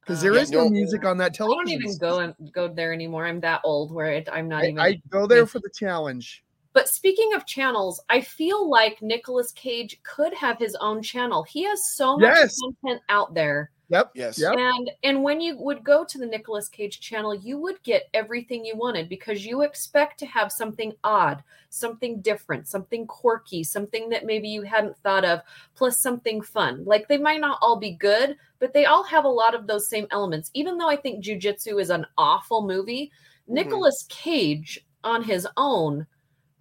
Because 0.00 0.20
there 0.20 0.32
Uh, 0.32 0.36
is 0.36 0.50
no 0.50 0.64
no. 0.64 0.70
music 0.70 1.04
on 1.04 1.16
that 1.18 1.32
television. 1.32 1.78
I 1.78 1.86
don't 1.86 1.98
television. 1.98 2.26
even 2.26 2.34
go 2.36 2.44
and 2.44 2.52
go 2.52 2.68
there 2.74 2.92
anymore. 2.92 3.24
I'm 3.26 3.40
that 3.40 3.62
old 3.64 3.92
where 3.92 4.12
it, 4.12 4.28
I'm 4.30 4.48
not 4.48 4.64
I, 4.64 4.66
even. 4.66 4.78
I 4.80 5.02
go 5.08 5.26
there 5.26 5.46
for 5.46 5.60
the 5.60 5.70
challenge. 5.74 6.44
But 6.72 6.88
speaking 6.88 7.34
of 7.34 7.46
channels, 7.46 8.00
I 8.08 8.20
feel 8.20 8.68
like 8.68 9.02
Nicolas 9.02 9.52
Cage 9.52 10.00
could 10.02 10.32
have 10.34 10.58
his 10.58 10.74
own 10.80 11.02
channel. 11.02 11.42
He 11.42 11.64
has 11.64 11.92
so 11.94 12.16
much 12.16 12.36
Yes. 12.36 12.58
content 12.60 13.02
out 13.08 13.34
there. 13.34 13.70
Yep. 13.90 14.12
Yes. 14.14 14.38
Yep. 14.38 14.54
And 14.56 14.90
and 15.02 15.22
when 15.22 15.38
you 15.42 15.54
would 15.58 15.84
go 15.84 16.02
to 16.02 16.16
the 16.16 16.24
Nicolas 16.24 16.70
Cage 16.70 16.98
channel, 16.98 17.34
you 17.34 17.58
would 17.58 17.82
get 17.82 18.08
everything 18.14 18.64
you 18.64 18.74
wanted 18.74 19.06
because 19.10 19.44
you 19.44 19.60
expect 19.60 20.18
to 20.20 20.26
have 20.26 20.50
something 20.50 20.94
odd, 21.04 21.44
something 21.68 22.22
different, 22.22 22.66
something 22.66 23.06
quirky, 23.06 23.62
something 23.62 24.08
that 24.08 24.24
maybe 24.24 24.48
you 24.48 24.62
hadn't 24.62 24.96
thought 24.96 25.26
of, 25.26 25.40
plus 25.74 25.98
something 26.00 26.40
fun. 26.40 26.82
Like 26.86 27.06
they 27.06 27.18
might 27.18 27.42
not 27.42 27.58
all 27.60 27.76
be 27.76 27.90
good, 27.92 28.38
but 28.60 28.72
they 28.72 28.86
all 28.86 29.04
have 29.04 29.26
a 29.26 29.28
lot 29.28 29.54
of 29.54 29.66
those 29.66 29.88
same 29.88 30.06
elements. 30.10 30.50
Even 30.54 30.78
though 30.78 30.88
I 30.88 30.96
think 30.96 31.22
Jujitsu 31.22 31.78
is 31.78 31.90
an 31.90 32.06
awful 32.16 32.66
movie, 32.66 33.12
Mhm. 33.46 33.54
Nicolas 33.54 34.06
Cage 34.08 34.86
on 35.04 35.22
his 35.22 35.46
own 35.58 36.06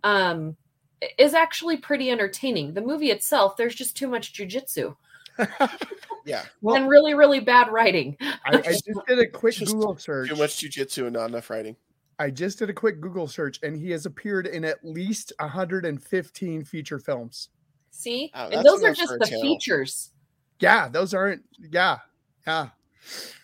um 0.04 0.56
is 1.18 1.34
actually 1.34 1.78
pretty 1.78 2.12
entertaining. 2.12 2.74
The 2.74 2.82
movie 2.82 3.12
itself, 3.12 3.58
there's 3.58 3.76
just 3.76 3.98
too 3.98 4.08
much 4.08 4.34
jujitsu 4.34 4.96
Yeah. 6.26 6.44
Well- 6.62 6.76
and 6.76 6.88
really, 6.90 7.14
really 7.14 7.40
bad 7.40 7.72
writing. 7.72 8.16
I, 8.22 8.38
I 8.46 8.62
just 8.62 8.84
did 9.08 9.20
a 9.20 9.28
quick 9.28 9.56
Just 9.56 9.74
Google 9.74 9.98
search. 9.98 10.30
Too 10.30 10.36
much 10.36 10.58
jujitsu 10.58 11.04
and 11.06 11.14
not 11.14 11.30
enough 11.30 11.50
writing. 11.50 11.76
I 12.20 12.30
just 12.30 12.60
did 12.60 12.70
a 12.70 12.74
quick 12.74 13.02
Google 13.02 13.28
search, 13.28 13.60
and 13.64 13.76
he 13.76 13.90
has 13.92 14.06
appeared 14.06 14.46
in 14.46 14.64
at 14.64 14.86
least 14.86 15.34
115 15.40 16.64
feature 16.66 17.00
films. 17.00 17.50
See, 17.90 18.32
Wow, 18.36 18.50
and 18.52 18.64
those 18.64 18.84
are 18.84 18.94
just 18.94 19.14
the 19.20 19.26
channel. 19.26 19.42
features. 19.42 20.12
Yeah, 20.60 20.88
those 20.88 21.16
aren't. 21.16 21.42
Yeah, 21.72 21.98
yeah. 22.46 22.70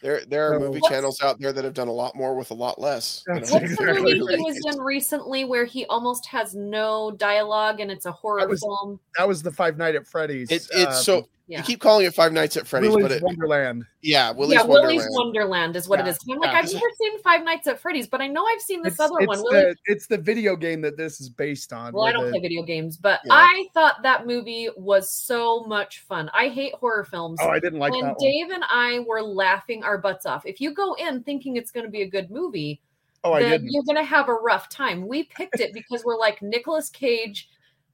There, 0.01 0.23
there 0.25 0.53
are 0.53 0.59
movie 0.59 0.79
What's- 0.79 0.93
channels 0.93 1.21
out 1.21 1.39
there 1.39 1.51
that 1.51 1.63
have 1.63 1.73
done 1.73 1.87
a 1.87 1.93
lot 1.93 2.15
more 2.15 2.35
with 2.35 2.51
a 2.51 2.53
lot 2.53 2.79
less. 2.79 3.23
and 3.27 3.37
That's 3.39 3.51
What's 3.51 3.75
the 3.77 3.85
movie 3.85 4.01
really 4.19 4.35
he 4.37 4.41
was 4.43 4.59
in 4.75 4.79
recently 4.81 5.43
where 5.45 5.65
he 5.65 5.85
almost 5.87 6.25
has 6.27 6.53
no 6.55 7.11
dialogue 7.11 7.79
and 7.79 7.89
it's 7.91 8.05
a 8.05 8.11
horror 8.11 8.47
was- 8.47 8.61
film? 8.61 8.99
That 9.17 9.27
was 9.27 9.41
the 9.41 9.51
Five 9.51 9.77
Night 9.77 9.95
at 9.95 10.05
Freddy's. 10.07 10.51
It, 10.51 10.67
it's 10.71 10.73
uh, 10.73 10.91
so 10.93 11.27
Yeah. 11.49 11.59
you 11.59 11.63
keep 11.63 11.79
calling 11.79 12.05
it 12.05 12.13
Five 12.13 12.33
Nights 12.33 12.57
at 12.57 12.67
Freddy's, 12.67 12.89
Willy's 12.89 13.03
but 13.03 13.11
it, 13.13 13.23
Wonderland. 13.23 13.85
yeah, 14.01 14.31
Willy's 14.31 14.55
yeah, 14.55 14.63
Wonderland. 14.63 14.97
Willy's 14.97 15.07
Wonderland 15.11 15.75
is 15.77 15.87
what 15.87 15.99
Yeah, 15.99 16.07
it 16.07 16.09
is. 16.09 16.19
I'm 16.29 16.39
like, 16.39 16.51
yeah. 16.51 16.57
I've 16.57 16.73
never 16.73 16.85
seen 16.99 17.19
Five 17.21 17.43
Nights 17.45 17.67
at 17.67 17.79
Freddy's, 17.79 18.05
but 18.05 18.19
I 18.19 18.27
know 18.27 18.45
I've 18.45 18.59
seen 18.61 18.81
this 18.83 18.93
It's, 18.95 18.99
other 18.99 19.15
it's 19.19 19.27
one. 19.27 19.41
Willy- 19.43 19.61
the, 19.61 19.75
it's 19.85 20.07
the 20.07 20.17
video 20.17 20.57
game 20.57 20.81
that 20.81 20.97
this 20.97 21.21
is 21.21 21.29
based 21.29 21.71
on. 21.71 21.93
well, 21.93 22.03
I 22.03 22.11
don't 22.11 22.25
the- 22.25 22.31
play 22.31 22.41
video 22.41 22.63
games, 22.63 22.97
but 22.97 23.21
Yeah. 23.23 23.33
I 23.35 23.65
thought 23.73 24.03
that 24.03 24.27
movie 24.27 24.67
was 24.75 25.09
so 25.09 25.63
much 25.63 26.01
fun. 26.01 26.29
I 26.33 26.49
hate 26.49 26.73
horror 26.75 27.05
films. 27.05 27.39
Oh, 27.41 27.47
I 27.47 27.59
didn't 27.61 27.79
like 27.79 27.93
and 27.93 28.03
that 28.03 28.15
one. 28.17 28.29
Dave 28.29 28.49
and 28.49 28.63
I 28.69 28.99
were 29.07 29.21
laughing 29.21 29.83
our 29.85 29.97
butts 29.97 30.25
off. 30.25 30.45
If 30.45 30.59
you 30.59 30.73
go 30.73 30.95
in 30.95 31.23
thinking 31.23 31.55
it's 31.55 31.71
going 31.71 31.85
to 31.85 31.91
be 31.91 32.01
a 32.01 32.09
good 32.09 32.29
movie, 32.29 32.81
Oh, 33.23 33.31
I 33.31 33.39
didn't. 33.41 33.69
you're 33.71 33.83
going 33.83 33.95
to 33.97 34.03
have 34.03 34.27
a 34.27 34.33
rough 34.33 34.67
time. 34.69 35.07
We 35.07 35.23
picked 35.23 35.59
it 35.61 35.71
because 35.73 36.03
we're 36.03 36.17
like 36.17 36.41
Nicolas 36.41 36.89
Cage, 36.89 37.49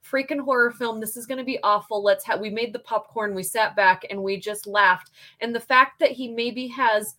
freaking 0.08 0.40
horror 0.40 0.70
film. 0.70 1.00
This 1.00 1.16
is 1.16 1.26
going 1.26 1.38
to 1.38 1.44
be 1.44 1.58
awful. 1.62 2.02
Let's 2.02 2.24
have. 2.24 2.40
We 2.40 2.50
made 2.50 2.72
the 2.72 2.78
popcorn. 2.80 3.34
We 3.34 3.42
sat 3.42 3.74
back 3.74 4.04
and 4.10 4.22
we 4.22 4.38
just 4.38 4.66
laughed. 4.66 5.10
And 5.40 5.54
the 5.54 5.60
fact 5.60 5.98
that 6.00 6.10
he 6.12 6.28
maybe 6.28 6.66
has 6.68 7.16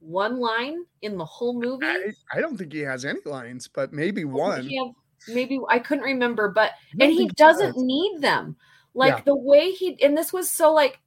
one 0.00 0.40
line 0.40 0.84
in 1.02 1.16
the 1.16 1.24
whole 1.24 1.60
movie. 1.60 1.86
I, 1.86 2.12
I 2.32 2.40
don't 2.40 2.56
think 2.56 2.72
he 2.72 2.80
has 2.80 3.04
any 3.04 3.20
lines, 3.24 3.68
but 3.68 3.92
maybe 3.92 4.24
one. 4.24 4.68
have- 4.68 4.94
maybe 5.28 5.60
I 5.68 5.78
couldn't 5.78 6.04
remember, 6.04 6.48
but 6.48 6.72
and 6.98 7.12
he 7.12 7.28
doesn't 7.36 7.74
does. 7.74 7.82
need 7.82 8.20
them. 8.20 8.56
Like 8.94 9.18
Yeah. 9.18 9.22
the 9.26 9.36
way 9.36 9.70
he 9.70 10.02
and 10.02 10.16
this 10.16 10.32
was 10.32 10.50
so 10.50 10.72
like 10.72 11.00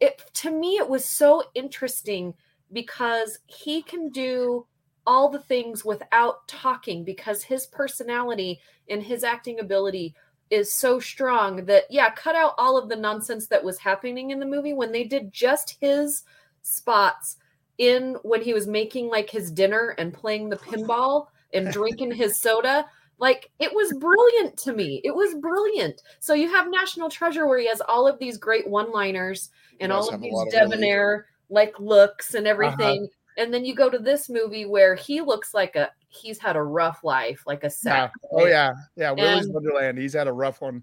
it 0.00 0.22
to 0.34 0.50
me 0.50 0.76
it 0.76 0.88
was 0.88 1.04
so 1.04 1.44
interesting 1.54 2.34
because 2.72 3.38
he 3.46 3.82
can 3.82 4.08
do 4.10 4.66
all 5.06 5.28
the 5.28 5.38
things 5.38 5.84
without 5.84 6.48
talking 6.48 7.04
because 7.04 7.42
his 7.44 7.66
personality 7.66 8.60
and 8.88 9.02
his 9.02 9.22
acting 9.22 9.60
ability 9.60 10.14
is 10.50 10.72
so 10.72 11.00
strong 11.00 11.64
that 11.64 11.84
yeah 11.90 12.10
cut 12.10 12.36
out 12.36 12.54
all 12.58 12.76
of 12.76 12.88
the 12.88 12.96
nonsense 12.96 13.46
that 13.46 13.64
was 13.64 13.78
happening 13.78 14.30
in 14.30 14.38
the 14.38 14.46
movie 14.46 14.74
when 14.74 14.92
they 14.92 15.04
did 15.04 15.32
just 15.32 15.76
his 15.80 16.22
spots 16.62 17.36
in 17.78 18.16
when 18.22 18.42
he 18.42 18.52
was 18.52 18.66
making 18.66 19.08
like 19.08 19.30
his 19.30 19.50
dinner 19.50 19.94
and 19.98 20.14
playing 20.14 20.48
the 20.48 20.56
pinball 20.56 21.26
and 21.52 21.70
drinking 21.72 22.12
his 22.12 22.38
soda. 22.40 22.86
Like 23.18 23.50
it 23.58 23.72
was 23.72 23.92
brilliant 23.94 24.56
to 24.58 24.72
me. 24.72 25.00
It 25.04 25.14
was 25.14 25.34
brilliant. 25.36 26.02
So 26.18 26.34
you 26.34 26.50
have 26.50 26.68
national 26.68 27.08
treasure 27.08 27.46
where 27.46 27.58
he 27.58 27.68
has 27.68 27.80
all 27.80 28.06
of 28.06 28.18
these 28.18 28.36
great 28.36 28.68
one 28.68 28.92
liners 28.92 29.50
and 29.80 29.92
all 29.92 30.12
of 30.12 30.20
these 30.20 30.34
of 30.38 30.50
debonair 30.50 31.26
like 31.48 31.78
looks 31.78 32.34
and 32.34 32.46
Uh-huh. 32.46 33.06
Everything 33.36 33.44
and 33.44 33.54
then 33.54 33.64
you 33.64 33.74
go 33.74 33.90
to 33.90 33.98
this 33.98 34.28
movie 34.28 34.64
where 34.66 34.94
he 34.94 35.20
looks 35.20 35.54
like 35.54 35.76
a 35.76 35.90
he's 36.08 36.38
had 36.38 36.56
a 36.56 36.62
rough 36.62 37.02
life 37.04 37.42
like 37.46 37.62
a 37.64 37.66
Yeah. 37.66 37.70
sack 37.70 38.12
Oh 38.32 38.46
yeah, 38.46 38.72
yeah. 38.96 39.10
Willy's 39.12 39.48
Wonderland. 39.48 39.98
He's 39.98 40.12
had 40.14 40.28
a 40.28 40.32
rough 40.32 40.60
one. 40.60 40.82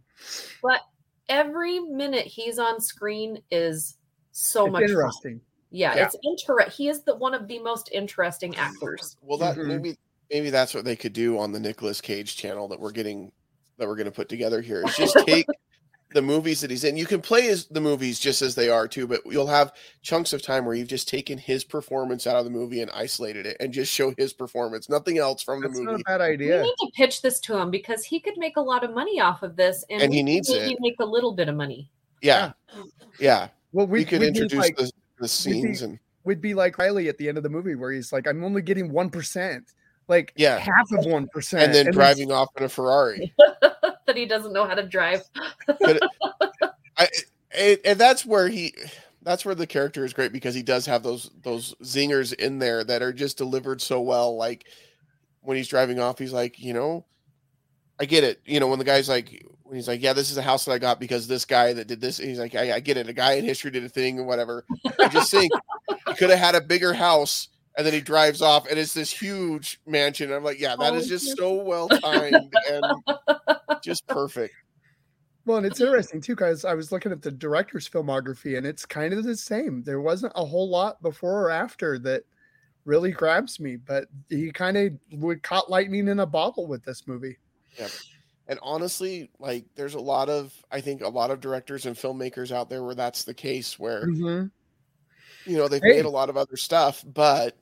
but 0.61 0.81
every 1.29 1.79
minute 1.79 2.25
he's 2.25 2.59
on 2.59 2.79
screen 2.81 3.41
is 3.51 3.97
so 4.31 4.65
it's 4.65 4.71
much 4.73 4.81
fun. 4.81 4.89
interesting. 4.89 5.41
yeah, 5.69 5.95
Yeah. 5.95 6.05
it's 6.05 6.15
interesting 6.23 6.71
he 6.75 6.89
is 6.89 7.03
the 7.03 7.15
one 7.15 7.33
of 7.33 7.47
the 7.47 7.59
most 7.59 7.89
interesting 7.91 8.55
actors 8.55 9.17
Well, 9.21 9.37
that 9.39 9.55
Mhm. 9.57 9.67
maybe 9.67 9.97
maybe 10.29 10.49
that's 10.49 10.73
what 10.73 10.85
they 10.85 10.95
could 10.95 11.13
do 11.13 11.37
on 11.39 11.51
the 11.51 11.59
Nicolas 11.59 12.01
Cage 12.01 12.35
channel 12.37 12.67
that 12.69 12.79
we're 12.79 12.91
getting 12.91 13.31
that 13.77 13.87
we're 13.87 13.95
going 13.95 14.05
to 14.05 14.11
put 14.11 14.29
together 14.29 14.61
here. 14.61 14.83
Is 14.85 14.95
just 14.95 15.15
take 15.25 15.45
the 16.13 16.21
movies 16.21 16.61
that 16.61 16.69
he's 16.69 16.83
in. 16.83 16.97
You 16.97 17.05
can 17.05 17.21
play 17.21 17.47
as 17.49 17.65
the 17.67 17.79
movies 17.81 18.19
just 18.19 18.41
as 18.41 18.55
they 18.55 18.69
are 18.69 18.87
too, 18.87 19.07
but 19.07 19.21
you'll 19.25 19.47
have 19.47 19.73
chunks 20.01 20.33
of 20.33 20.41
time 20.41 20.65
where 20.65 20.75
you've 20.75 20.87
just 20.87 21.07
taken 21.07 21.37
his 21.37 21.63
performance 21.63 22.27
out 22.27 22.35
of 22.35 22.43
the 22.45 22.51
movie 22.51 22.81
and 22.81 22.91
isolated 22.91 23.45
it 23.45 23.57
and 23.59 23.71
just 23.73 23.91
show 23.91 24.13
his 24.17 24.33
performance, 24.33 24.89
nothing 24.89 25.17
else 25.17 25.41
from 25.41 25.61
the 25.61 25.67
That's 25.67 25.79
not 25.79 25.89
a 25.89 25.91
movie. 25.93 26.03
bad 26.05 26.21
we 26.21 26.35
need 26.61 26.75
to 26.79 26.91
pitch 26.95 27.21
this 27.21 27.39
to 27.41 27.57
him 27.57 27.71
because 27.71 28.03
he 28.03 28.19
could 28.19 28.37
make 28.37 28.57
a 28.57 28.61
lot 28.61 28.83
of 28.83 28.93
money 28.93 29.19
off 29.19 29.43
of 29.43 29.55
this 29.55 29.85
and, 29.89 30.01
And 30.01 30.13
he 30.13 30.19
could 30.19 30.25
needs 30.25 30.49
maybe 30.49 30.73
it. 30.73 30.77
make 30.81 30.95
a 30.99 31.05
little 31.05 31.33
bit 31.33 31.47
of 31.49 31.55
money 31.55 31.89
Yeah, 32.21 32.51
yeah. 33.19 33.47
Well, 33.71 33.87
we 33.87 33.99
We, 33.99 34.05
could 34.05 34.19
we'd 34.19 34.27
introduce 34.27 34.59
like, 34.59 34.75
the, 34.75 34.91
the 35.19 35.27
scenes 35.27 35.81
and 35.81 35.97
we'd 36.25 36.41
be 36.41 36.53
like 36.53 36.77
Riley 36.77 37.07
at 37.09 37.17
the 37.17 37.29
end 37.29 37.37
of 37.37 37.43
the 37.43 37.49
movie, 37.49 37.75
where 37.75 37.91
he's 37.91 38.11
like, 38.11 38.27
"I'm 38.27 38.43
only 38.43 38.61
getting 38.61 38.91
one 38.91 39.09
percent, 39.09 39.63
like 40.07 40.33
Yeah. 40.35 40.57
half 40.59 40.91
of 40.91 41.05
one 41.05 41.27
percent, 41.27 41.63
and 41.63 41.73
then 41.73 41.91
driving 41.93 42.31
off 42.31 42.49
in 42.57 42.63
a 42.63 42.69
Ferrari. 42.69 43.33
that 44.11 44.19
he 44.19 44.25
doesn't 44.25 44.51
know 44.51 44.67
how 44.67 44.73
to 44.75 44.83
drive. 44.83 45.23
I, 46.97 47.07
and, 47.57 47.79
and 47.85 47.99
that's 47.99 48.25
where 48.25 48.49
he 48.49 48.73
that's 49.23 49.45
where 49.45 49.55
the 49.55 49.67
character 49.67 50.03
is 50.03 50.13
great 50.13 50.33
because 50.33 50.53
he 50.53 50.63
does 50.63 50.85
have 50.85 51.03
those 51.03 51.31
those 51.43 51.73
zingers 51.83 52.33
in 52.33 52.59
there 52.59 52.83
that 52.83 53.01
are 53.01 53.13
just 53.13 53.37
delivered 53.37 53.81
so 53.81 54.01
well. 54.01 54.35
Like 54.35 54.65
when 55.41 55.57
he's 55.57 55.67
driving 55.67 55.99
off 55.99 56.19
he's 56.19 56.33
like 56.33 56.59
you 56.59 56.73
know 56.73 57.05
i 57.99 58.05
get 58.05 58.23
it. 58.23 58.41
You 58.45 58.59
know 58.59 58.67
when 58.67 58.79
the 58.79 58.85
guy's 58.85 59.07
like 59.09 59.45
when 59.63 59.75
he's 59.75 59.87
like 59.87 60.01
yeah 60.01 60.13
this 60.13 60.29
is 60.29 60.37
a 60.37 60.41
house 60.41 60.65
that 60.65 60.73
i 60.73 60.77
got 60.77 60.99
because 60.99 61.27
this 61.27 61.45
guy 61.45 61.71
that 61.73 61.87
did 61.87 62.01
this. 62.01 62.19
And 62.19 62.27
he's 62.27 62.39
like 62.39 62.55
I, 62.55 62.75
I 62.75 62.79
get 62.81 62.97
it. 62.97 63.07
A 63.07 63.13
guy 63.13 63.33
in 63.33 63.45
history 63.45 63.71
did 63.71 63.85
a 63.85 63.89
thing 63.89 64.19
or 64.19 64.25
whatever. 64.25 64.65
I 64.99 65.07
just 65.07 65.31
think 65.31 65.51
he 66.07 66.13
could 66.15 66.29
have 66.29 66.39
had 66.39 66.55
a 66.55 66.61
bigger 66.61 66.93
house 66.93 67.47
and 67.77 67.85
then 67.85 67.93
he 67.93 68.01
drives 68.01 68.41
off 68.41 68.67
and 68.69 68.77
it's 68.77 68.93
this 68.93 69.11
huge 69.11 69.79
mansion. 69.87 70.33
I'm 70.33 70.43
like 70.43 70.59
yeah 70.59 70.75
that 70.75 70.93
Oh, 70.93 70.97
is 70.97 71.07
just 71.07 71.37
so 71.37 71.53
well 71.53 71.87
timed 72.03 72.53
and 72.69 72.83
just 73.83 74.05
perfect 74.07 74.53
Well, 75.45 75.57
and 75.57 75.65
it's 75.65 75.81
interesting 75.81 76.21
too 76.21 76.33
because 76.35 76.65
I 76.65 76.73
was 76.75 76.91
looking 76.91 77.11
at 77.11 77.21
the 77.21 77.31
director's 77.31 77.89
filmography, 77.89 78.57
and 78.57 78.65
it's 78.67 78.85
kind 78.85 79.13
of 79.13 79.23
the 79.23 79.35
same. 79.35 79.81
There 79.83 80.01
wasn't 80.01 80.33
a 80.35 80.45
whole 80.45 80.69
lot 80.69 81.01
before 81.01 81.41
or 81.45 81.49
after 81.51 81.97
that 81.99 82.23
really 82.85 83.11
grabs 83.11 83.59
me, 83.59 83.75
but 83.75 84.05
he 84.29 84.51
kind 84.51 84.77
of 84.77 85.41
caught 85.41 85.69
lightning 85.69 86.07
in 86.07 86.19
a 86.19 86.25
bottle 86.25 86.67
with 86.67 86.83
this 86.83 87.07
movie. 87.07 87.37
Yeah. 87.77 87.87
And 88.47 88.59
honestly, 88.61 89.29
like 89.39 89.65
there's 89.75 89.93
a 89.95 89.99
lot 89.99 90.29
of 90.29 90.53
I 90.71 90.81
think 90.81 91.01
a 91.01 91.07
lot 91.07 91.31
of 91.31 91.39
directors 91.41 91.85
and 91.85 91.95
filmmakers 91.95 92.51
out 92.51 92.69
there 92.69 92.83
where 92.83 92.95
that's 92.95 93.23
the 93.23 93.33
case 93.33 93.79
where 93.79 94.05
Mm-hmm. 94.07 94.47
you 95.51 95.57
know 95.57 95.67
they've 95.67 95.81
Hey. 95.81 95.97
made 95.97 96.05
a 96.05 96.09
lot 96.09 96.29
of 96.29 96.37
other 96.37 96.57
stuff, 96.57 97.03
but 97.13 97.55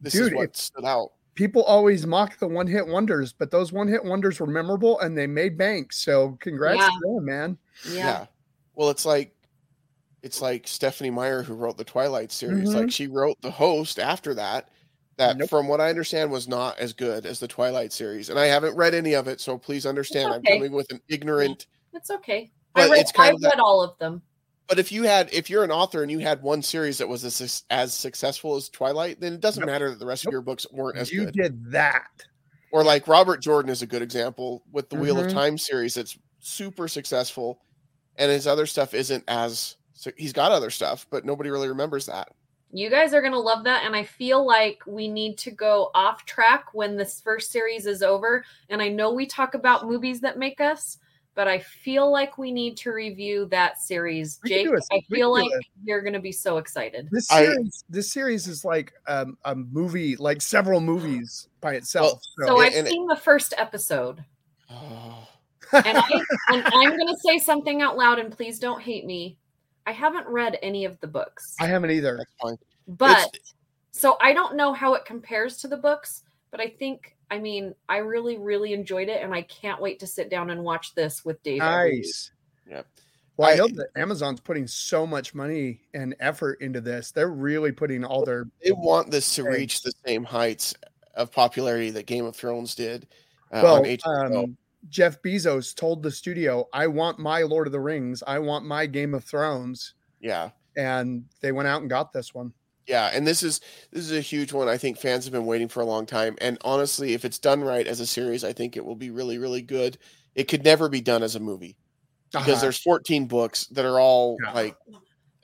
this 0.00 0.14
Dude, 0.14 0.28
is 0.28 0.34
what 0.34 0.50
if- 0.50 0.56
stood 0.56 0.84
out. 0.84 1.12
People 1.40 1.62
always 1.62 2.06
mock 2.06 2.38
the 2.38 2.46
one 2.46 2.66
hit 2.66 2.86
wonders, 2.86 3.32
but 3.32 3.50
those 3.50 3.72
one 3.72 3.88
hit 3.88 4.04
wonders 4.04 4.38
were 4.38 4.46
memorable 4.46 5.00
and 5.00 5.16
they 5.16 5.26
made 5.26 5.56
bank. 5.56 5.90
So 5.90 6.36
congrats 6.38 6.80
Yeah. 6.80 6.88
to 6.90 7.14
them, 7.14 7.24
man. 7.24 7.58
Yeah. 7.88 7.94
Yeah. 7.96 8.26
Well, 8.74 8.90
it's 8.90 9.06
like 9.06 9.34
it's 10.22 10.42
like 10.42 10.68
Stephenie 10.68 11.08
Meyer 11.08 11.42
who 11.42 11.54
wrote 11.54 11.78
the 11.78 11.84
Twilight 11.84 12.30
series. 12.30 12.68
Mhm. 12.68 12.74
Like 12.74 12.90
she 12.90 13.06
wrote 13.06 13.40
the 13.40 13.50
host 13.50 13.98
after 13.98 14.34
that. 14.34 14.68
That, 15.16 15.38
Nope. 15.38 15.48
from 15.48 15.66
what 15.66 15.80
I 15.80 15.88
understand, 15.88 16.30
was 16.30 16.46
not 16.46 16.78
as 16.78 16.92
good 16.92 17.24
as 17.24 17.40
the 17.40 17.48
Twilight 17.48 17.90
series, 17.94 18.28
and 18.28 18.38
I 18.38 18.44
haven't 18.44 18.76
read 18.76 18.92
any 18.94 19.14
of 19.14 19.26
it, 19.26 19.40
so 19.40 19.56
please 19.56 19.86
understand 19.86 20.34
I'm 20.34 20.42
coming 20.42 20.72
with 20.72 20.92
an 20.92 21.00
ignorant. 21.08 21.64
It's 21.94 22.10
okay. 22.10 22.52
But 22.74 22.82
I 22.82 22.92
read, 22.92 23.00
it's 23.00 23.12
kind 23.12 23.28
I've 23.30 23.34
of 23.36 23.40
that- 23.40 23.54
read 23.54 23.60
all 23.60 23.82
of 23.82 23.96
them. 23.98 24.20
But 24.70 24.78
if 24.78 24.92
you 24.92 25.02
had, 25.02 25.28
if 25.32 25.50
you're 25.50 25.64
an 25.64 25.72
author 25.72 26.02
and 26.02 26.10
you 26.12 26.20
had 26.20 26.40
one 26.42 26.62
series 26.62 26.96
that 26.98 27.08
was 27.08 27.24
as, 27.24 27.64
as 27.70 27.92
successful 27.92 28.54
as 28.54 28.68
Twilight, 28.68 29.20
then 29.20 29.32
it 29.32 29.40
doesn't 29.40 29.60
Nope. 29.62 29.66
matter 29.66 29.90
that 29.90 29.98
the 29.98 30.06
rest 30.06 30.24
Nope. 30.24 30.30
of 30.30 30.32
your 30.34 30.42
books 30.42 30.64
weren't 30.70 30.96
as 30.96 31.10
good. 31.10 31.16
You 31.16 31.24
good. 31.26 31.34
did 31.34 31.72
that. 31.72 32.06
Or 32.72 32.84
like 32.84 33.08
Robert 33.08 33.42
Jordan 33.42 33.68
is 33.68 33.82
a 33.82 33.86
good 33.86 34.00
example 34.00 34.62
with 34.70 34.88
the 34.88 34.94
Wheel 34.94 35.18
of 35.18 35.26
Mhm. 35.26 35.32
Time 35.32 35.58
series. 35.58 35.96
It's 35.96 36.16
super 36.38 36.86
successful, 36.86 37.60
and 38.14 38.30
his 38.30 38.46
other 38.46 38.64
stuff 38.64 38.94
isn't 38.94 39.24
as. 39.26 39.74
So 39.92 40.12
he's 40.16 40.32
got 40.32 40.52
other 40.52 40.70
stuff, 40.70 41.04
but 41.10 41.24
nobody 41.24 41.50
really 41.50 41.66
remembers 41.68 42.06
that. 42.06 42.28
You 42.72 42.88
guys 42.90 43.12
are 43.12 43.20
going 43.20 43.32
to 43.32 43.40
love 43.40 43.64
that. 43.64 43.84
And 43.84 43.96
I 43.96 44.04
feel 44.04 44.46
like 44.46 44.78
we 44.86 45.08
need 45.08 45.36
to 45.38 45.50
go 45.50 45.90
off 45.94 46.24
track 46.24 46.66
when 46.72 46.96
this 46.96 47.20
first 47.20 47.50
series 47.50 47.86
is 47.86 48.04
over. 48.04 48.44
And 48.68 48.80
I 48.80 48.88
know 48.88 49.12
we 49.12 49.26
talk 49.26 49.54
about 49.54 49.88
movies 49.88 50.20
that 50.20 50.38
make 50.38 50.60
us, 50.60 50.96
but 51.34 51.48
I 51.48 51.58
feel 51.60 52.10
like 52.10 52.38
we 52.38 52.50
need 52.52 52.76
to 52.78 52.92
review 52.92 53.46
that 53.46 53.80
series. 53.80 54.40
We 54.42 54.50
can 54.50 54.58
Jake, 54.58 54.66
do 54.68 54.74
a- 54.74 54.94
I 54.94 55.00
feel 55.08 55.34
can 55.34 55.44
do 55.44 55.50
like 55.54 55.66
you're 55.84 56.02
going 56.02 56.12
to 56.14 56.20
be 56.20 56.32
so 56.32 56.58
excited. 56.58 57.08
This 57.10 57.30
I- 57.30 57.44
series, 57.44 57.84
this 57.88 58.12
series 58.12 58.46
is 58.48 58.64
like 58.64 58.92
um, 59.06 59.38
a 59.44 59.54
movie, 59.54 60.16
like 60.16 60.42
several 60.42 60.80
movies 60.80 61.48
by 61.60 61.74
itself. 61.74 62.20
So 62.38 62.46
so, 62.46 62.60
Yeah, 62.60 62.66
I've 62.66 62.74
and 62.74 62.86
it- 62.86 62.90
seen 62.90 63.06
the 63.06 63.16
first 63.16 63.54
episode. 63.56 64.24
Oh, 64.70 65.26
And, 65.72 65.98
I, 65.98 66.08
and 66.48 66.64
I'm 66.66 66.96
going 66.96 67.06
to 67.08 67.16
say 67.24 67.38
something 67.38 67.80
out 67.80 67.96
loud, 67.96 68.18
and 68.18 68.32
please 68.32 68.58
don't 68.58 68.82
hate 68.82 69.06
me. 69.06 69.36
I 69.86 69.92
haven't 69.92 70.26
read 70.26 70.58
any 70.62 70.84
of 70.84 70.98
the 71.00 71.06
books. 71.06 71.54
I 71.60 71.66
haven't 71.66 71.90
either. 71.92 72.16
that's 72.16 72.32
fine. 72.42 72.56
But 72.88 73.36
so 73.92 74.16
I 74.20 74.32
don't 74.32 74.56
know 74.56 74.72
how 74.72 74.94
it 74.94 75.04
compares 75.04 75.58
to 75.58 75.68
the 75.68 75.76
books, 75.76 76.24
but 76.50 76.60
I 76.60 76.66
think 76.68 77.16
I 77.30 77.38
mean 77.38 77.74
I 77.88 77.98
really 77.98 78.38
really 78.38 78.72
enjoyed 78.72 79.08
it 79.08 79.22
and 79.22 79.32
I 79.34 79.42
can't 79.42 79.80
wait 79.80 80.00
to 80.00 80.06
sit 80.06 80.30
down 80.30 80.50
and 80.50 80.62
watch 80.64 80.94
this 80.94 81.24
with 81.24 81.42
Dave. 81.42 81.58
Nice. 81.58 82.32
Yep. 82.68 82.86
Well, 83.36 83.48
I, 83.48 83.52
I- 83.52 83.56
know 83.56 83.68
that 83.68 83.88
Amazon's 83.96 84.40
putting 84.40 84.66
so 84.66 85.06
much 85.06 85.34
money 85.34 85.80
and 85.94 86.14
effort 86.20 86.60
into 86.60 86.80
this. 86.80 87.10
They're 87.10 87.30
really 87.30 87.72
putting 87.72 88.04
all 88.04 88.24
their 88.24 88.46
They 88.62 88.72
want 88.72 89.10
this 89.10 89.34
to 89.36 89.44
reach 89.44 89.82
the 89.82 89.92
same 90.06 90.24
heights 90.24 90.74
of 91.14 91.32
popularity 91.32 91.90
that 91.90 92.06
Game 92.06 92.24
of 92.24 92.36
Thrones 92.36 92.74
did 92.74 93.06
uh, 93.52 93.60
well. 93.62 93.76
on 93.76 93.84
HBO. 93.84 94.44
Um, 94.44 94.56
Jeff 94.88 95.20
Bezos 95.22 95.74
told 95.74 96.02
the 96.02 96.10
studio, 96.10 96.66
"I 96.72 96.86
want 96.86 97.18
my 97.18 97.42
Lord 97.42 97.66
of 97.66 97.72
the 97.72 97.80
Rings. 97.80 98.22
I 98.26 98.38
want 98.38 98.64
my 98.64 98.86
Game 98.86 99.12
of 99.12 99.24
Thrones," 99.24 99.94
yeah, 100.20 100.50
and 100.76 101.24
they 101.40 101.52
went 101.52 101.68
out 101.68 101.82
and 101.82 101.90
got 101.90 102.12
this 102.12 102.34
one. 102.34 102.54
Yeah, 102.90 103.10
and 103.14 103.26
this 103.26 103.42
is 103.42 103.60
this 103.92 104.04
is 104.04 104.12
a 104.12 104.20
huge 104.20 104.52
one. 104.52 104.68
I 104.68 104.76
think 104.76 104.98
fans 104.98 105.24
have 105.24 105.32
been 105.32 105.46
waiting 105.46 105.68
for 105.68 105.80
a 105.80 105.86
long 105.86 106.04
time. 106.06 106.36
And 106.40 106.58
honestly, 106.62 107.14
if 107.14 107.24
it's 107.24 107.38
done 107.38 107.62
right 107.62 107.86
as 107.86 108.00
a 108.00 108.06
series, 108.06 108.42
I 108.44 108.52
think 108.52 108.76
it 108.76 108.84
will 108.84 108.96
be 108.96 109.10
really, 109.10 109.38
really 109.38 109.62
good. 109.62 109.96
It 110.34 110.44
could 110.48 110.64
never 110.64 110.88
be 110.88 111.00
done 111.00 111.22
as 111.22 111.36
a 111.36 111.40
movie 111.40 111.76
because 112.32 112.48
Uh-huh. 112.48 112.60
there's 112.60 112.78
14 112.82 113.26
books 113.26 113.66
that 113.68 113.84
are 113.84 114.00
all 114.00 114.36
Yeah. 114.44 114.52
like 114.52 114.76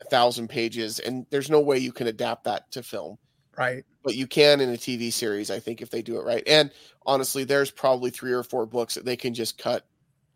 a 0.01 0.05
thousand 0.11 0.49
pages, 0.49 0.99
and 0.99 1.25
there's 1.31 1.49
no 1.49 1.61
way 1.61 1.79
you 1.79 1.93
can 1.93 2.09
adapt 2.09 2.45
that 2.45 2.71
to 2.73 2.83
film. 2.83 3.17
right. 3.59 3.85
but 4.05 4.15
you 4.15 4.27
can 4.27 4.61
in 4.61 4.69
a 4.71 4.77
TV 4.77 5.11
series, 5.11 5.51
I 5.51 5.59
think, 5.59 5.81
if 5.83 5.89
they 5.91 6.03
do 6.03 6.17
it 6.19 6.25
right. 6.25 6.43
And 6.47 6.71
honestly, 7.07 7.43
there's 7.45 7.71
probably 7.71 8.11
three 8.11 8.33
or 8.33 8.43
four 8.45 8.67
books 8.67 8.95
that 8.95 9.05
they 9.07 9.17
can 9.17 9.33
just 9.35 9.57
cut 9.59 9.87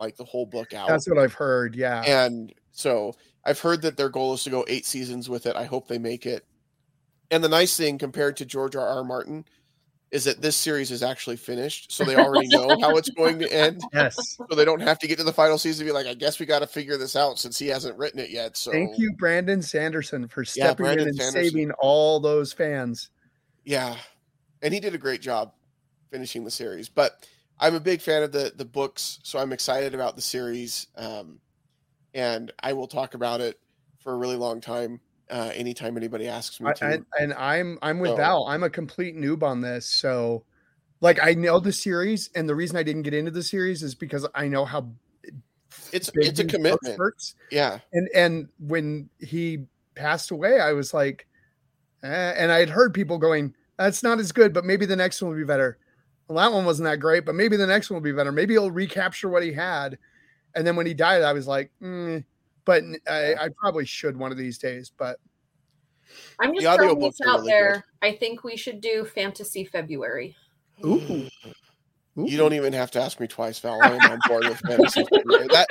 like 0.01 0.17
the 0.17 0.25
whole 0.25 0.47
book 0.47 0.73
out. 0.73 0.89
That's 0.89 1.07
what 1.09 1.19
I've 1.19 1.35
heard. 1.35 1.77
Yeah. 1.77 2.03
and 2.07 2.53
so 2.73 3.15
I've 3.45 3.61
heard 3.61 3.83
that 3.83 3.97
their 3.99 4.09
goal 4.09 4.33
is 4.35 4.43
to 4.45 4.51
go 4.51 4.65
eight 4.69 4.87
seasons 4.87 5.29
with 5.29 5.45
it. 5.47 5.55
I 5.55 5.65
hope 5.67 5.87
they 5.87 5.99
make 5.99 6.25
it. 6.27 6.45
And 7.31 7.43
the 7.45 7.49
nice 7.49 7.77
thing 7.77 7.99
compared 7.99 8.37
to 8.39 8.45
George 8.45 8.75
R. 8.77 8.87
R. 8.87 9.05
Martin 9.05 9.45
is 10.11 10.25
that 10.25 10.43
this 10.43 10.57
series 10.57 10.91
is 10.91 11.05
actually 11.05 11.37
finished, 11.37 11.93
so 11.93 12.03
they 12.05 12.17
already 12.17 12.49
know 12.49 12.69
how 12.81 12.97
it's 12.97 13.11
going 13.11 13.39
to 13.39 13.53
end. 13.53 13.81
yes. 13.93 14.37
So 14.37 14.57
they 14.57 14.65
don't 14.65 14.81
have 14.81 14.99
to 14.99 15.07
get 15.07 15.19
to 15.19 15.25
the 15.25 15.33
final 15.33 15.57
season 15.57 15.87
and 15.87 15.89
be 15.91 15.93
like, 15.93 16.07
I 16.07 16.15
guess 16.15 16.41
we 16.41 16.47
got 16.47 16.59
to 16.61 16.67
figure 16.67 16.97
this 16.97 17.15
out 17.15 17.39
since 17.39 17.59
he 17.59 17.69
hasn't 17.69 17.97
written 17.97 18.19
it 18.19 18.31
yet. 18.31 18.57
So 18.57 18.73
Thank 18.73 18.99
you, 18.99 19.13
Brandon 19.13 19.63
Sanderson, 19.63 20.27
for 20.27 20.45
stepping 20.45 20.85
Brandon 20.85 21.03
in 21.05 21.09
and 21.11 21.17
Sanderson. 21.17 21.45
saving 21.45 21.71
all 21.79 22.19
those 22.19 22.53
fans. 22.53 23.11
Yeah, 23.65 23.95
and 24.63 24.75
he 24.75 24.81
did 24.81 24.95
a 24.95 24.99
great 24.99 25.21
job 25.21 25.53
finishing 26.11 26.43
the 26.43 26.51
series. 26.51 26.89
But 26.89 27.29
I'm 27.61 27.77
a 27.77 27.81
big 27.81 28.01
fan 28.01 28.25
of 28.25 28.33
the 28.33 28.53
the 28.57 28.65
books, 28.65 29.21
so 29.23 29.39
I'm 29.39 29.53
excited 29.53 29.95
about 29.95 30.17
the 30.17 30.23
series. 30.23 30.89
Um, 30.97 31.39
and 32.15 32.51
I 32.61 32.73
will 32.73 32.89
talk 32.89 33.15
about 33.15 33.41
it 33.41 33.61
for 34.01 34.13
a 34.13 34.17
really 34.17 34.35
long 34.35 34.61
time. 34.61 35.01
Uh, 35.31 35.51
anytime 35.55 35.97
anybody 35.97 36.27
asks 36.29 36.61
me 36.61 36.69
I, 36.71 36.73
to. 36.75 36.85
and, 36.87 37.07
and 37.21 37.35
I'm 37.35 37.79
I'm 37.83 37.99
with 38.01 38.11
So- 38.13 38.17
Val. 38.17 38.47
I'm 38.49 38.63
a 38.65 38.71
complete 38.71 39.17
noob 39.17 39.43
on 39.43 39.61
this. 39.61 39.87
So, 39.87 40.45
like, 41.01 41.23
I 41.23 41.35
know 41.35 41.61
the 41.61 41.73
series, 41.73 42.31
and 42.35 42.49
the 42.49 42.55
reason 42.55 42.77
I 42.77 42.83
didn't 42.83 43.03
get 43.03 43.15
into 43.15 43.31
the 43.31 43.43
series 43.43 43.83
is 43.83 43.95
because 43.95 44.27
I 44.35 44.49
know 44.49 44.65
how 44.65 44.89
it's 45.93 46.11
it's 46.15 46.41
a 46.41 46.45
commitment. 46.45 46.99
works. 46.99 47.35
Yeah, 47.51 47.79
And 47.93 48.09
and 48.15 48.49
when 48.59 49.09
he 49.21 49.67
passed 49.95 50.31
away, 50.31 50.61
I 50.61 50.73
was 50.73 50.93
like, 50.93 51.27
eh, 52.03 52.35
and 52.37 52.51
I 52.51 52.59
had 52.59 52.71
heard 52.71 52.93
people 52.93 53.19
going, 53.19 53.55
"That's 53.79 54.03
not 54.03 54.19
as 54.19 54.33
good, 54.33 54.53
but 54.53 54.65
maybe 54.65 54.85
the 54.87 54.97
next 54.97 55.23
one 55.23 55.31
will 55.31 55.39
be 55.39 55.45
better." 55.45 55.79
Well, 56.29 56.39
that 56.39 56.53
one 56.55 56.65
wasn't 56.65 56.89
that 56.89 56.99
great, 56.99 57.25
but 57.25 57.35
maybe 57.35 57.57
the 57.57 57.67
next 57.67 57.91
one 57.91 57.97
will 57.97 58.05
be 58.05 58.13
better. 58.13 58.31
Maybe 58.33 58.55
he'll 58.55 58.71
recapture 58.71 59.29
what 59.29 59.43
he 59.43 59.53
had. 59.53 59.99
And 60.55 60.65
then 60.67 60.77
when 60.77 60.87
he 60.87 60.95
died, 60.95 61.23
I 61.23 61.33
was 61.33 61.47
like, 61.49 61.71
mm, 61.83 62.23
but 62.71 62.85
I, 63.09 63.35
I 63.35 63.49
probably 63.59 63.85
should 63.85 64.17
one 64.17 64.31
of 64.31 64.39
these 64.39 64.57
days. 64.57 64.93
But 64.97 65.19
I'm 66.39 66.55
just 66.55 66.65
The 66.65 66.77
throwing 66.77 67.01
this 67.01 67.21
out 67.27 67.41
really 67.41 67.51
there. 67.51 67.85
I 68.01 68.13
think 68.13 68.45
we 68.45 68.57
should 68.57 68.81
do 68.81 69.05
Fantasy 69.05 69.65
February. 69.65 70.37
Ooh. 70.87 71.29
you 72.15 72.37
don't 72.37 72.53
even 72.53 72.73
have 72.73 72.93
to 72.93 73.01
ask 73.01 73.19
me 73.19 73.27
twice, 73.27 73.59
Val. 73.59 73.83
I 73.83 73.89
am 73.89 74.13
on 74.13 74.21
board 74.29 74.45
with 74.45 74.59
fantasy. 74.61 75.03
that 75.03 75.67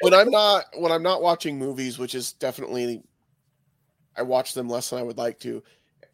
when 0.00 0.14
I'm 0.14 0.30
not 0.30 0.64
when 0.78 0.92
I'm 0.92 1.02
not 1.02 1.20
watching 1.20 1.58
movies, 1.58 1.98
which 1.98 2.14
is 2.14 2.32
definitely 2.32 3.02
I 4.16 4.22
watch 4.22 4.54
them 4.54 4.66
less 4.66 4.88
than 4.88 5.00
I 5.00 5.02
would 5.02 5.18
like 5.18 5.38
to. 5.40 5.62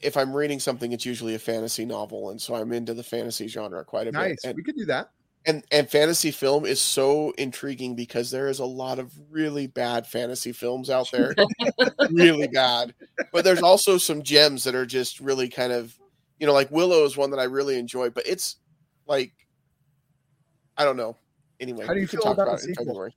If 0.00 0.16
I'm 0.16 0.34
reading 0.34 0.58
something, 0.58 0.90
it's 0.90 1.06
usually 1.06 1.36
a 1.36 1.38
fantasy 1.38 1.84
novel, 1.84 2.30
and 2.30 2.40
so 2.40 2.56
I'm 2.56 2.72
into 2.72 2.94
the 2.94 3.04
fantasy 3.04 3.46
genre 3.46 3.84
quite 3.84 4.08
a 4.08 4.12
nice. 4.12 4.42
bit. 4.42 4.48
And, 4.48 4.56
we 4.56 4.64
could 4.64 4.76
do 4.76 4.86
that. 4.86 5.11
And 5.47 5.64
and 5.70 5.88
fantasy 5.88 6.30
film 6.30 6.66
is 6.66 6.80
so 6.80 7.32
intriguing 7.38 7.95
because 7.95 8.30
there 8.30 8.49
is 8.49 8.59
a 8.59 8.64
lot 8.64 8.99
of 8.99 9.12
really 9.30 9.66
bad 9.66 10.07
fantasy 10.07 10.53
films 10.53 10.91
out 10.91 11.11
there, 11.11 11.34
really 12.11 12.49
bad. 12.49 12.95
But 13.32 13.45
there's 13.45 13.62
also 13.62 13.97
some 13.97 14.22
gems 14.22 14.64
that 14.64 14.74
are 14.74 14.86
just 14.86 15.20
really 15.20 15.49
kind 15.49 15.72
of, 15.72 15.97
you 16.38 16.47
know, 16.47 16.53
like 16.53 16.70
Willow 16.70 17.05
is 17.05 17.16
one 17.16 17.30
that 17.30 17.38
I 17.41 17.45
really 17.45 17.78
enjoy, 17.78 18.11
but 18.11 18.26
it's 18.26 18.57
like, 19.07 19.32
I 20.76 20.84
don't 20.84 20.97
know. 20.97 21.16
Anyway, 21.61 21.86
How 21.86 21.95
do 21.95 22.01
you 22.01 22.07
feel 22.07 22.20
talk 22.20 22.38
about 22.38 22.61
the 22.61 22.68
it? 22.68 22.76
February. 22.76 23.14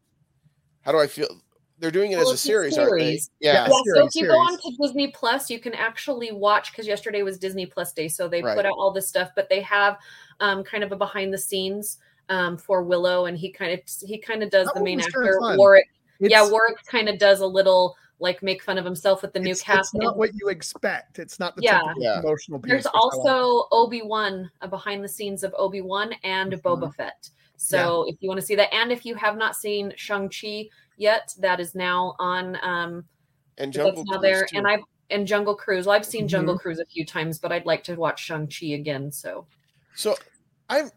How 0.82 0.92
do 0.92 1.00
I 1.00 1.08
feel? 1.08 1.28
They're 1.80 1.92
doing 1.92 2.12
it 2.12 2.18
Well, 2.18 2.28
as 2.28 2.32
a 2.32 2.34
it's 2.34 2.44
a 2.44 2.48
series, 2.48 2.78
aren't 2.78 3.00
they? 3.00 3.14
Yeah. 3.40 3.54
Yeah. 3.54 3.54
Yeah, 3.54 3.68
so 3.68 3.74
series, 3.84 4.16
if 4.16 4.22
you 4.22 4.28
go 4.28 4.36
on 4.36 4.58
to 4.58 4.78
Disney 4.82 5.08
Plus, 5.12 5.50
you 5.50 5.60
can 5.60 5.74
actually 5.74 6.32
watch 6.32 6.72
because 6.72 6.88
yesterday 6.88 7.24
was 7.24 7.38
Disney 7.38 7.66
Plus 7.66 7.92
Day, 7.92 8.08
so 8.08 8.28
they 8.28 8.42
Right. 8.42 8.56
put 8.56 8.66
out 8.66 8.76
all 8.78 8.92
this 8.92 9.10
stuff, 9.10 9.32
but 9.36 9.50
they 9.50 9.62
have 9.62 9.98
um, 10.40 10.64
kind 10.64 10.84
of 10.84 10.92
a 10.92 10.96
behind 10.96 11.34
the 11.34 11.38
scenes 11.38 11.98
um, 12.30 12.58
for 12.58 12.84
Willow, 12.84 13.26
and 13.26 13.38
he 13.38 13.52
kind 13.52 13.74
of 13.74 13.80
he 14.08 14.18
kind 14.18 14.44
of 14.44 14.50
does 14.50 14.68
That 14.68 14.76
the 14.76 14.84
main 14.84 14.98
was 14.98 15.06
kinda 15.08 15.20
actor 15.30 15.40
fun. 15.40 15.58
Warwick. 15.58 15.88
yeah, 16.20 16.28
It's- 16.40 16.52
Warwick 16.52 16.78
kind 16.86 17.10
of 17.10 17.18
does 17.20 17.42
a 17.42 17.48
little 17.48 17.96
like 18.20 18.42
make 18.42 18.64
fun 18.64 18.78
of 18.78 18.86
himself 18.86 19.22
with 19.22 19.34
the 19.34 19.40
new 19.40 19.54
cast. 19.56 19.80
It's 19.80 19.94
not 19.96 20.10
and 20.12 20.18
what 20.18 20.30
you 20.36 20.48
expect. 20.48 21.20
It's 21.20 21.40
not 21.40 21.56
the 21.58 21.64
Yeah. 21.64 21.80
typical 21.80 22.02
Yeah. 22.04 22.20
emotional 22.20 22.60
piece. 22.60 22.70
There's 22.72 22.84
which 22.86 22.94
I 22.94 22.98
like. 22.98 23.14
also 23.16 23.68
Obi 23.72 24.02
Wan, 24.02 24.50
a 24.62 24.68
behind 24.68 25.04
the 25.04 25.10
scenes 25.10 25.44
of 25.44 25.54
Obi 25.58 25.82
Wan 25.82 26.14
and 26.24 26.54
Mhm. 26.54 26.62
Boba 26.62 26.94
Fett. 26.96 27.30
So 27.58 28.06
if 28.08 28.16
you 28.22 28.30
want 28.30 28.40
to 28.40 28.46
see 28.46 28.56
that, 28.56 28.74
and 28.74 28.92
if 28.92 29.06
you 29.06 29.16
have 29.16 29.36
not 29.38 29.56
seen 29.58 29.94
Shang 29.98 30.30
Chi 30.30 30.70
yet, 30.98 31.34
that 31.40 31.60
is 31.60 31.76
now 31.76 32.16
on. 32.20 32.58
Um, 32.62 33.06
And 33.58 33.74
that's 33.74 33.78
Jungle 33.86 34.04
now 34.06 34.20
Cruise, 34.20 34.22
there, 34.22 34.46
too. 34.46 34.58
and 34.58 34.68
I 34.68 34.80
and 35.10 35.28
Jungle 35.28 35.56
Cruise. 35.56 35.86
Well, 35.86 35.96
I've 35.96 36.06
seen 36.06 36.22
Mm-hmm. 36.22 36.28
Jungle 36.30 36.58
Cruise 36.60 36.80
a 36.80 36.86
few 36.86 37.06
times, 37.06 37.40
but 37.40 37.52
I'd 37.52 37.66
like 37.66 37.84
to 37.86 37.96
watch 37.96 38.24
Shang 38.24 38.48
Chi 38.48 38.68
again. 38.68 39.12
So 39.12 39.46
So 39.96 40.16
I'm 40.70 40.90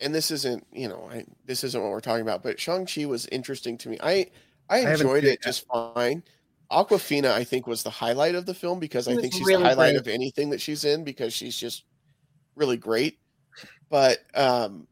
and 0.00 0.14
this 0.14 0.30
isn't 0.30 0.66
you 0.72 0.88
know 0.88 1.08
I, 1.10 1.24
this 1.46 1.64
isn't 1.64 1.80
what 1.80 1.90
we're 1.90 2.00
talking 2.00 2.22
about, 2.22 2.42
but 2.42 2.58
Shang 2.60 2.86
Chi 2.86 3.04
was 3.06 3.26
interesting 3.26 3.78
to 3.78 3.88
me. 3.88 3.98
I 4.02 4.26
I 4.68 4.80
enjoyed 4.80 5.24
seen 5.24 5.32
it 5.32 5.34
it 5.34 5.42
just 5.42 5.66
fine. 5.66 6.22
Awkwafina, 6.70 7.32
I 7.32 7.42
think, 7.44 7.66
was 7.66 7.82
the 7.82 7.90
highlight 7.90 8.34
of 8.36 8.46
the 8.46 8.54
film 8.54 8.78
because 8.78 9.06
She 9.06 9.12
I 9.12 9.16
think 9.16 9.32
she's 9.34 9.46
really 9.46 9.62
the 9.62 9.68
highlight 9.70 9.94
great. 9.94 10.00
of 10.00 10.08
anything 10.08 10.50
that 10.50 10.60
she's 10.60 10.84
in 10.84 11.02
because 11.04 11.32
she's 11.34 11.56
just 11.56 11.84
really 12.54 12.76
great. 12.76 13.18
But 13.88 14.18
um, 14.34 14.86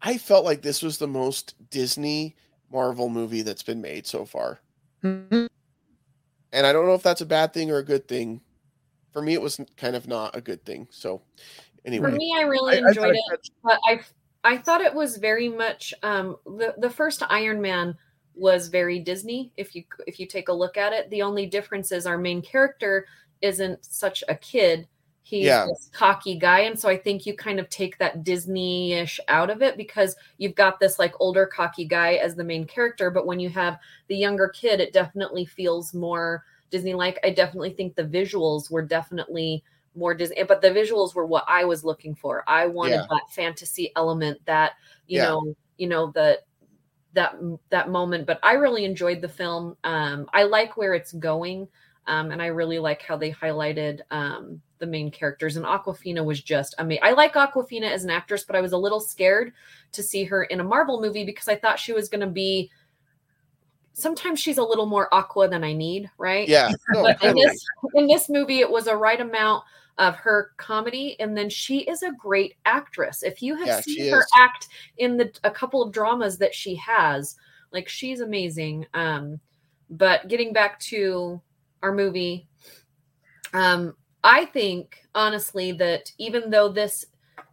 I 0.00 0.18
felt 0.18 0.44
like 0.44 0.62
this 0.62 0.82
was 0.82 0.98
the 0.98 1.06
most 1.06 1.54
Disney 1.70 2.36
Marvel 2.72 3.08
movie 3.08 3.42
that's 3.42 3.62
been 3.62 3.80
made 3.80 4.06
so 4.06 4.24
far. 4.24 4.60
Mhm. 5.04 5.48
And 6.52 6.66
I 6.66 6.72
don't 6.72 6.86
know 6.86 6.94
if 6.94 7.02
that's 7.02 7.20
a 7.20 7.26
bad 7.26 7.52
thing 7.54 7.70
or 7.70 7.78
a 7.78 7.84
good 7.84 8.08
thing. 8.08 8.40
For 9.12 9.22
me, 9.22 9.34
it 9.34 9.42
was 9.42 9.60
kind 9.76 9.94
of 9.96 10.08
not 10.08 10.34
a 10.36 10.40
good 10.40 10.64
thing. 10.64 10.88
So, 10.90 11.22
For 11.84 12.10
me, 12.10 12.34
I 12.36 12.42
really 12.42 12.76
I- 12.78 12.84
I 12.84 12.88
enjoyed 12.88 13.14
it 13.14 13.22
it, 13.32 13.50
but 13.62 13.78
I 13.86 14.00
I 14.44 14.58
thought 14.58 14.80
it 14.80 14.94
was 14.94 15.16
very 15.16 15.48
much 15.48 15.94
um, 16.02 16.36
the 16.44 16.74
the 16.78 16.90
first 16.90 17.22
Iron 17.28 17.60
Man 17.60 17.96
was 18.34 18.68
very 18.68 18.98
Disney. 18.98 19.52
If 19.56 19.74
you 19.74 19.84
if 20.06 20.18
you 20.18 20.26
take 20.26 20.48
a 20.48 20.52
look 20.52 20.76
at 20.76 20.92
it, 20.92 21.10
the 21.10 21.22
only 21.22 21.46
difference 21.46 21.92
is 21.92 22.06
our 22.06 22.18
main 22.18 22.42
character 22.42 23.06
isn't 23.40 23.84
such 23.84 24.22
a 24.28 24.34
kid. 24.34 24.88
He's 25.24 25.44
Yeah. 25.46 25.66
this 25.66 25.88
cocky 25.92 26.36
guy, 26.36 26.60
and 26.60 26.78
so 26.78 26.88
I 26.88 26.96
think 26.96 27.26
you 27.26 27.34
kind 27.36 27.60
of 27.60 27.68
take 27.68 27.96
that 27.98 28.24
Disney-ish 28.24 29.20
out 29.28 29.50
of 29.50 29.62
it 29.62 29.76
because 29.76 30.16
you've 30.38 30.56
got 30.56 30.80
this 30.80 30.98
like 30.98 31.14
older 31.20 31.46
cocky 31.46 31.84
guy 31.84 32.14
as 32.14 32.34
the 32.34 32.42
main 32.44 32.64
character, 32.66 33.10
but 33.10 33.26
when 33.26 33.38
you 33.38 33.48
have 33.50 33.78
the 34.08 34.16
younger 34.16 34.48
kid, 34.48 34.80
it 34.80 34.92
definitely 34.92 35.44
feels 35.44 35.94
more 35.94 36.44
Disney-like. 36.70 37.20
I 37.22 37.30
definitely 37.30 37.70
think 37.70 37.94
the 37.94 38.04
visuals 38.04 38.70
were 38.70 38.82
definitely 38.82 39.62
more 39.94 40.14
Disney, 40.14 40.42
but 40.44 40.62
the 40.62 40.70
visuals 40.70 41.14
were 41.14 41.26
what 41.26 41.44
I 41.48 41.64
was 41.64 41.84
looking 41.84 42.14
for. 42.14 42.44
I 42.46 42.66
wanted 42.66 42.94
Yeah. 42.96 43.06
that 43.10 43.30
fantasy 43.30 43.92
element, 43.96 44.40
that 44.46 44.72
you 45.06 45.18
Yeah. 45.18 45.24
know, 45.28 45.54
you 45.76 45.86
know 45.88 46.10
that 46.12 46.40
that 47.14 47.34
that 47.70 47.90
moment. 47.90 48.26
But 48.26 48.40
I 48.42 48.54
really 48.54 48.84
enjoyed 48.84 49.20
the 49.20 49.28
film. 49.28 49.76
Um, 49.84 50.28
I 50.32 50.44
like 50.44 50.76
where 50.76 50.94
it's 50.94 51.12
going, 51.12 51.68
um, 52.06 52.30
and 52.30 52.40
I 52.40 52.46
really 52.46 52.78
like 52.78 53.02
how 53.02 53.16
they 53.16 53.30
highlighted 53.30 54.00
um, 54.10 54.60
the 54.78 54.86
main 54.86 55.10
characters. 55.10 55.56
And 55.56 55.66
Awkwafina 55.66 56.24
was 56.24 56.40
just 56.40 56.74
amazing. 56.78 57.04
I 57.04 57.12
like 57.12 57.34
Awkwafina 57.34 57.90
as 57.90 58.04
an 58.04 58.10
actress, 58.10 58.44
but 58.44 58.56
I 58.56 58.60
was 58.60 58.72
a 58.72 58.78
little 58.78 59.00
scared 59.00 59.52
to 59.92 60.02
see 60.02 60.24
her 60.24 60.44
in 60.44 60.60
a 60.60 60.64
Marvel 60.64 61.00
movie 61.00 61.24
because 61.24 61.48
I 61.48 61.56
thought 61.56 61.78
she 61.78 61.92
was 61.92 62.08
going 62.08 62.22
to 62.22 62.26
be. 62.26 62.70
Sometimes 63.94 64.40
she's 64.40 64.58
a 64.58 64.62
little 64.62 64.86
more 64.86 65.12
aqua 65.12 65.48
than 65.48 65.62
I 65.64 65.72
need, 65.72 66.10
right? 66.18 66.48
yeah, 66.48 66.70
no, 66.88 67.02
but 67.02 67.22
in 67.22 67.34
this 67.34 67.64
in 67.94 68.06
this 68.06 68.28
movie 68.28 68.60
it 68.60 68.70
was 68.70 68.86
a 68.86 68.96
right 68.96 69.20
amount 69.20 69.64
of 69.98 70.16
her 70.16 70.52
comedy 70.56 71.16
and 71.20 71.36
then 71.36 71.50
she 71.50 71.80
is 71.80 72.02
a 72.02 72.12
great 72.12 72.54
actress 72.64 73.22
if 73.22 73.42
you 73.42 73.54
have 73.54 73.68
Yeah, 73.68 73.80
seen 73.82 74.08
her 74.10 74.20
is. 74.20 74.26
act 74.36 74.68
in 74.96 75.16
the 75.16 75.30
a 75.44 75.50
couple 75.50 75.82
of 75.82 75.92
dramas 75.92 76.38
that 76.38 76.54
she 76.54 76.74
has 76.76 77.36
like 77.72 77.88
she's 77.88 78.20
amazing 78.20 78.86
um 78.94 79.38
but 79.90 80.28
getting 80.28 80.52
back 80.52 80.78
to 80.80 81.40
our 81.82 81.92
movie 81.92 82.48
um 83.52 83.94
i 84.24 84.46
think 84.46 84.96
honestly 85.14 85.72
that 85.72 86.10
even 86.18 86.48
though 86.48 86.70
this 86.70 87.04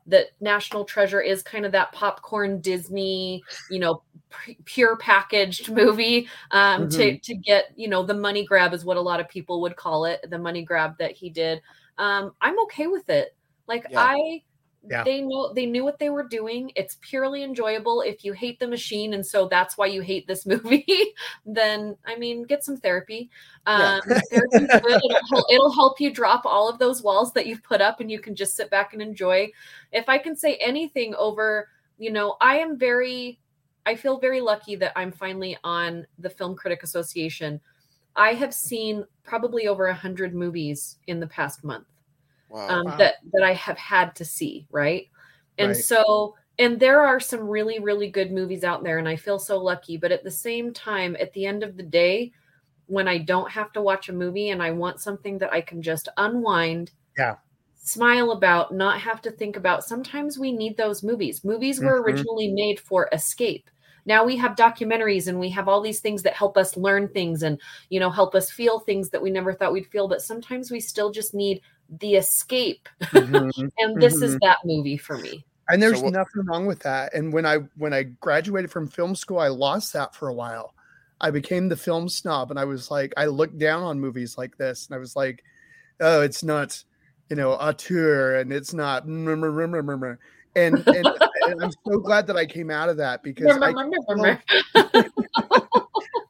that 0.09 0.27
national 0.41 0.85
treasure 0.85 1.21
is 1.21 1.41
kind 1.43 1.65
of 1.65 1.71
that 1.71 1.91
popcorn 1.91 2.59
disney 2.61 3.41
you 3.71 3.79
know 3.79 4.01
p- 4.45 4.57
pure 4.65 4.97
packaged 4.97 5.71
movie 5.71 6.27
um 6.51 6.87
to 6.89 7.11
Mm-hmm. 7.11 7.17
to 7.23 7.35
get 7.35 7.65
you 7.75 7.87
know 7.87 8.03
the 8.03 8.13
money 8.13 8.45
grab 8.45 8.73
is 8.73 8.85
what 8.85 8.97
a 8.97 9.01
lot 9.01 9.19
of 9.19 9.29
people 9.29 9.61
would 9.61 9.75
call 9.75 10.05
it 10.05 10.19
the 10.29 10.37
money 10.37 10.63
grab 10.63 10.97
that 10.97 11.11
he 11.11 11.29
did 11.29 11.61
um 11.97 12.33
i'm 12.41 12.59
okay 12.61 12.87
with 12.87 13.09
it 13.09 13.35
like 13.67 13.85
Yeah. 13.87 13.99
i 14.01 14.41
Yeah. 14.87 15.03
they 15.03 15.21
know 15.21 15.51
they 15.53 15.65
knew 15.65 15.83
what 15.83 15.99
they 15.99 16.09
were 16.09 16.27
doing. 16.27 16.71
It's 16.75 16.97
purely 17.01 17.43
enjoyable. 17.43 18.01
If 18.01 18.23
you 18.23 18.31
hate 18.31 18.59
the 18.59 18.67
machine 18.67 19.13
and 19.13 19.25
so 19.25 19.47
that's 19.47 19.77
why 19.77 19.87
you 19.87 20.01
hate 20.01 20.25
this 20.25 20.45
movie 20.45 20.85
then 21.45 21.97
i 22.05 22.15
mean 22.15 22.43
get 22.43 22.63
some 22.63 22.77
therapy. 22.77 23.29
Um 23.65 23.99
good. 24.07 24.21
It'll, 24.31 25.45
it'll 25.51 25.73
help 25.73 25.99
you 25.99 26.13
drop 26.13 26.45
all 26.45 26.69
of 26.69 26.79
those 26.79 27.03
walls 27.03 27.33
that 27.33 27.45
you've 27.45 27.63
put 27.63 27.81
up 27.81 27.99
and 27.99 28.09
you 28.09 28.19
can 28.19 28.35
just 28.35 28.55
sit 28.55 28.69
back 28.69 28.93
and 28.93 29.01
enjoy. 29.01 29.51
If 29.91 30.07
i 30.07 30.17
can 30.17 30.35
say 30.35 30.55
anything 30.55 31.13
over 31.15 31.67
you 31.97 32.11
know 32.11 32.37
i 32.39 32.57
am 32.57 32.77
very 32.77 33.39
i 33.85 33.95
feel 33.95 34.17
very 34.19 34.39
lucky 34.39 34.77
that 34.77 34.93
i'm 34.95 35.11
finally 35.11 35.57
on 35.63 36.07
the 36.19 36.29
film 36.29 36.55
critic 36.55 36.83
association. 36.83 37.59
I 38.15 38.33
have 38.33 38.53
seen 38.53 39.05
probably 39.23 39.67
over 39.67 39.87
a 39.87 39.93
hundred 39.93 40.33
movies 40.33 40.97
in 41.07 41.19
the 41.19 41.27
past 41.27 41.63
month 41.63 41.85
wow. 42.49 42.67
um, 42.69 42.83
Wow. 42.85 42.97
that 42.97 43.15
that 43.33 43.43
I 43.43 43.53
have 43.53 43.77
had 43.77 44.15
to 44.17 44.25
see, 44.25 44.67
right? 44.71 45.07
And 45.57 45.75
Right. 45.75 45.85
so, 45.85 46.35
and 46.57 46.79
there 46.79 47.01
are 47.01 47.19
some 47.19 47.41
really, 47.47 47.79
really 47.79 48.09
good 48.09 48.31
movies 48.31 48.63
out 48.63 48.83
there, 48.83 48.97
and 48.99 49.07
I 49.09 49.15
feel 49.15 49.39
so 49.39 49.57
lucky. 49.59 49.97
But 49.97 50.11
at 50.11 50.23
the 50.23 50.31
same 50.31 50.73
time, 50.73 51.15
at 51.19 51.33
the 51.33 51.45
end 51.45 51.63
of 51.63 51.77
the 51.77 51.83
day, 51.83 52.31
when 52.87 53.07
I 53.07 53.19
don't 53.19 53.51
have 53.51 53.71
to 53.73 53.81
watch 53.81 54.09
a 54.09 54.13
movie 54.13 54.49
and 54.51 54.63
I 54.63 54.71
want 54.71 55.01
something 55.01 55.37
that 55.39 55.53
I 55.53 55.61
can 55.61 55.81
just 55.81 56.09
unwind, 56.17 56.91
Yeah. 57.17 57.37
smile 57.75 58.31
about, 58.31 58.73
not 58.73 58.99
have 59.01 59.21
to 59.23 59.31
think 59.31 59.55
about, 59.55 59.83
sometimes 59.83 60.37
we 60.37 60.51
need 60.51 60.77
those 60.77 61.03
movies. 61.03 61.43
Movies 61.43 61.81
were 61.81 62.01
Mhm. 62.01 62.01
originally 62.01 62.51
made 62.53 62.79
for 62.79 63.09
escape. 63.11 63.69
Now 64.05 64.23
we 64.23 64.37
have 64.37 64.55
documentaries 64.55 65.27
and 65.27 65.39
we 65.39 65.49
have 65.51 65.67
all 65.67 65.81
these 65.81 65.99
things 66.01 66.23
that 66.23 66.33
help 66.33 66.57
us 66.57 66.77
learn 66.77 67.09
things 67.09 67.43
and 67.43 67.59
you 67.89 67.99
know 67.99 68.09
help 68.09 68.33
us 68.33 68.49
feel 68.51 68.79
things 68.79 69.09
that 69.09 69.21
we 69.21 69.29
never 69.29 69.53
thought 69.53 69.73
we'd 69.73 69.87
feel 69.87 70.07
but 70.07 70.21
sometimes 70.21 70.71
we 70.71 70.79
still 70.79 71.11
just 71.11 71.33
need 71.35 71.61
the 71.99 72.15
escape. 72.15 72.87
Mhm. 73.01 73.71
and 73.77 74.01
this 74.01 74.15
is 74.15 74.35
mm-hmm. 74.35 74.37
that 74.41 74.59
movie 74.65 74.97
for 74.97 75.17
me. 75.17 75.45
And 75.69 75.81
there's 75.81 75.97
So 75.97 76.05
what- 76.05 76.13
nothing 76.13 76.45
wrong 76.45 76.65
with 76.65 76.79
that. 76.79 77.13
And 77.13 77.33
when 77.33 77.45
i 77.45 77.57
when 77.77 77.93
i 77.93 78.03
graduated 78.03 78.71
from 78.71 78.87
film 78.87 79.15
school 79.15 79.39
i 79.39 79.47
lost 79.47 79.93
that 79.93 80.15
for 80.15 80.27
a 80.27 80.33
while. 80.33 80.73
I 81.21 81.31
became 81.31 81.67
the 81.67 81.75
film 81.75 82.07
snob 82.07 82.49
and 82.49 82.57
i 82.57 82.63
was 82.63 82.89
like 82.89 83.13
i 83.17 83.25
looked 83.25 83.57
down 83.57 83.83
on 83.83 83.99
movies 83.99 84.37
like 84.37 84.55
this 84.55 84.87
and 84.87 84.95
i 84.95 84.97
was 84.97 85.17
like 85.17 85.43
oh 85.99 86.21
it's 86.21 86.43
not 86.43 86.81
you 87.29 87.35
know 87.35 87.51
auteur 87.51 88.37
and 88.37 88.53
it's 88.53 88.73
not 88.73 89.05
mm, 89.05 89.25
mm, 89.25 89.37
mm, 89.37 90.17
and 90.55 90.75
and, 90.75 90.87
and, 90.87 91.07
and 91.47 91.61
i'm 91.61 91.71
so 91.85 91.99
glad 91.99 92.25
that 92.27 92.37
i 92.37 92.45
came 92.45 92.71
out 92.71 92.87
of 92.87 92.95
that 92.95 93.21
because 93.21 93.57
I, 93.61 93.73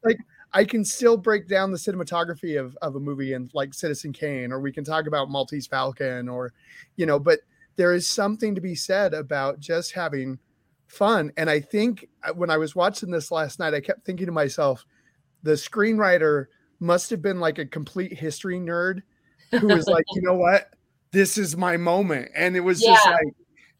I 0.54 0.64
can 0.64 0.84
still 0.84 1.16
break 1.18 1.48
down 1.48 1.72
the 1.72 1.78
cinematography 1.78 2.60
of, 2.60 2.76
of 2.82 2.96
a 2.96 3.00
movie 3.00 3.34
and 3.34 3.52
like 3.54 3.74
Citizen 3.74 4.12
Kane, 4.12 4.52
or 4.52 4.60
we 4.60 4.72
can 4.72 4.84
talk 4.84 5.08
about 5.08 5.30
Maltese 5.30 5.68
Falcon, 5.68 6.28
or 6.28 6.54
you 6.96 7.06
know, 7.06 7.20
but 7.20 7.40
there 7.76 7.94
is 7.94 8.10
something 8.10 8.56
to 8.56 8.62
be 8.62 8.76
said 8.76 9.14
about 9.14 9.60
just 9.60 9.94
having 9.94 10.40
fun. 10.88 11.32
And 11.38 11.50
I 11.50 11.60
think 11.60 12.10
uh, 12.24 12.34
when 12.34 12.50
I 12.50 12.58
was 12.58 12.76
watching 12.76 13.12
this 13.12 13.32
last 13.32 13.60
night, 13.60 13.74
I 13.74 13.80
kept 13.80 14.06
thinking 14.06 14.26
to 14.26 14.32
myself, 14.32 14.86
the 15.44 15.52
screenwriter 15.52 16.48
must 16.80 17.10
have 17.10 17.22
been 17.22 17.40
like 17.40 17.58
a 17.60 17.66
complete 17.66 18.14
history 18.14 18.60
nerd 18.60 19.02
who 19.52 19.68
was 19.68 19.88
like, 19.88 20.06
you 20.14 20.22
know 20.22 20.34
what? 20.34 20.74
This 21.12 21.38
is 21.38 21.56
my 21.56 21.78
moment. 21.78 22.30
And 22.36 22.56
it 22.56 22.62
was 22.62 22.82
just 22.82 23.06
like, 23.06 23.34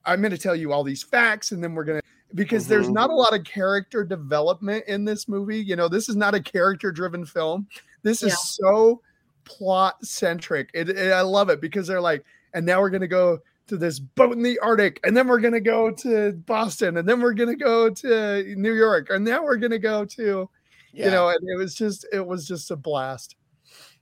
I'm 0.06 0.22
going 0.22 0.32
to 0.32 0.38
tell 0.38 0.56
you 0.56 0.72
all 0.72 0.84
these 0.84 1.04
facts 1.04 1.52
and 1.52 1.64
then 1.64 1.74
we're 1.76 1.84
going 1.84 2.00
to, 2.00 2.08
because 2.36 2.68
there's 2.68 2.88
Mhm. 2.88 2.94
not 2.94 3.10
a 3.10 3.16
lot 3.16 3.34
of 3.38 3.44
character 3.44 4.04
development 4.04 4.86
in 4.88 5.06
this 5.06 5.28
movie. 5.28 5.60
You 5.60 5.76
know, 5.76 5.88
this 5.88 6.10
is 6.10 6.16
not 6.16 6.36
a 6.36 6.42
character 6.42 6.92
driven 6.92 7.26
film. 7.26 7.68
This 8.04 8.22
is 8.24 8.30
Yeah. 8.32 8.36
so 8.38 9.02
plot 9.46 10.04
centric. 10.06 10.70
It, 10.74 10.90
it- 10.90 11.12
I 11.12 11.22
love 11.22 11.50
it 11.50 11.60
because 11.62 11.88
they're 11.88 12.02
like, 12.02 12.24
and 12.54 12.66
now 12.66 12.82
we're 12.82 12.90
going 12.92 13.02
to 13.02 13.08
go 13.08 13.40
to 13.68 13.78
this 13.78 14.00
boat 14.00 14.34
in 14.36 14.42
the 14.44 14.58
Arctic, 14.60 15.00
and 15.04 15.16
then 15.16 15.28
we're 15.28 15.40
going 15.40 15.54
to 15.54 15.60
go 15.60 15.92
to 15.92 16.32
Boston, 16.34 16.98
and 16.98 17.08
then 17.08 17.22
we're 17.22 17.34
going 17.34 17.50
to 17.50 17.56
go 17.64 17.90
to 17.90 18.56
New 18.56 18.74
York, 18.74 19.10
and 19.12 19.24
now 19.24 19.44
we're 19.44 19.58
going 19.58 19.70
to 19.72 19.78
go 19.80 20.06
to, 20.06 20.50
yeah. 20.92 21.06
you 21.06 21.12
know, 21.12 21.30
and 21.30 21.38
it 21.48 21.56
was 21.56 21.76
just, 21.76 22.06
it 22.12 22.26
was 22.26 22.48
just 22.48 22.72
a 22.72 22.76
blast. 22.76 23.36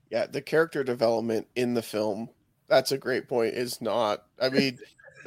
yeah 0.10 0.26
the 0.26 0.42
character 0.42 0.86
development 0.86 1.46
in 1.58 1.74
the 1.74 1.82
film 1.82 2.30
that's 2.70 2.94
a 2.94 2.98
great 2.98 3.28
point 3.28 3.54
is 3.54 3.82
not 3.82 4.24
i 4.42 4.48
mean 4.48 4.80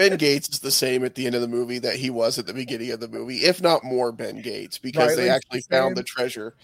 ben 0.08 0.16
gates 0.16 0.48
is 0.48 0.60
the 0.60 0.70
same 0.70 1.04
at 1.04 1.14
the 1.14 1.26
end 1.26 1.34
of 1.34 1.40
the 1.40 1.48
movie 1.48 1.78
that 1.78 1.96
he 1.96 2.10
was 2.10 2.38
at 2.38 2.46
the 2.46 2.54
beginning 2.54 2.90
of 2.90 3.00
the 3.00 3.08
movie 3.08 3.38
if 3.44 3.60
not 3.60 3.84
more 3.84 4.12
ben 4.12 4.40
gates 4.40 4.78
because 4.78 5.14
they 5.16 5.28
actually 5.28 5.60
the 5.68 5.76
found 5.76 5.96
the 5.96 6.02
treasure 6.02 6.54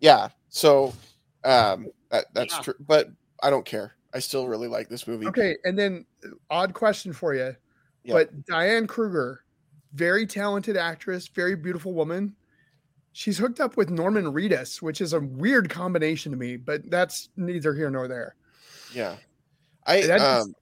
yeah 0.00 0.28
so 0.48 0.92
um 1.44 1.86
that, 2.10 2.26
that's 2.34 2.54
Yeah. 2.56 2.62
true 2.62 2.74
but 2.80 3.08
i 3.42 3.50
don't 3.50 3.64
care 3.64 3.92
i 4.14 4.18
still 4.18 4.48
really 4.48 4.68
like 4.68 4.88
this 4.88 5.06
movie 5.06 5.26
Okay, 5.26 5.56
and 5.64 5.78
then 5.78 6.04
uh, 6.24 6.28
odd 6.50 6.74
question 6.74 7.12
for 7.12 7.34
you, 7.34 7.54
Yep. 8.04 8.14
but 8.14 8.46
Diane 8.46 8.86
Kruger, 8.88 9.44
very 9.94 10.26
talented 10.26 10.76
actress, 10.76 11.28
very 11.28 11.54
beautiful 11.56 11.94
woman. 11.94 12.34
She's 13.12 13.38
hooked 13.38 13.60
up 13.60 13.76
with 13.76 13.90
Norman 13.90 14.24
Reedus, 14.26 14.82
which 14.82 15.00
is 15.00 15.12
a 15.12 15.20
weird 15.20 15.70
combination 15.70 16.32
to 16.32 16.36
me, 16.38 16.56
but 16.56 16.82
that's 16.90 17.28
neither 17.36 17.72
here 17.74 17.90
nor 17.90 18.08
there. 18.08 18.34
yeah 18.92 19.16
i 19.86 20.00
That 20.02 20.18
just- 20.18 20.46
um 20.46 20.54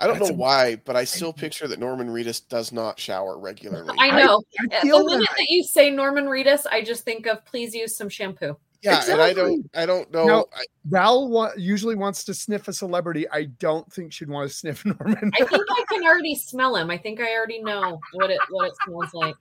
i 0.00 0.06
don't 0.06 0.18
that's 0.18 0.30
know 0.30 0.34
a- 0.36 0.38
why 0.38 0.76
but 0.84 0.96
i 0.96 1.04
still 1.04 1.32
picture 1.32 1.66
that 1.68 1.78
norman 1.78 2.08
reedus 2.08 2.46
does 2.48 2.72
not 2.72 2.98
shower 2.98 3.38
regularly 3.38 3.94
i 3.98 4.10
know 4.10 4.42
I 4.70 4.76
the 4.76 4.80
feel 4.82 5.04
minute 5.04 5.26
that. 5.28 5.36
that 5.36 5.46
you 5.48 5.62
say 5.64 5.90
norman 5.90 6.24
reedus 6.26 6.64
i 6.70 6.82
just 6.82 7.04
think 7.04 7.26
of 7.26 7.44
please 7.44 7.74
use 7.74 7.96
some 7.96 8.08
shampoo 8.08 8.56
Yeah, 8.82 9.02
and 9.10 9.20
I 9.22 9.32
don't, 9.32 9.64
I 9.74 9.86
don't 9.86 10.12
know. 10.12 10.26
Now- 10.26 10.44
I, 10.54 10.64
Val 10.84 11.28
wa- 11.28 11.52
usually 11.56 11.94
wants 11.94 12.22
to 12.24 12.34
sniff 12.34 12.68
a 12.68 12.72
celebrity. 12.74 13.24
I 13.30 13.44
don't 13.58 13.90
think 13.90 14.12
she'd 14.12 14.28
want 14.28 14.46
to 14.50 14.54
sniff 14.54 14.84
Norman. 14.84 15.30
I 15.40 15.44
think 15.44 15.62
I 15.70 15.84
can 15.88 16.04
already 16.04 16.34
smell 16.34 16.76
him. 16.76 16.90
I 16.90 16.98
think 16.98 17.18
I 17.18 17.32
already 17.34 17.62
know 17.62 17.98
what 18.12 18.28
it 18.30 18.38
what 18.50 18.66
it 18.68 18.74
smells 18.84 19.14
like. 19.14 19.36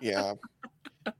yeah. 0.00 0.32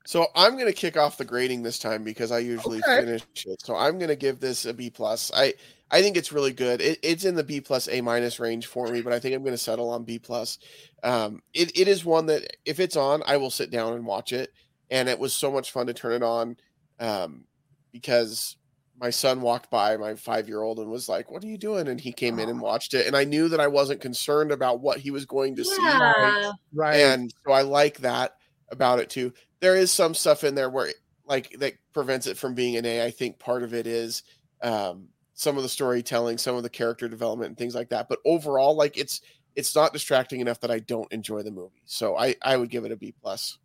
So 0.06 0.28
I'm 0.34 0.56
gonna 0.56 0.72
kick 0.72 0.96
off 0.96 1.18
the 1.18 1.24
grading 1.26 1.62
this 1.62 1.78
time 1.78 2.02
because 2.04 2.32
I 2.32 2.38
usually 2.38 2.78
Okay. 2.78 3.00
finish 3.04 3.22
it. 3.44 3.60
So 3.60 3.76
I'm 3.76 3.98
gonna 3.98 4.16
give 4.16 4.40
this 4.40 4.64
a 4.64 4.72
B 4.72 4.88
plus. 4.88 5.30
I 5.34 5.52
I 5.92 6.00
think 6.00 6.16
it's 6.16 6.32
really 6.32 6.52
good. 6.54 6.80
It, 6.80 6.98
it's 7.02 7.24
in 7.24 7.34
the 7.34 7.44
B 7.44 7.60
plus 7.60 7.86
A 7.88 8.00
minus 8.00 8.40
range 8.40 8.66
for 8.66 8.88
me, 8.88 9.02
but 9.02 9.12
I 9.12 9.20
think 9.20 9.34
I'm 9.34 9.44
gonna 9.44 9.58
settle 9.58 9.90
on 9.90 10.04
B 10.04 10.18
plus. 10.18 10.58
Um, 11.04 11.42
it 11.52 11.78
it 11.78 11.86
is 11.86 12.04
one 12.04 12.26
that 12.26 12.56
if 12.64 12.80
it's 12.80 12.96
on, 12.96 13.22
I 13.26 13.36
will 13.36 13.50
sit 13.50 13.70
down 13.70 13.92
and 13.92 14.06
watch 14.06 14.32
it. 14.32 14.50
And 14.90 15.08
it 15.08 15.18
was 15.18 15.34
so 15.34 15.50
much 15.50 15.70
fun 15.70 15.86
to 15.86 15.94
turn 15.94 16.12
it 16.12 16.22
on, 16.22 16.56
um, 16.98 17.44
because 17.92 18.56
my 19.00 19.08
son 19.10 19.40
walked 19.40 19.70
by 19.70 19.96
my 19.96 20.14
five 20.14 20.48
year 20.48 20.62
old 20.62 20.78
and 20.78 20.90
was 20.90 21.08
like, 21.08 21.30
"What 21.30 21.42
are 21.44 21.48
you 21.48 21.58
doing?" 21.58 21.88
And 21.88 22.00
he 22.00 22.12
came 22.12 22.38
in 22.38 22.48
and 22.48 22.60
watched 22.60 22.94
it, 22.94 23.06
and 23.06 23.16
I 23.16 23.24
knew 23.24 23.48
that 23.48 23.60
I 23.60 23.68
wasn't 23.68 24.00
concerned 24.00 24.52
about 24.52 24.80
what 24.80 24.98
he 24.98 25.10
was 25.10 25.24
going 25.26 25.56
to 25.56 25.64
see 25.64 25.82
Yeah. 25.82 26.52
right. 26.74 26.96
and 26.96 27.32
so 27.46 27.52
I 27.52 27.62
like 27.62 27.98
that 27.98 28.32
about 28.70 28.98
it 28.98 29.10
too. 29.10 29.32
There 29.60 29.76
is 29.76 29.90
some 29.90 30.14
stuff 30.14 30.44
in 30.44 30.54
there 30.54 30.70
where 30.70 30.90
like 31.26 31.50
that 31.58 31.74
prevents 31.92 32.26
it 32.26 32.36
from 32.36 32.54
being 32.54 32.76
an 32.76 32.84
A. 32.86 33.04
I 33.04 33.10
think 33.10 33.38
part 33.38 33.62
of 33.62 33.74
it 33.74 33.86
is 33.86 34.22
um, 34.62 35.08
some 35.42 35.56
of 35.56 35.62
the 35.62 35.68
storytelling, 35.68 36.38
some 36.38 36.56
of 36.56 36.62
the 36.62 36.70
character 36.70 37.08
development, 37.08 37.48
and 37.48 37.58
things 37.58 37.74
like 37.74 37.90
that. 37.90 38.08
But 38.08 38.20
overall, 38.24 38.76
like 38.76 38.96
it's 38.96 39.20
it's 39.54 39.74
not 39.74 39.92
distracting 39.92 40.40
enough 40.40 40.60
that 40.60 40.70
I 40.70 40.78
don't 40.78 41.12
enjoy 41.12 41.42
the 41.42 41.50
movie. 41.50 41.82
So 41.84 42.16
I 42.16 42.36
I 42.42 42.56
would 42.56 42.70
give 42.70 42.84
it 42.84 42.92
a 42.92 42.96
B 42.96 43.12
plus. 43.20 43.58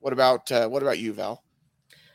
What 0.00 0.12
about 0.12 0.52
uh, 0.52 0.68
what 0.68 0.82
about 0.82 0.98
you, 0.98 1.12
Val? 1.12 1.42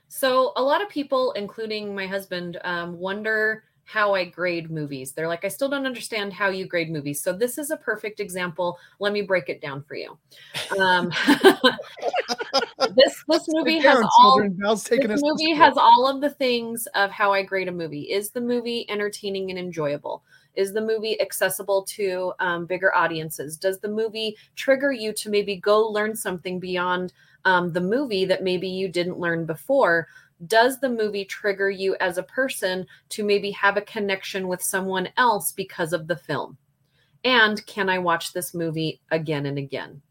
So 0.07 0.53
a 0.55 0.61
lot 0.61 0.81
of 0.81 0.89
people, 0.89 1.31
including 1.31 1.95
my 1.95 2.05
husband, 2.05 2.59
um, 2.63 2.99
wonder 2.99 3.63
how 3.85 4.13
I 4.13 4.25
grade 4.25 4.71
movies. 4.71 5.11
They're 5.11 5.27
like, 5.27 5.45
I 5.45 5.49
still 5.49 5.69
don't 5.69 5.85
understand 5.85 6.33
how 6.33 6.49
you 6.49 6.65
grade 6.65 6.89
movies. 6.89 7.21
So 7.21 7.33
this 7.33 7.57
is 7.57 7.71
a 7.71 7.77
perfect 7.77 8.19
example. 8.19 8.79
Let 8.99 9.13
me 9.13 9.21
break 9.21 9.49
it 9.49 9.61
down 9.61 9.83
for 9.83 9.95
you. 9.95 10.17
Um, 10.79 11.11
this 12.95 13.23
this 13.27 13.45
movie 13.49 13.79
has 13.79 14.03
all 14.19 14.37
children. 14.37 14.55
Val's 14.59 14.83
taking 14.83 15.09
this 15.09 15.21
movie 15.23 15.53
has 15.53 15.75
all 15.77 16.07
of 16.07 16.21
the 16.21 16.29
things 16.29 16.87
of 16.95 17.11
how 17.11 17.33
I 17.33 17.43
grade 17.43 17.67
a 17.67 17.71
movie. 17.71 18.11
Is 18.11 18.29
the 18.29 18.41
movie 18.41 18.89
entertaining 18.89 19.49
and 19.49 19.59
enjoyable? 19.59 20.23
Is 20.55 20.71
the 20.71 20.81
movie 20.81 21.19
accessible 21.19 21.83
to 21.83 22.33
um, 22.39 22.65
bigger 22.65 22.95
audiences? 22.95 23.57
Does 23.57 23.79
the 23.79 23.87
movie 23.87 24.37
trigger 24.55 24.91
you 24.91 25.11
to 25.13 25.29
maybe 25.29 25.55
go 25.55 25.87
learn 25.87 26.15
something 26.15 26.59
beyond 26.59 27.11
um, 27.45 27.73
the 27.73 27.81
movie 27.81 28.25
that 28.25 28.43
maybe 28.43 28.67
you 28.67 28.87
didn't 28.87 29.19
learn 29.19 29.45
before? 29.45 30.07
Does 30.47 30.79
the 30.79 30.89
movie 30.89 31.25
trigger 31.25 31.69
you 31.69 31.95
as 31.99 32.17
a 32.17 32.23
person 32.23 32.85
to 33.09 33.23
maybe 33.23 33.51
have 33.51 33.77
a 33.77 33.81
connection 33.81 34.47
with 34.47 34.61
someone 34.61 35.09
else 35.17 35.51
because 35.51 35.93
of 35.93 36.07
the 36.07 36.17
film? 36.17 36.57
And 37.23 37.65
can 37.65 37.89
I 37.89 37.99
watch 37.99 38.33
this 38.33 38.53
movie 38.53 38.99
again 39.11 39.45
and 39.45 39.57
again? 39.57 40.01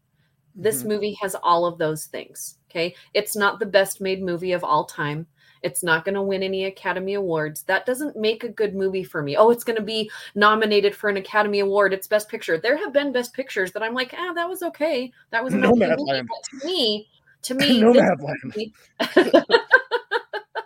This 0.55 0.83
Mhm. 0.83 0.87
movie 0.87 1.13
has 1.21 1.35
all 1.35 1.65
of 1.65 1.77
those 1.77 2.05
things. 2.05 2.57
Okay. 2.69 2.95
It's 3.13 3.35
not 3.35 3.59
the 3.59 3.65
best 3.65 4.01
made 4.01 4.21
movie 4.23 4.51
of 4.53 4.63
all 4.63 4.85
time. 4.85 5.27
It's 5.61 5.83
not 5.83 6.03
going 6.05 6.15
to 6.15 6.21
win 6.21 6.43
any 6.43 6.65
Academy 6.65 7.13
Awards. 7.13 7.63
That 7.63 7.85
doesn't 7.85 8.17
make 8.17 8.43
a 8.43 8.49
good 8.49 8.75
movie 8.75 9.03
for 9.03 9.21
me. 9.21 9.37
Oh, 9.37 9.49
it's 9.49 9.63
going 9.63 9.77
to 9.77 9.81
be 9.83 10.11
nominated 10.35 10.93
for 10.95 11.09
an 11.09 11.15
Academy 11.17 11.59
Award. 11.59 11.93
It's 11.93 12.07
Best 12.07 12.27
Picture. 12.29 12.57
There 12.57 12.75
have 12.77 12.91
been 12.91 13.13
Best 13.13 13.33
Pictures 13.33 13.71
that 13.71 13.81
I'm 13.83 13.93
like, 13.93 14.13
ah, 14.17 14.33
that 14.33 14.49
was 14.49 14.61
okay. 14.63 15.11
That 15.29 15.43
was 15.43 15.53
okay 15.55 15.65
movie. 15.65 16.21
But 16.21 16.59
to 16.59 16.65
me, 16.65 17.07
to 17.43 17.53
me, 17.55 17.81
no 17.81 17.93
movie- 17.93 18.73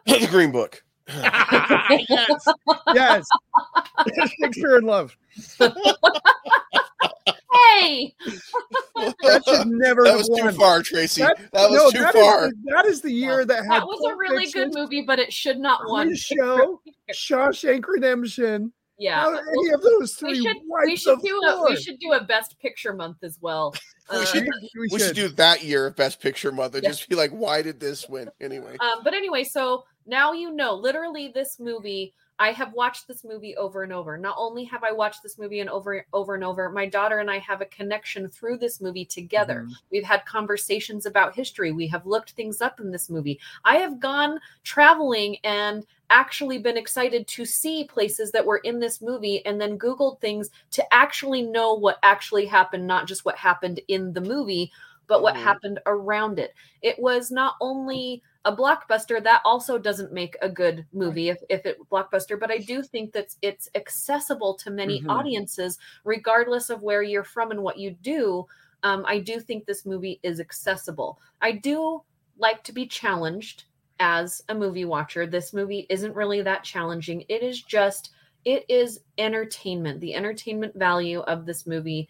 the 0.21 0.27
Green 0.29 0.51
Book. 0.51 0.83
yes, 1.07 2.45
yes. 2.93 3.27
Shakespeare 4.41 4.77
in 4.77 4.83
love. 4.85 5.15
hey, 7.53 8.13
That 8.95 9.43
should 9.47 9.67
never 9.67 10.03
that 10.03 10.09
have 10.11 10.17
was 10.19 10.29
won. 10.29 10.51
too 10.51 10.57
far, 10.59 10.81
Tracy. 10.83 11.21
That- 11.21 11.37
That, 11.53 11.69
was 11.69 11.71
no, 11.71 11.91
too 11.91 11.99
that 11.99 12.15
is 12.15 12.21
far. 12.21 12.47
the- 12.49 12.55
that 12.73 12.85
is 12.85 13.01
the 13.01 13.11
year 13.11 13.45
that 13.45 13.63
had 13.65 13.81
that 13.81 13.87
was 13.87 14.11
a 14.11 14.15
really 14.17 14.45
Fiction, 14.45 14.69
good 14.71 14.79
movie, 14.79 15.03
but 15.05 15.19
it 15.19 15.31
should 15.31 15.59
not 15.59 15.81
won. 15.87 16.15
Show, 16.15 16.81
Shawshank 17.13 17.85
Redemption. 17.87 18.73
Yeah, 18.99 19.21
How 19.21 19.29
any 19.37 19.69
of 19.75 19.81
those 19.83 20.15
three 20.15 20.31
we 20.31 20.41
should 20.41 20.57
we 20.85 20.95
should 20.95 21.19
the 21.21 21.27
do 21.27 21.39
a 21.45 21.69
we 21.69 21.75
should 21.75 21.99
do 21.99 22.13
a 22.13 22.23
Best 22.23 22.57
Picture 22.59 22.93
month 22.93 23.17
as 23.23 23.37
well. 23.39 23.75
We 24.11 24.17
Uh, 24.17 24.25
should- 24.25 24.47
We 24.75 24.87
We 24.91 24.99
should 24.99 25.15
do 25.15 25.27
that 25.29 25.63
year 25.63 25.85
of 25.87 25.95
Best 25.95 26.19
Picture 26.19 26.51
month 26.51 26.73
and 26.75 26.83
Yeah. 26.83 26.89
just 26.89 27.07
be 27.07 27.15
like, 27.15 27.29
why 27.31 27.61
did 27.61 27.79
this 27.79 28.09
win 28.09 28.29
anyway? 28.41 28.75
Um, 28.79 29.03
but 29.03 29.13
anyway, 29.13 29.43
so 29.43 29.85
now 30.07 30.31
you 30.33 30.51
know, 30.51 30.73
literally, 30.73 31.29
this 31.33 31.59
movie. 31.59 32.13
I 32.39 32.51
have 32.51 32.73
watched 32.73 33.07
this 33.07 33.23
movie 33.23 33.55
over 33.57 33.81
and 33.81 33.91
over. 33.91 34.15
Not 34.15 34.35
only 34.37 34.63
have 34.65 34.83
I 34.83 34.91
watched 34.91 35.23
this 35.23 35.39
movie 35.39 35.59
and 35.59 35.71
over 35.71 36.05
over 36.13 36.35
and 36.35 36.43
over, 36.43 36.69
my 36.69 36.85
daughter 36.85 37.17
and 37.17 37.31
I 37.31 37.39
have 37.39 37.61
a 37.61 37.65
connection 37.65 38.29
through 38.29 38.59
this 38.59 38.79
movie 38.79 39.05
together. 39.05 39.65
Mhm. 39.67 39.73
We've 39.91 40.03
had 40.03 40.23
conversations 40.27 41.07
about 41.07 41.33
history. 41.33 41.71
We 41.71 41.87
have 41.87 42.05
looked 42.05 42.31
things 42.33 42.61
up 42.61 42.79
in 42.79 42.91
this 42.91 43.09
movie. 43.09 43.39
I 43.65 43.77
have 43.77 43.99
gone 43.99 44.39
traveling 44.63 45.37
and 45.43 45.83
actually 46.11 46.59
been 46.59 46.77
excited 46.77 47.25
to 47.27 47.43
see 47.43 47.85
places 47.85 48.31
that 48.33 48.45
were 48.45 48.57
in 48.59 48.79
this 48.79 49.01
movie 49.01 49.43
and 49.47 49.59
then 49.59 49.79
Googled 49.79 50.21
things 50.21 50.51
to 50.71 50.93
actually 50.93 51.41
know 51.41 51.73
what 51.73 51.97
actually 52.03 52.45
happened, 52.45 52.85
not 52.85 53.07
just 53.07 53.25
what 53.25 53.35
happened 53.35 53.81
in 53.87 54.13
the 54.13 54.21
movie, 54.21 54.71
but 55.07 55.23
what 55.23 55.33
Mhm. 55.35 55.41
happened 55.43 55.79
around 55.87 56.37
it. 56.37 56.53
It 56.83 56.99
was 56.99 57.31
not 57.31 57.55
only 57.61 58.21
a 58.47 58.55
blockbuster 58.55 59.21
that 59.21 59.41
also 59.43 59.77
doesn't 59.77 60.13
make 60.13 60.37
a 60.41 60.47
good 60.49 60.85
movie 60.93 61.27
if, 61.29 61.39
if 61.49 61.65
it 61.65 61.77
blockbuster 61.91 62.39
but 62.39 62.49
i 62.49 62.57
do 62.57 62.81
think 62.81 63.11
that 63.11 63.27
it's 63.41 63.67
accessible 63.75 64.53
to 64.55 64.69
many 64.71 65.01
Mhm. 65.01 65.09
audiences 65.09 65.77
regardless 66.05 66.69
of 66.69 66.81
where 66.81 67.03
you're 67.03 67.25
from 67.35 67.51
and 67.51 67.61
what 67.61 67.77
you 67.77 67.91
do. 67.91 68.45
Um, 68.83 69.03
i 69.05 69.19
do 69.19 69.39
think 69.41 69.65
this 69.65 69.85
movie 69.85 70.19
is 70.23 70.39
accessible. 70.39 71.19
I 71.41 71.51
do 71.51 72.01
like 72.37 72.63
to 72.63 72.71
be 72.71 72.85
challenged 72.87 73.65
as 73.99 74.41
a 74.47 74.55
movie 74.55 74.85
watcher. 74.85 75.25
This 75.27 75.51
movie 75.53 75.85
isn't 75.89 76.15
really 76.15 76.41
that 76.43 76.63
challenging. 76.63 77.25
It 77.27 77.41
is 77.43 77.61
just 77.61 78.11
it 78.45 78.63
is 78.69 79.01
entertainment. 79.17 79.99
The 79.99 80.13
entertainment 80.15 80.73
value 80.75 81.19
of 81.21 81.45
this 81.45 81.65
movie 81.67 82.07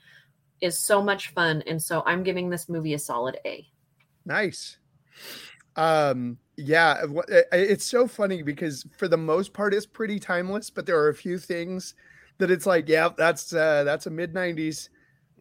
is 0.62 0.78
so 0.78 1.02
much 1.02 1.30
fun 1.30 1.64
and 1.68 1.82
so 1.82 2.04
i'm 2.06 2.24
giving 2.24 2.50
this 2.50 2.68
movie 2.70 2.94
a 2.94 3.00
solid 3.00 3.38
a. 3.46 3.66
Nice. 4.26 4.78
Um, 5.78 6.38
yeah, 6.58 7.06
it's 7.52 7.86
so 7.86 8.08
funny 8.08 8.42
because 8.42 8.86
for 8.98 9.08
the 9.08 9.18
most 9.18 9.54
part, 9.54 9.74
it's 9.74 9.86
pretty 9.86 10.20
timeless, 10.20 10.70
but 10.72 10.86
there 10.88 10.98
are 11.00 11.10
a 11.10 11.16
few 11.16 11.38
things 11.38 11.94
that 12.40 12.50
it's 12.50 12.66
like, 12.66 12.90
yeah, 12.90 13.10
that's 13.16 13.54
uh, 13.54 13.84
that's 13.84 14.08
a 14.08 14.10
mid 14.10 14.34
'90s 14.34 14.90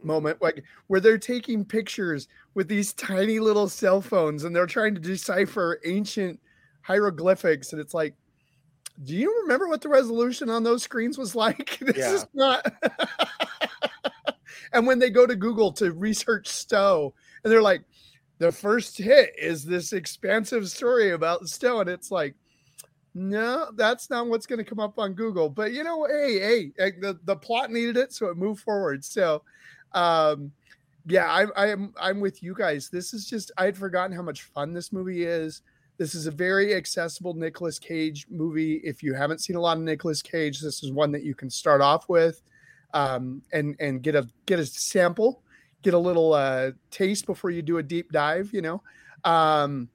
moment, 0.03 0.43
like 0.43 0.63
where 0.89 1.01
they're 1.01 1.17
taking 1.19 1.65
pictures 1.65 2.29
with 2.55 2.69
these 2.69 2.93
tiny 2.95 3.39
little 3.41 3.69
cell 3.69 4.03
phones 4.03 4.45
and 4.45 4.55
they're 4.55 4.67
trying 4.67 4.95
to 4.95 5.01
decipher 5.01 5.81
ancient 5.87 6.39
hieroglyphics, 6.83 7.73
and 7.73 7.81
it's 7.81 7.95
like, 7.95 8.15
do 9.05 9.15
you 9.15 9.41
remember 9.43 9.69
what 9.69 9.81
the 9.81 9.89
resolution 9.89 10.51
on 10.51 10.65
those 10.65 10.83
screens 10.83 11.17
was 11.19 11.35
like? 11.35 11.79
this 11.83 11.97
Yeah. 11.97 12.15
is 12.15 12.27
not. 12.35 12.67
and 14.73 14.87
when 14.87 14.99
they 14.99 15.11
go 15.11 15.27
to 15.27 15.37
Google 15.37 15.73
to 15.73 15.93
research 15.93 16.49
Stowe, 16.49 17.15
and 17.43 17.53
they're 17.53 17.63
like, 17.63 17.83
the 18.39 18.53
first 18.53 18.99
hit 18.99 19.35
is 19.39 19.65
this 19.65 19.93
expansive 19.93 20.69
story 20.69 21.13
about 21.13 21.49
Stowe, 21.49 21.81
and 21.81 21.91
it's 21.91 22.11
like, 22.11 22.35
no, 23.15 23.71
that's 23.75 24.11
not 24.11 24.27
what's 24.27 24.47
going 24.47 24.59
to 24.59 24.65
come 24.65 24.81
up 24.81 24.99
on 24.99 25.15
Google. 25.15 25.49
But 25.49 25.73
you 25.73 25.83
know, 25.83 26.07
hey, 26.07 26.73
hey, 26.77 26.93
the, 27.01 27.19
the 27.25 27.37
plot 27.37 27.71
needed 27.71 27.97
it, 27.97 28.13
so 28.13 28.27
it 28.29 28.37
moved 28.37 28.63
forward. 28.63 29.05
So, 29.05 29.43
um, 29.93 30.53
yeah, 31.07 31.27
I, 31.27 31.47
I 31.57 31.69
am 31.69 31.95
I'm 31.99 32.21
with 32.21 32.43
you 32.43 32.55
guys. 32.55 32.91
This 32.91 33.15
is 33.15 33.27
just 33.27 33.53
I 33.57 33.65
had 33.65 33.77
forgotten 33.77 34.15
how 34.15 34.23
much 34.23 34.43
fun 34.43 34.75
this 34.75 34.93
movie 34.93 35.25
is. 35.25 35.63
This 35.99 36.15
is 36.15 36.27
a 36.27 36.31
very 36.31 36.75
accessible 36.75 37.33
Nicolas 37.33 37.79
Cage 37.79 38.27
movie. 38.29 38.83
If 38.85 39.03
you 39.03 39.15
haven't 39.15 39.41
seen 39.41 39.57
a 39.57 39.61
lot 39.61 39.79
of 39.79 39.83
Nicolas 39.83 40.21
Cage, 40.21 40.61
this 40.61 40.83
is 40.83 40.93
one 40.93 41.11
that 41.13 41.23
you 41.23 41.35
can 41.35 41.49
start 41.49 41.81
off 41.81 42.09
with, 42.11 42.43
um, 42.93 43.41
and 43.53 43.77
and 43.81 44.03
get 44.03 44.15
a 44.15 44.29
get 44.45 44.59
a 44.59 44.67
sample, 44.67 45.43
get 45.87 45.95
a 45.95 45.99
little 45.99 46.33
uh, 46.33 46.73
taste 46.91 47.27
before 47.27 47.51
you 47.51 47.63
do 47.63 47.79
a 47.79 47.83
deep 47.83 48.11
dive. 48.11 48.51
You 48.53 48.61
know, 48.61 48.83
um, 49.23 49.89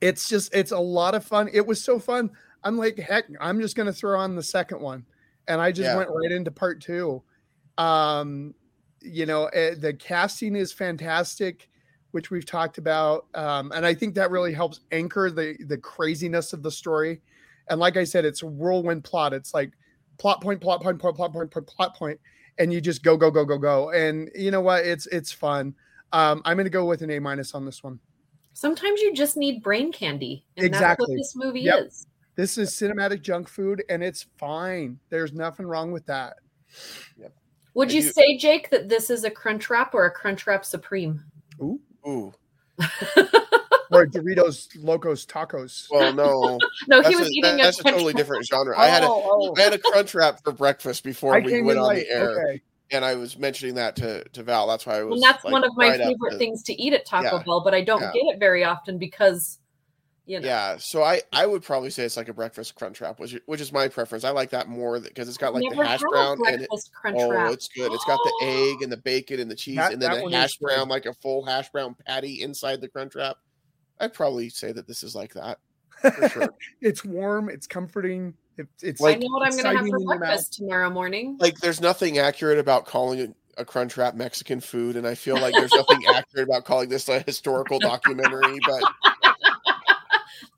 it's 0.00 0.28
just 0.30 0.54
it's 0.54 0.72
a 0.72 0.78
lot 0.78 1.14
of 1.14 1.22
fun. 1.24 1.50
It 1.52 1.66
was 1.66 1.84
so 1.84 1.98
fun. 1.98 2.30
I'm 2.64 2.78
like, 2.78 2.98
heck, 2.98 3.26
I'm 3.38 3.60
just 3.60 3.76
gonna 3.76 3.92
throw 3.92 4.18
on 4.18 4.34
the 4.34 4.42
second 4.42 4.80
one, 4.80 5.04
and 5.46 5.60
I 5.60 5.72
just 5.72 5.90
Yeah. 5.90 5.96
went 5.98 6.08
right 6.10 6.32
into 6.32 6.50
part 6.50 6.80
two. 6.80 7.22
Um, 7.76 8.54
you 9.02 9.26
know, 9.26 9.46
eh, 9.46 9.74
the 9.78 9.92
casting 9.92 10.56
is 10.56 10.72
fantastic, 10.72 11.68
which 12.12 12.30
we've 12.30 12.46
talked 12.46 12.78
about, 12.78 13.26
um, 13.34 13.72
and 13.72 13.84
I 13.84 13.92
think 13.92 14.14
that 14.14 14.30
really 14.30 14.54
helps 14.54 14.80
anchor 14.90 15.30
the 15.30 15.56
the 15.66 15.78
craziness 15.78 16.54
of 16.54 16.62
the 16.62 16.70
story. 16.70 17.20
And 17.68 17.78
like 17.78 17.98
I 17.98 18.04
said, 18.04 18.24
it's 18.24 18.42
a 18.42 18.46
whirlwind 18.46 19.04
plot. 19.04 19.34
It's 19.34 19.52
like 19.52 19.72
plot 20.18 20.40
point, 20.40 20.62
plot 20.62 20.82
point, 20.82 20.98
plot 20.98 21.14
point, 21.14 21.16
plot 21.16 21.32
point, 21.52 21.66
plot 21.66 21.94
point, 21.94 22.20
and 22.60 22.72
you 22.72 22.80
just 22.80 23.02
go, 23.02 23.16
go, 23.16 23.30
go, 23.30 23.44
go, 23.44 23.58
go. 23.58 23.90
And 23.90 24.30
you 24.36 24.52
know 24.52 24.60
what? 24.60 24.84
It's 24.84 25.06
it's 25.06 25.32
fun. 25.32 25.74
Um, 26.12 26.42
I'm 26.44 26.56
going 26.56 26.64
to 26.66 26.70
go 26.70 26.84
with 26.84 27.02
an 27.02 27.10
A 27.10 27.18
minus 27.18 27.54
on 27.54 27.64
this 27.64 27.82
one. 27.82 27.98
Sometimes 28.52 29.00
you 29.00 29.12
just 29.14 29.36
need 29.36 29.62
brain 29.62 29.90
candy. 29.90 30.44
And 30.56 30.66
that's 30.74 30.80
what 30.82 31.08
Exactly. 31.08 31.16
this 31.16 31.32
movie 31.36 31.60
Yep. 31.62 31.86
is. 31.86 32.06
This 32.36 32.58
is 32.58 32.70
cinematic 32.70 33.22
junk 33.22 33.48
food, 33.48 33.82
and 33.88 34.02
it's 34.02 34.26
fine. 34.38 34.98
There's 35.08 35.32
nothing 35.32 35.66
wrong 35.66 35.92
with 35.92 36.06
that. 36.06 36.36
Would 37.74 37.90
I 37.90 37.92
you 37.92 38.02
do- 38.02 38.10
say, 38.12 38.36
Jake, 38.38 38.70
that 38.70 38.88
this 38.88 39.10
is 39.10 39.24
a 39.24 39.30
Crunch 39.30 39.70
Wrap 39.70 39.94
or 39.94 40.04
a 40.06 40.10
Crunch 40.10 40.46
Wrap 40.46 40.64
Supreme? 40.64 41.22
Ooh. 41.62 42.32
Or 43.92 44.06
Doritos 44.06 44.68
Locos 44.80 45.26
Tacos. 45.26 45.88
Well, 45.90 46.12
no. 46.14 46.60
No, 46.86 47.02
he 47.02 47.16
was 47.16 47.26
a, 47.26 47.30
eating 47.30 47.42
that- 47.42 47.60
a 47.60 47.62
that's 47.64 47.80
a 47.80 47.82
totally 47.82 48.12
Wrap. 48.12 48.16
different 48.18 48.46
genre. 48.46 48.78
I 48.78 48.86
had 48.86 49.02
a 49.02 49.06
Oh, 49.08 49.52
oh. 49.52 49.54
I 49.58 49.62
had 49.62 49.72
a 49.74 49.78
crunch 49.78 50.14
wrap 50.14 50.44
for 50.44 50.52
breakfast 50.52 51.02
before 51.02 51.34
I 51.34 51.40
we 51.40 51.60
went 51.60 51.80
on 51.80 51.88
late. 51.88 52.06
the 52.08 52.14
air, 52.14 52.30
Okay. 52.50 52.62
and 52.92 53.04
I 53.04 53.16
was 53.16 53.36
mentioning 53.36 53.74
that 53.74 53.96
to 53.96 54.22
to 54.28 54.44
Val. 54.44 54.68
That's 54.68 54.86
why 54.86 54.98
I 54.98 55.02
was. 55.02 55.14
And 55.14 55.22
that's 55.24 55.42
like, 55.44 55.52
one 55.52 55.64
of 55.64 55.72
my 55.74 55.88
right 55.88 55.98
favorite 56.00 56.30
to- 56.32 56.38
things 56.38 56.62
to 56.64 56.72
eat 56.80 56.92
at 56.92 57.04
Taco 57.04 57.38
Yeah. 57.38 57.42
Bell, 57.42 57.62
but 57.64 57.74
I 57.74 57.82
don't 57.82 58.00
Yeah. 58.00 58.12
get 58.12 58.22
it 58.34 58.38
very 58.38 58.62
often 58.62 58.96
because, 58.96 59.58
you 60.26 60.38
know, 60.40 60.46
Yeah, 60.46 60.76
so 60.78 61.02
I 61.02 61.22
I 61.32 61.46
would 61.46 61.62
probably 61.62 61.90
say 61.90 62.04
it's 62.04 62.16
like 62.16 62.28
a 62.28 62.34
breakfast 62.34 62.74
crunch 62.74 63.00
wrap, 63.00 63.18
which 63.18 63.38
which 63.46 63.60
is 63.60 63.72
my 63.72 63.88
preference. 63.88 64.24
I 64.24 64.30
like 64.30 64.50
that 64.50 64.68
more 64.68 65.00
because 65.00 65.28
it's 65.28 65.38
got 65.38 65.54
like 65.54 65.62
never 65.64 65.76
the 65.82 65.88
hash 65.88 66.00
brown 66.00 66.38
and 66.46 66.62
it, 66.62 66.68
oh, 66.70 67.30
Wrap. 67.30 67.52
it's 67.52 67.68
good. 67.68 67.92
It's 67.92 68.04
got 68.04 68.18
the 68.22 68.46
egg 68.46 68.82
and 68.82 68.92
the 68.92 68.96
bacon 68.96 69.40
and 69.40 69.50
the 69.50 69.54
cheese, 69.56 69.76
That- 69.76 69.92
and 69.92 70.00
then 70.02 70.10
that 70.12 70.20
a 70.20 70.22
one 70.22 70.32
is 70.32 70.38
hash 70.38 70.56
good. 70.58 70.66
brown, 70.66 70.88
like 70.88 71.06
a 71.06 71.14
full 71.14 71.44
hash 71.44 71.68
brown 71.70 71.96
patty 72.06 72.42
inside 72.42 72.80
the 72.80 72.88
crunch 72.88 73.14
wrap. 73.14 73.36
I'd 73.98 74.14
probably 74.14 74.48
say 74.48 74.72
that 74.72 74.86
this 74.86 75.02
is 75.02 75.14
like 75.14 75.34
that 75.34 75.58
for 76.00 76.28
sure. 76.28 76.48
It's 76.80 77.04
warm. 77.04 77.48
It's 77.50 77.66
comforting. 77.66 78.34
It, 78.56 78.68
it's 78.82 79.00
like, 79.00 79.16
I 79.16 79.18
know 79.20 79.26
what 79.30 79.42
I'm 79.46 79.50
going 79.52 79.64
to 79.64 79.68
have 79.70 79.80
for 79.80 79.96
in 79.96 80.00
your 80.02 80.08
mouth. 80.10 80.18
breakfast 80.18 80.52
tomorrow 80.54 80.90
morning. 80.90 81.36
like 81.40 81.58
there's 81.58 81.80
nothing 81.80 82.18
accurate 82.18 82.58
about 82.58 82.86
calling 82.86 83.18
it 83.18 83.34
a 83.58 83.64
crunch 83.64 83.96
wrap 83.98 84.14
Mexican 84.14 84.60
food, 84.60 84.96
and 84.96 85.06
I 85.06 85.14
feel 85.14 85.38
like 85.38 85.52
there's 85.54 85.72
nothing 85.72 86.02
accurate 86.14 86.48
about 86.48 86.64
calling 86.64 86.88
this 86.88 87.08
a 87.10 87.20
historical 87.20 87.78
documentary. 87.78 88.58
But 88.66 88.82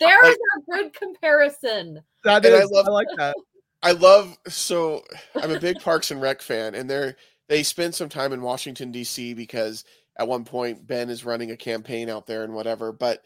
There 0.03 0.23
like- 0.23 0.37
a 0.37 0.73
good 0.73 0.93
comparison. 0.95 2.03
That 2.25 2.45
And 2.45 2.55
I 2.55 2.59
is, 2.59 2.71
I, 2.71 2.75
love- 2.75 2.87
like 2.89 3.09
that. 3.17 3.37
I 3.83 3.93
love 3.93 4.37
so 4.47 5.03
I'm 5.35 5.51
a 5.51 5.59
big 5.59 5.81
Parks 5.81 6.11
and 6.13 6.21
Rec 6.23 6.41
fan, 6.41 6.75
and 6.75 6.89
they're 6.89 7.17
they 7.49 7.63
spend 7.65 7.95
some 7.95 8.09
time 8.09 8.33
in 8.33 8.41
Washington 8.41 8.93
D.C. 8.93 9.35
because 9.35 9.85
at 10.19 10.29
one 10.29 10.45
point 10.45 10.87
Ben 10.87 11.11
is 11.11 11.25
running 11.25 11.51
a 11.51 11.57
campaign 11.57 12.09
out 12.09 12.27
there 12.27 12.45
and 12.45 12.55
whatever. 12.55 12.93
But 12.93 13.23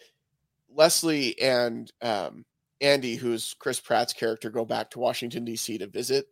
Leslie 0.74 1.39
and 1.41 1.93
um, 2.01 2.45
Andy, 2.81 3.16
who's 3.16 3.55
Chris 3.59 3.81
Pratt's 3.81 4.12
character, 4.14 4.49
go 4.51 4.64
back 4.64 4.91
to 4.91 4.99
Washington 4.99 5.45
D.C. 5.45 5.77
to 5.79 5.87
visit, 5.87 6.27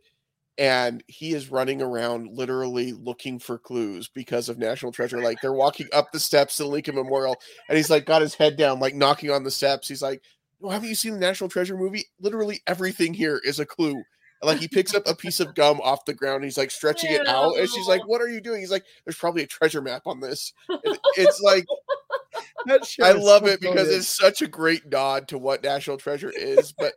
and 0.59 1.03
he 1.09 1.33
is 1.35 1.51
running 1.51 1.83
around 1.83 2.29
literally 2.37 2.93
looking 2.93 3.39
for 3.39 3.59
clues 3.59 4.09
because 4.09 4.49
of 4.49 4.59
National 4.59 4.93
Treasure. 4.93 5.21
Like 5.21 5.41
they're 5.41 5.53
walking 5.53 5.89
up 5.93 6.13
the 6.13 6.21
steps 6.21 6.57
to 6.57 6.63
the 6.65 6.69
Lincoln 6.69 6.95
Memorial, 6.95 7.37
and 7.69 7.77
he's 7.77 7.91
like 7.91 8.07
got 8.07 8.23
his 8.23 8.35
head 8.35 8.57
down, 8.57 8.81
like 8.81 8.95
knocking 8.95 9.31
on 9.31 9.43
the 9.45 9.51
steps. 9.51 9.89
He's 9.89 10.03
like, 10.03 10.23
"No, 10.61 10.69
haven't 10.69 10.89
you 10.89 10.95
seen 10.95 11.13
the 11.15 11.19
National 11.19 11.49
Treasure 11.51 11.77
movie? 11.77 12.05
Literally 12.21 12.63
everything 12.67 13.15
here 13.15 13.41
is 13.45 13.61
a 13.61 13.67
clue." 13.67 14.03
Like 14.43 14.59
he 14.59 14.69
picks 14.69 14.95
up 14.95 15.05
a 15.07 15.15
piece 15.15 15.41
of 15.41 15.55
gum 15.55 15.81
off 15.83 16.05
the 16.05 16.13
ground, 16.13 16.45
he's 16.45 16.59
like 16.59 16.71
stretching 16.71 17.11
it 17.13 17.27
out, 17.27 17.57
and 17.57 17.67
she's 17.69 17.87
like, 17.89 18.07
"What 18.07 18.21
are 18.21 18.29
you 18.29 18.43
doing?" 18.43 18.61
He's 18.61 18.71
like, 18.71 18.85
"There's 19.07 19.17
probably 19.17 19.43
a 19.43 19.47
treasure 19.47 19.81
map 19.81 20.03
on 20.07 20.21
this." 20.21 20.53
It- 20.69 20.99
It's 21.17 21.41
like 21.41 21.65
That 22.67 22.87
I 23.03 23.13
love 23.13 23.47
it 23.47 23.61
because 23.61 23.89
it's 23.97 24.09
such 24.19 24.43
a 24.43 24.47
great 24.47 24.87
nod 24.87 25.29
to 25.29 25.39
what 25.39 25.63
National 25.63 25.97
Treasure 25.97 26.31
is, 26.35 26.73
but 26.73 26.93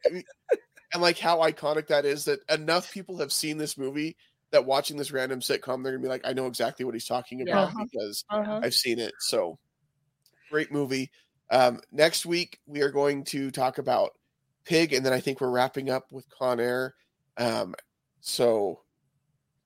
and 0.93 1.01
like 1.01 1.17
how 1.19 1.39
iconic 1.39 1.87
that 1.87 2.05
is 2.05 2.25
that 2.25 2.39
enough 2.49 2.91
people 2.91 3.17
have 3.17 3.31
seen 3.31 3.57
this 3.57 3.77
movie 3.77 4.15
that 4.51 4.65
watching 4.65 4.95
this 4.97 5.11
random 5.11 5.39
sitcom, 5.41 5.83
they're 5.83 5.91
gonna 5.93 6.03
be 6.03 6.07
like, 6.07 6.21
I 6.25 6.33
know 6.33 6.47
exactly 6.47 6.85
what 6.85 6.93
he's 6.95 7.05
talking 7.05 7.41
about 7.41 7.73
Yeah. 7.77 7.83
because 7.91 8.23
Uh-huh. 8.29 8.61
I've 8.63 8.73
seen 8.73 8.99
it. 8.99 9.13
So 9.19 9.59
great 10.49 10.71
movie. 10.71 11.11
Um, 11.51 11.81
next 11.91 12.25
week 12.25 12.59
we 12.65 12.81
are 12.81 12.91
going 12.91 13.23
to 13.25 13.51
talk 13.51 13.77
about 13.77 14.11
Pig, 14.65 14.93
and 14.93 15.05
then 15.05 15.13
I 15.13 15.19
think 15.21 15.39
we're 15.41 15.49
wrapping 15.49 15.89
up 15.89 16.11
with 16.11 16.25
Con 16.29 16.59
Air. 16.59 16.93
Um, 17.37 17.73
so 18.21 18.81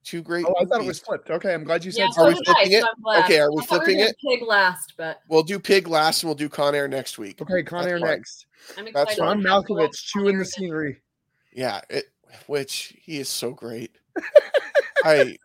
two 0.04 0.22
great. 0.22 0.46
Oh, 0.46 0.54
I 0.60 0.64
thought 0.64 0.80
it 0.80 0.86
was 0.86 1.00
flipped. 1.00 1.30
Okay, 1.30 1.52
I'm 1.54 1.64
glad 1.64 1.84
you 1.84 1.90
Yeah, 1.94 2.06
said 2.06 2.14
so 2.14 2.22
Are 2.22 2.28
we 2.28 2.34
flipping 2.44 2.72
it? 2.72 2.84
Okay, 3.24 3.40
are 3.40 3.52
we 3.52 3.62
I 3.62 3.64
thought 3.64 3.80
we 3.80 3.84
flipping 3.86 4.00
it? 4.00 4.16
Pig 4.24 4.42
last, 4.46 4.94
but 4.96 5.18
We'll 5.28 5.42
do 5.42 5.58
Pig 5.58 5.88
last, 5.88 6.22
and 6.22 6.28
we'll 6.28 6.36
do 6.36 6.48
Con 6.48 6.74
Air 6.74 6.86
next 6.88 7.18
week. 7.18 7.40
Okay, 7.42 7.62
Con 7.64 7.80
That's 7.82 7.90
Air 7.92 7.98
fine. 8.00 8.08
next. 8.10 8.46
I'm 8.76 8.84
That's 8.92 9.12
excited. 9.12 9.18
fine. 9.18 9.42
John 9.42 9.42
to 9.42 9.48
have 9.50 9.66
to 9.66 9.72
watch 9.74 9.90
Malkovich 9.90 10.04
chewing 10.06 10.26
the 10.26 10.32
Con 10.32 10.38
Air. 10.38 10.44
scenery. 10.44 11.02
Yeah, 11.52 11.80
it, 11.90 12.06
which 12.46 12.94
he 13.00 13.18
is 13.18 13.28
so 13.28 13.52
great. 13.52 13.92
I 15.04 15.36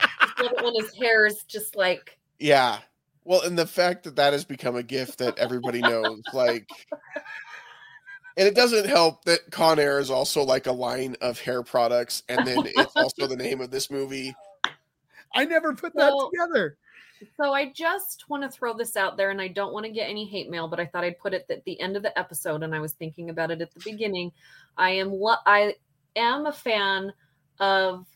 I 0.00 0.42
love 0.42 0.52
when 0.62 0.74
his 0.74 0.94
hair 0.94 1.26
is 1.26 1.42
just 1.44 1.76
like 1.76 2.18
yeah. 2.38 2.78
Well, 3.24 3.42
and 3.42 3.56
the 3.56 3.66
fact 3.66 4.02
that 4.04 4.16
that 4.16 4.32
has 4.32 4.44
become 4.44 4.74
a 4.74 4.82
gift 4.82 5.18
that 5.18 5.38
everybody 5.38 5.80
knows, 5.80 6.22
like, 6.32 6.68
and 8.36 8.48
it 8.48 8.56
doesn't 8.56 8.86
help 8.86 9.24
that 9.26 9.48
Con 9.52 9.78
Air 9.78 10.00
is 10.00 10.10
also 10.10 10.42
like 10.42 10.66
a 10.66 10.72
line 10.72 11.14
of 11.20 11.38
hair 11.38 11.62
products, 11.62 12.24
and 12.28 12.44
then 12.44 12.64
it's 12.66 12.96
also 12.96 13.28
the 13.28 13.36
name 13.36 13.60
of 13.60 13.70
this 13.70 13.92
movie. 13.92 14.34
I 15.36 15.44
never 15.44 15.72
put 15.72 15.94
that 15.94 16.10
So- 16.10 16.30
together. 16.30 16.76
So 17.36 17.52
I 17.52 17.70
just 17.72 18.28
want 18.28 18.42
to 18.42 18.48
throw 18.48 18.74
this 18.74 18.96
out 18.96 19.16
there, 19.16 19.30
and 19.30 19.40
I 19.40 19.48
don't 19.48 19.72
want 19.72 19.86
to 19.86 19.92
get 19.92 20.08
any 20.08 20.26
hate 20.26 20.50
mail, 20.50 20.68
but 20.68 20.80
I 20.80 20.86
thought 20.86 21.04
I'd 21.04 21.18
put 21.18 21.34
it 21.34 21.46
at 21.50 21.64
the 21.64 21.78
end 21.80 21.96
of 21.96 22.02
the 22.02 22.16
episode, 22.18 22.62
and 22.62 22.74
I 22.74 22.80
was 22.80 22.92
thinking 22.94 23.30
about 23.30 23.50
it 23.50 23.60
at 23.60 23.72
the 23.72 23.80
beginning. 23.80 24.32
I 24.76 24.90
am 24.90 25.12
lo- 25.12 25.36
I 25.46 25.76
am 26.16 26.46
a 26.46 26.52
fan 26.52 27.12
of 27.60 28.06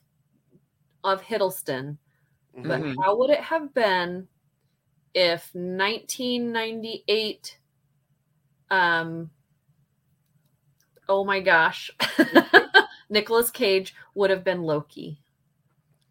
of 1.05 1.23
Hiddleston, 1.23 1.99
but 2.55 2.81
Mhm. 2.81 2.97
how 3.03 3.17
would 3.17 3.31
it 3.31 3.41
have 3.41 3.73
been 3.75 4.29
if 5.15 5.55
1998? 5.55 7.59
Um. 8.71 9.31
Oh 11.09 11.25
my 11.25 11.39
gosh, 11.41 11.91
Nicolas 13.11 13.51
Cage 13.53 13.95
would 14.15 14.31
have 14.31 14.43
been 14.43 14.63
Loki. 14.63 15.21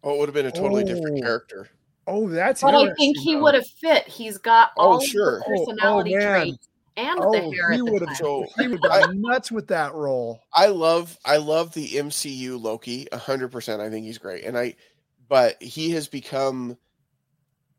Oh, 0.02 0.14
it 0.14 0.18
would 0.20 0.28
have 0.28 0.34
been 0.34 0.46
a 0.46 0.52
totally 0.52 0.84
different 0.84 1.18
Oh. 1.18 1.22
character. 1.22 1.68
Oh, 2.06 2.28
that's 2.28 2.60
But 2.62 2.74
I 2.74 2.80
interesting, 2.82 3.14
think 3.14 3.18
he 3.18 3.36
would 3.36 3.54
have 3.54 3.66
fit. 3.66 4.06
He's 4.06 4.38
got 4.38 4.70
Oh, 4.76 4.92
all 4.92 5.00
sure. 5.00 5.38
of 5.38 5.42
Oh, 5.46 5.52
oh 5.52 5.52
the 5.52 5.60
oh, 5.60 5.66
personality 5.66 6.12
traits 6.14 6.68
and 6.96 7.18
Oh, 7.20 7.32
the 7.32 7.38
hair 7.38 7.72
he 7.72 7.78
at 7.78 7.84
the 7.84 7.92
would 7.92 8.00
have 8.02 8.08
time. 8.08 8.16
So 8.16 8.46
He 8.58 8.68
would 8.68 8.86
I- 8.86 9.06
go 9.06 9.12
nuts 9.12 9.50
with 9.52 9.66
that 9.68 9.92
role. 9.94 10.40
I 10.54 10.66
love 10.66 11.18
I 11.24 11.36
love 11.38 11.74
the 11.74 11.88
MCU 11.98 12.60
Loki 12.60 13.08
hundred 13.12 13.48
percent. 13.48 13.82
I 13.82 13.90
think 13.90 14.06
he's 14.06 14.18
great, 14.18 14.44
and 14.44 14.56
I, 14.56 14.76
but 15.28 15.60
he 15.62 15.90
has 15.90 16.06
become 16.08 16.76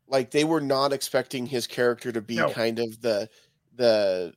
like 0.06 0.30
they 0.30 0.44
were 0.44 0.60
not 0.60 0.92
expecting 0.92 1.46
his 1.46 1.66
character 1.66 2.12
to 2.12 2.20
be 2.20 2.36
No. 2.36 2.50
kind 2.50 2.78
of 2.78 3.00
the 3.00 3.28
the 3.74 4.32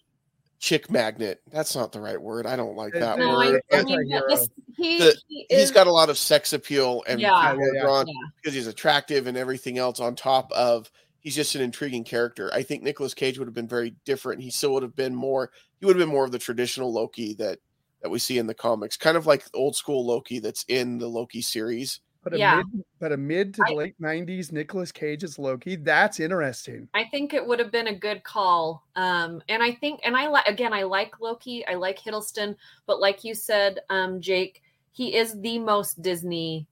chick 0.61 0.91
magnet. 0.91 1.41
That's 1.51 1.75
not 1.75 1.91
the 1.91 1.99
right 1.99 2.21
word. 2.21 2.45
I 2.45 2.55
don't 2.55 2.77
like 2.77 2.93
that 2.93 3.17
no, 3.17 3.29
word. 3.29 3.61
I 3.71 3.77
but 3.77 3.85
mean, 3.85 3.97
but 4.07 4.19
Anti-hero. 4.19 4.29
this, 4.29 4.49
he, 4.77 4.97
The- 4.99 5.17
he 5.27 5.45
he's 5.49 5.59
is, 5.63 5.71
got 5.71 5.87
a 5.87 5.91
lot 5.91 6.09
of 6.09 6.17
sex 6.17 6.53
appeal 6.53 7.03
and 7.07 7.19
Yeah. 7.19 7.53
Yeah, 7.53 7.59
yeah, 7.73 7.81
drawn 7.81 8.07
yeah. 8.07 8.13
because 8.37 8.53
he's 8.53 8.67
attractive 8.67 9.25
and 9.27 9.35
everything 9.35 9.79
else 9.79 9.99
on 9.99 10.15
top 10.15 10.51
of 10.53 10.89
he's 11.19 11.35
just 11.35 11.55
an 11.55 11.61
intriguing 11.61 12.03
character. 12.03 12.51
I 12.53 12.61
think 12.61 12.83
Nicolas 12.83 13.15
Cage 13.15 13.39
would 13.39 13.47
have 13.47 13.55
been 13.55 13.67
very 13.67 13.95
different. 14.05 14.41
He 14.41 14.51
still 14.51 14.73
would 14.73 14.83
have 14.83 14.95
been 14.95 15.15
more 15.15 15.51
he 15.79 15.85
would 15.87 15.95
have 15.95 16.05
been 16.07 16.13
more 16.13 16.25
of 16.25 16.31
the 16.31 16.39
traditional 16.39 16.93
Loki 16.93 17.33
that 17.35 17.57
that 18.03 18.09
we 18.11 18.19
see 18.19 18.37
in 18.37 18.47
the 18.47 18.53
comics, 18.53 18.97
kind 18.97 19.17
of 19.17 19.25
like 19.25 19.43
old 19.55 19.75
school 19.75 20.05
Loki 20.05 20.39
that's 20.39 20.63
in 20.67 20.99
the 20.99 21.07
Loki 21.07 21.41
series. 21.41 21.99
But 22.23 22.33
a 22.35 22.37
Yeah. 22.37 22.61
mid, 22.71 22.85
but 22.99 23.11
a 23.11 23.17
mid 23.17 23.53
to 23.55 23.63
I- 23.67 23.73
late 23.73 23.95
'90s 23.99 24.51
Nicolas 24.51 24.91
Cage 24.91 25.23
as 25.23 25.39
Loki. 25.39 25.75
That's 25.75 26.19
interesting. 26.19 26.87
I 26.93 27.05
think 27.05 27.33
it 27.33 27.45
would 27.45 27.57
have 27.59 27.71
been 27.71 27.87
a 27.87 27.95
good 27.95 28.23
call. 28.23 28.85
Um, 28.95 29.41
and 29.49 29.63
I 29.63 29.71
think, 29.71 30.01
and 30.03 30.15
I 30.15 30.27
like 30.27 30.45
again, 30.47 30.71
I 30.73 30.83
like 30.83 31.19
Loki, 31.19 31.65
I 31.65 31.73
like 31.75 31.97
Hiddleston, 31.99 32.55
but 32.85 32.99
like 32.99 33.23
you 33.23 33.33
said, 33.33 33.79
um, 33.89 34.21
Jake, 34.21 34.61
he 34.91 35.15
is 35.15 35.39
the 35.41 35.57
most 35.57 36.01
Disney 36.03 36.67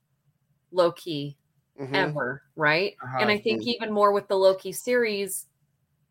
Loki 0.71 1.35
Mhm. 1.79 1.95
ever, 1.95 2.43
right? 2.55 2.95
Uh-huh. 3.03 3.17
And 3.21 3.31
I 3.31 3.39
think 3.39 3.65
even 3.65 3.91
more 3.91 4.11
with 4.11 4.27
the 4.27 4.37
Loki 4.37 4.71
series, 4.71 5.47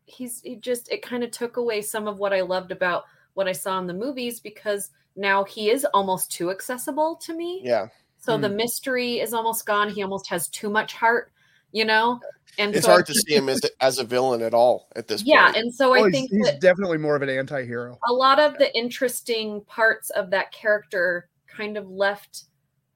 he's 0.05 0.41
he 0.41 0.57
just 0.57 0.91
it 0.91 1.01
kind 1.01 1.23
of 1.23 1.31
took 1.31 1.55
away 1.57 1.81
some 1.81 2.07
of 2.07 2.19
what 2.19 2.33
I 2.33 2.41
loved 2.41 2.71
about 2.71 3.05
what 3.35 3.47
I 3.47 3.53
saw 3.53 3.79
in 3.79 3.87
the 3.87 3.93
movies 3.93 4.39
because 4.41 4.89
now 5.15 5.43
he 5.45 5.69
is 5.69 5.85
almost 5.93 6.31
too 6.31 6.51
accessible 6.51 7.15
to 7.17 7.33
me. 7.33 7.61
Yeah. 7.63 7.87
So 8.19 8.35
Hmm. 8.35 8.41
the 8.43 8.49
mystery 8.49 9.19
is 9.19 9.33
almost 9.33 9.65
gone. 9.65 9.89
He 9.89 10.03
almost 10.03 10.29
has 10.29 10.47
too 10.49 10.69
much 10.69 10.93
heart, 10.93 11.31
you 11.71 11.85
know? 11.85 12.19
And 12.57 12.75
It's 12.75 12.85
so 12.85 12.91
hard 12.91 13.05
to 13.05 13.13
see 13.13 13.35
him 13.35 13.47
as 13.47 13.61
as 13.79 13.99
a 13.99 14.03
villain 14.03 14.41
at 14.41 14.53
all 14.53 14.89
at 14.95 15.07
this 15.07 15.23
Yeah, 15.23 15.45
point. 15.45 15.55
Yeah, 15.55 15.61
and 15.61 15.73
so 15.73 15.91
Oh, 15.91 15.93
I 15.93 16.03
he's, 16.09 16.11
think 16.11 16.31
he's 16.31 16.45
that 16.45 16.59
definitely 16.59 16.97
more 16.97 17.15
of 17.15 17.21
an 17.21 17.29
anti-hero. 17.29 17.97
a 18.07 18.13
lot 18.13 18.39
of 18.39 18.57
the 18.57 18.75
interesting 18.77 19.61
parts 19.65 20.09
of 20.11 20.29
that 20.31 20.51
character 20.51 21.29
kind 21.47 21.77
of 21.77 21.89
left 21.89 22.43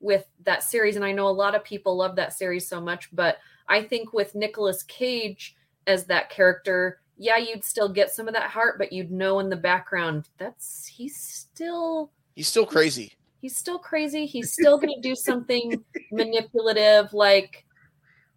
with 0.02 0.26
that 0.44 0.64
series 0.64 0.98
and 0.98 1.06
I 1.06 1.14
know 1.14 1.28
a 1.28 1.30
lot 1.30 1.56
of 1.56 1.64
people 1.64 1.96
love 1.96 2.18
that 2.18 2.34
series 2.34 2.68
so 2.68 2.82
much 2.82 3.08
but 3.16 3.38
I 3.70 3.82
think 3.84 4.12
with 4.12 4.36
Nicolas 4.36 4.84
Cage 4.84 5.56
as 5.88 6.06
that 6.08 6.30
character 6.30 7.00
yeah 7.18 7.38
you'd 7.38 7.64
still 7.64 7.88
get 7.88 8.12
some 8.12 8.28
of 8.28 8.34
that 8.34 8.50
heart 8.50 8.78
but 8.78 8.92
you'd 8.92 9.12
know 9.12 9.40
in 9.40 9.50
the 9.50 9.56
background 9.56 10.28
that's 10.38 10.86
he's 10.88 11.16
still 11.16 12.12
He's 12.36 12.48
still 12.50 12.66
crazy. 12.66 13.14
He's 13.44 13.56
still 13.58 13.78
crazy 13.78 14.26
he's 14.26 14.52
still 14.54 14.78
going 14.80 14.94
to 14.94 15.02
do 15.08 15.16
something 15.16 15.84
manipulative 16.12 17.14
like 17.14 17.66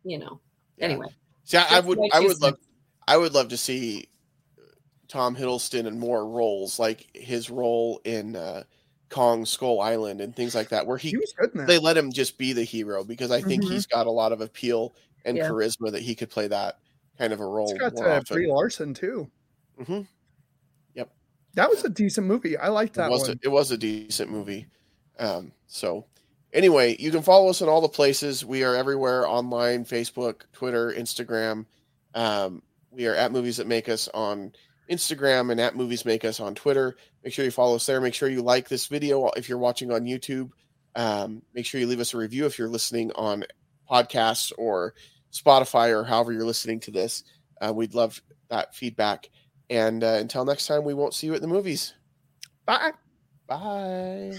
you 0.04 0.18
know 0.18 0.40
Yeah. 0.76 0.86
anyway 0.86 1.08
See, 1.44 1.56
I, 1.56 1.78
I 1.78 1.80
would 1.80 1.98
I 2.12 2.20
would 2.20 2.40
love 2.42 2.54
I 3.08 3.16
would 3.16 3.32
love 3.32 3.48
to 3.48 3.56
see 3.56 4.08
Tom 5.08 5.36
Hiddleston 5.36 5.86
in 5.86 5.98
more 6.00 6.28
roles, 6.28 6.78
like 6.80 7.06
his 7.14 7.48
role 7.48 8.00
in 8.04 8.34
uh, 8.34 8.64
Kong 9.08 9.46
Skull 9.46 9.80
Island 9.80 10.20
and 10.20 10.34
things 10.34 10.54
like 10.54 10.70
that, 10.70 10.84
where 10.86 10.96
he, 10.98 11.10
He 11.10 11.16
was 11.16 11.32
good 11.38 11.52
they 11.68 11.78
let 11.78 11.96
him 11.96 12.10
just 12.12 12.38
be 12.38 12.52
the 12.52 12.64
hero 12.64 13.04
because 13.04 13.30
I 13.30 13.40
think 13.40 13.62
Mhm. 13.62 13.68
he's 13.70 13.86
got 13.86 14.08
a 14.08 14.10
lot 14.10 14.32
of 14.32 14.40
appeal 14.40 14.96
and 15.24 15.38
Yeah. 15.38 15.48
charisma 15.48 15.92
that 15.92 16.02
he 16.02 16.16
could 16.16 16.30
play 16.30 16.48
that 16.48 16.80
kind 17.16 17.32
of 17.32 17.40
a 17.40 17.46
role 17.46 17.70
It's 17.70 17.78
got 17.78 17.92
more 17.94 18.08
uh, 18.10 18.16
often. 18.16 18.36
Brie 18.36 18.48
Larson 18.50 18.94
too. 18.94 19.30
Mhm. 19.80 20.08
That 21.54 21.70
was 21.70 21.82
a 21.84 21.88
decent 21.88 22.26
movie. 22.26 22.58
I 22.58 22.68
liked 22.68 22.94
that 22.96 23.08
it 23.08 23.10
was 23.12 23.28
one. 23.28 23.30
A, 23.30 23.38
it 23.44 23.48
was 23.48 23.70
a 23.70 23.78
decent 23.78 24.30
movie. 24.30 24.66
Um, 25.18 25.52
so 25.66 26.06
anyway, 26.52 26.96
you 26.98 27.10
can 27.10 27.22
follow 27.22 27.48
us 27.48 27.60
in 27.60 27.68
all 27.68 27.80
the 27.80 27.88
places. 27.88 28.44
We 28.44 28.64
are 28.64 28.74
everywhere 28.74 29.26
online: 29.26 29.84
Facebook, 29.84 30.42
Twitter, 30.52 30.92
Instagram. 30.92 31.66
Um, 32.14 32.62
we 32.90 33.06
are 33.06 33.14
at 33.14 33.32
Movies 33.32 33.58
That 33.58 33.66
Make 33.66 33.88
Us 33.88 34.08
on 34.14 34.52
Instagram 34.90 35.50
and 35.50 35.60
at 35.60 35.76
Movies 35.76 36.04
Make 36.04 36.24
Us 36.24 36.40
on 36.40 36.54
Twitter. 36.54 36.96
Make 37.24 37.32
sure 37.32 37.44
you 37.44 37.50
follow 37.50 37.76
us 37.76 37.86
there. 37.86 38.00
Make 38.00 38.14
sure 38.14 38.28
you 38.28 38.42
like 38.42 38.68
this 38.68 38.86
video 38.86 39.28
if 39.36 39.48
you're 39.48 39.58
watching 39.58 39.92
on 39.92 40.04
YouTube. 40.04 40.50
Um, 40.94 41.42
make 41.54 41.66
sure 41.66 41.80
you 41.80 41.86
leave 41.86 42.00
us 42.00 42.14
a 42.14 42.18
review 42.18 42.46
if 42.46 42.58
you're 42.58 42.68
listening 42.68 43.12
on 43.16 43.44
podcasts 43.90 44.50
or 44.56 44.94
Spotify 45.32 45.90
or 45.90 46.04
however 46.04 46.32
you're 46.32 46.46
listening 46.46 46.80
to 46.80 46.90
this. 46.90 47.24
Uh, 47.60 47.72
we'd 47.74 47.94
love 47.94 48.20
that 48.48 48.74
feedback. 48.74 49.28
And 49.68 50.02
uh, 50.02 50.18
until 50.20 50.44
next 50.44 50.66
time, 50.66 50.84
we 50.84 50.94
won't 50.94 51.14
see 51.14 51.26
you 51.26 51.34
at 51.34 51.42
the 51.42 51.48
movies. 51.48 51.94
Bye. 52.64 52.92
Bye. 53.46 54.38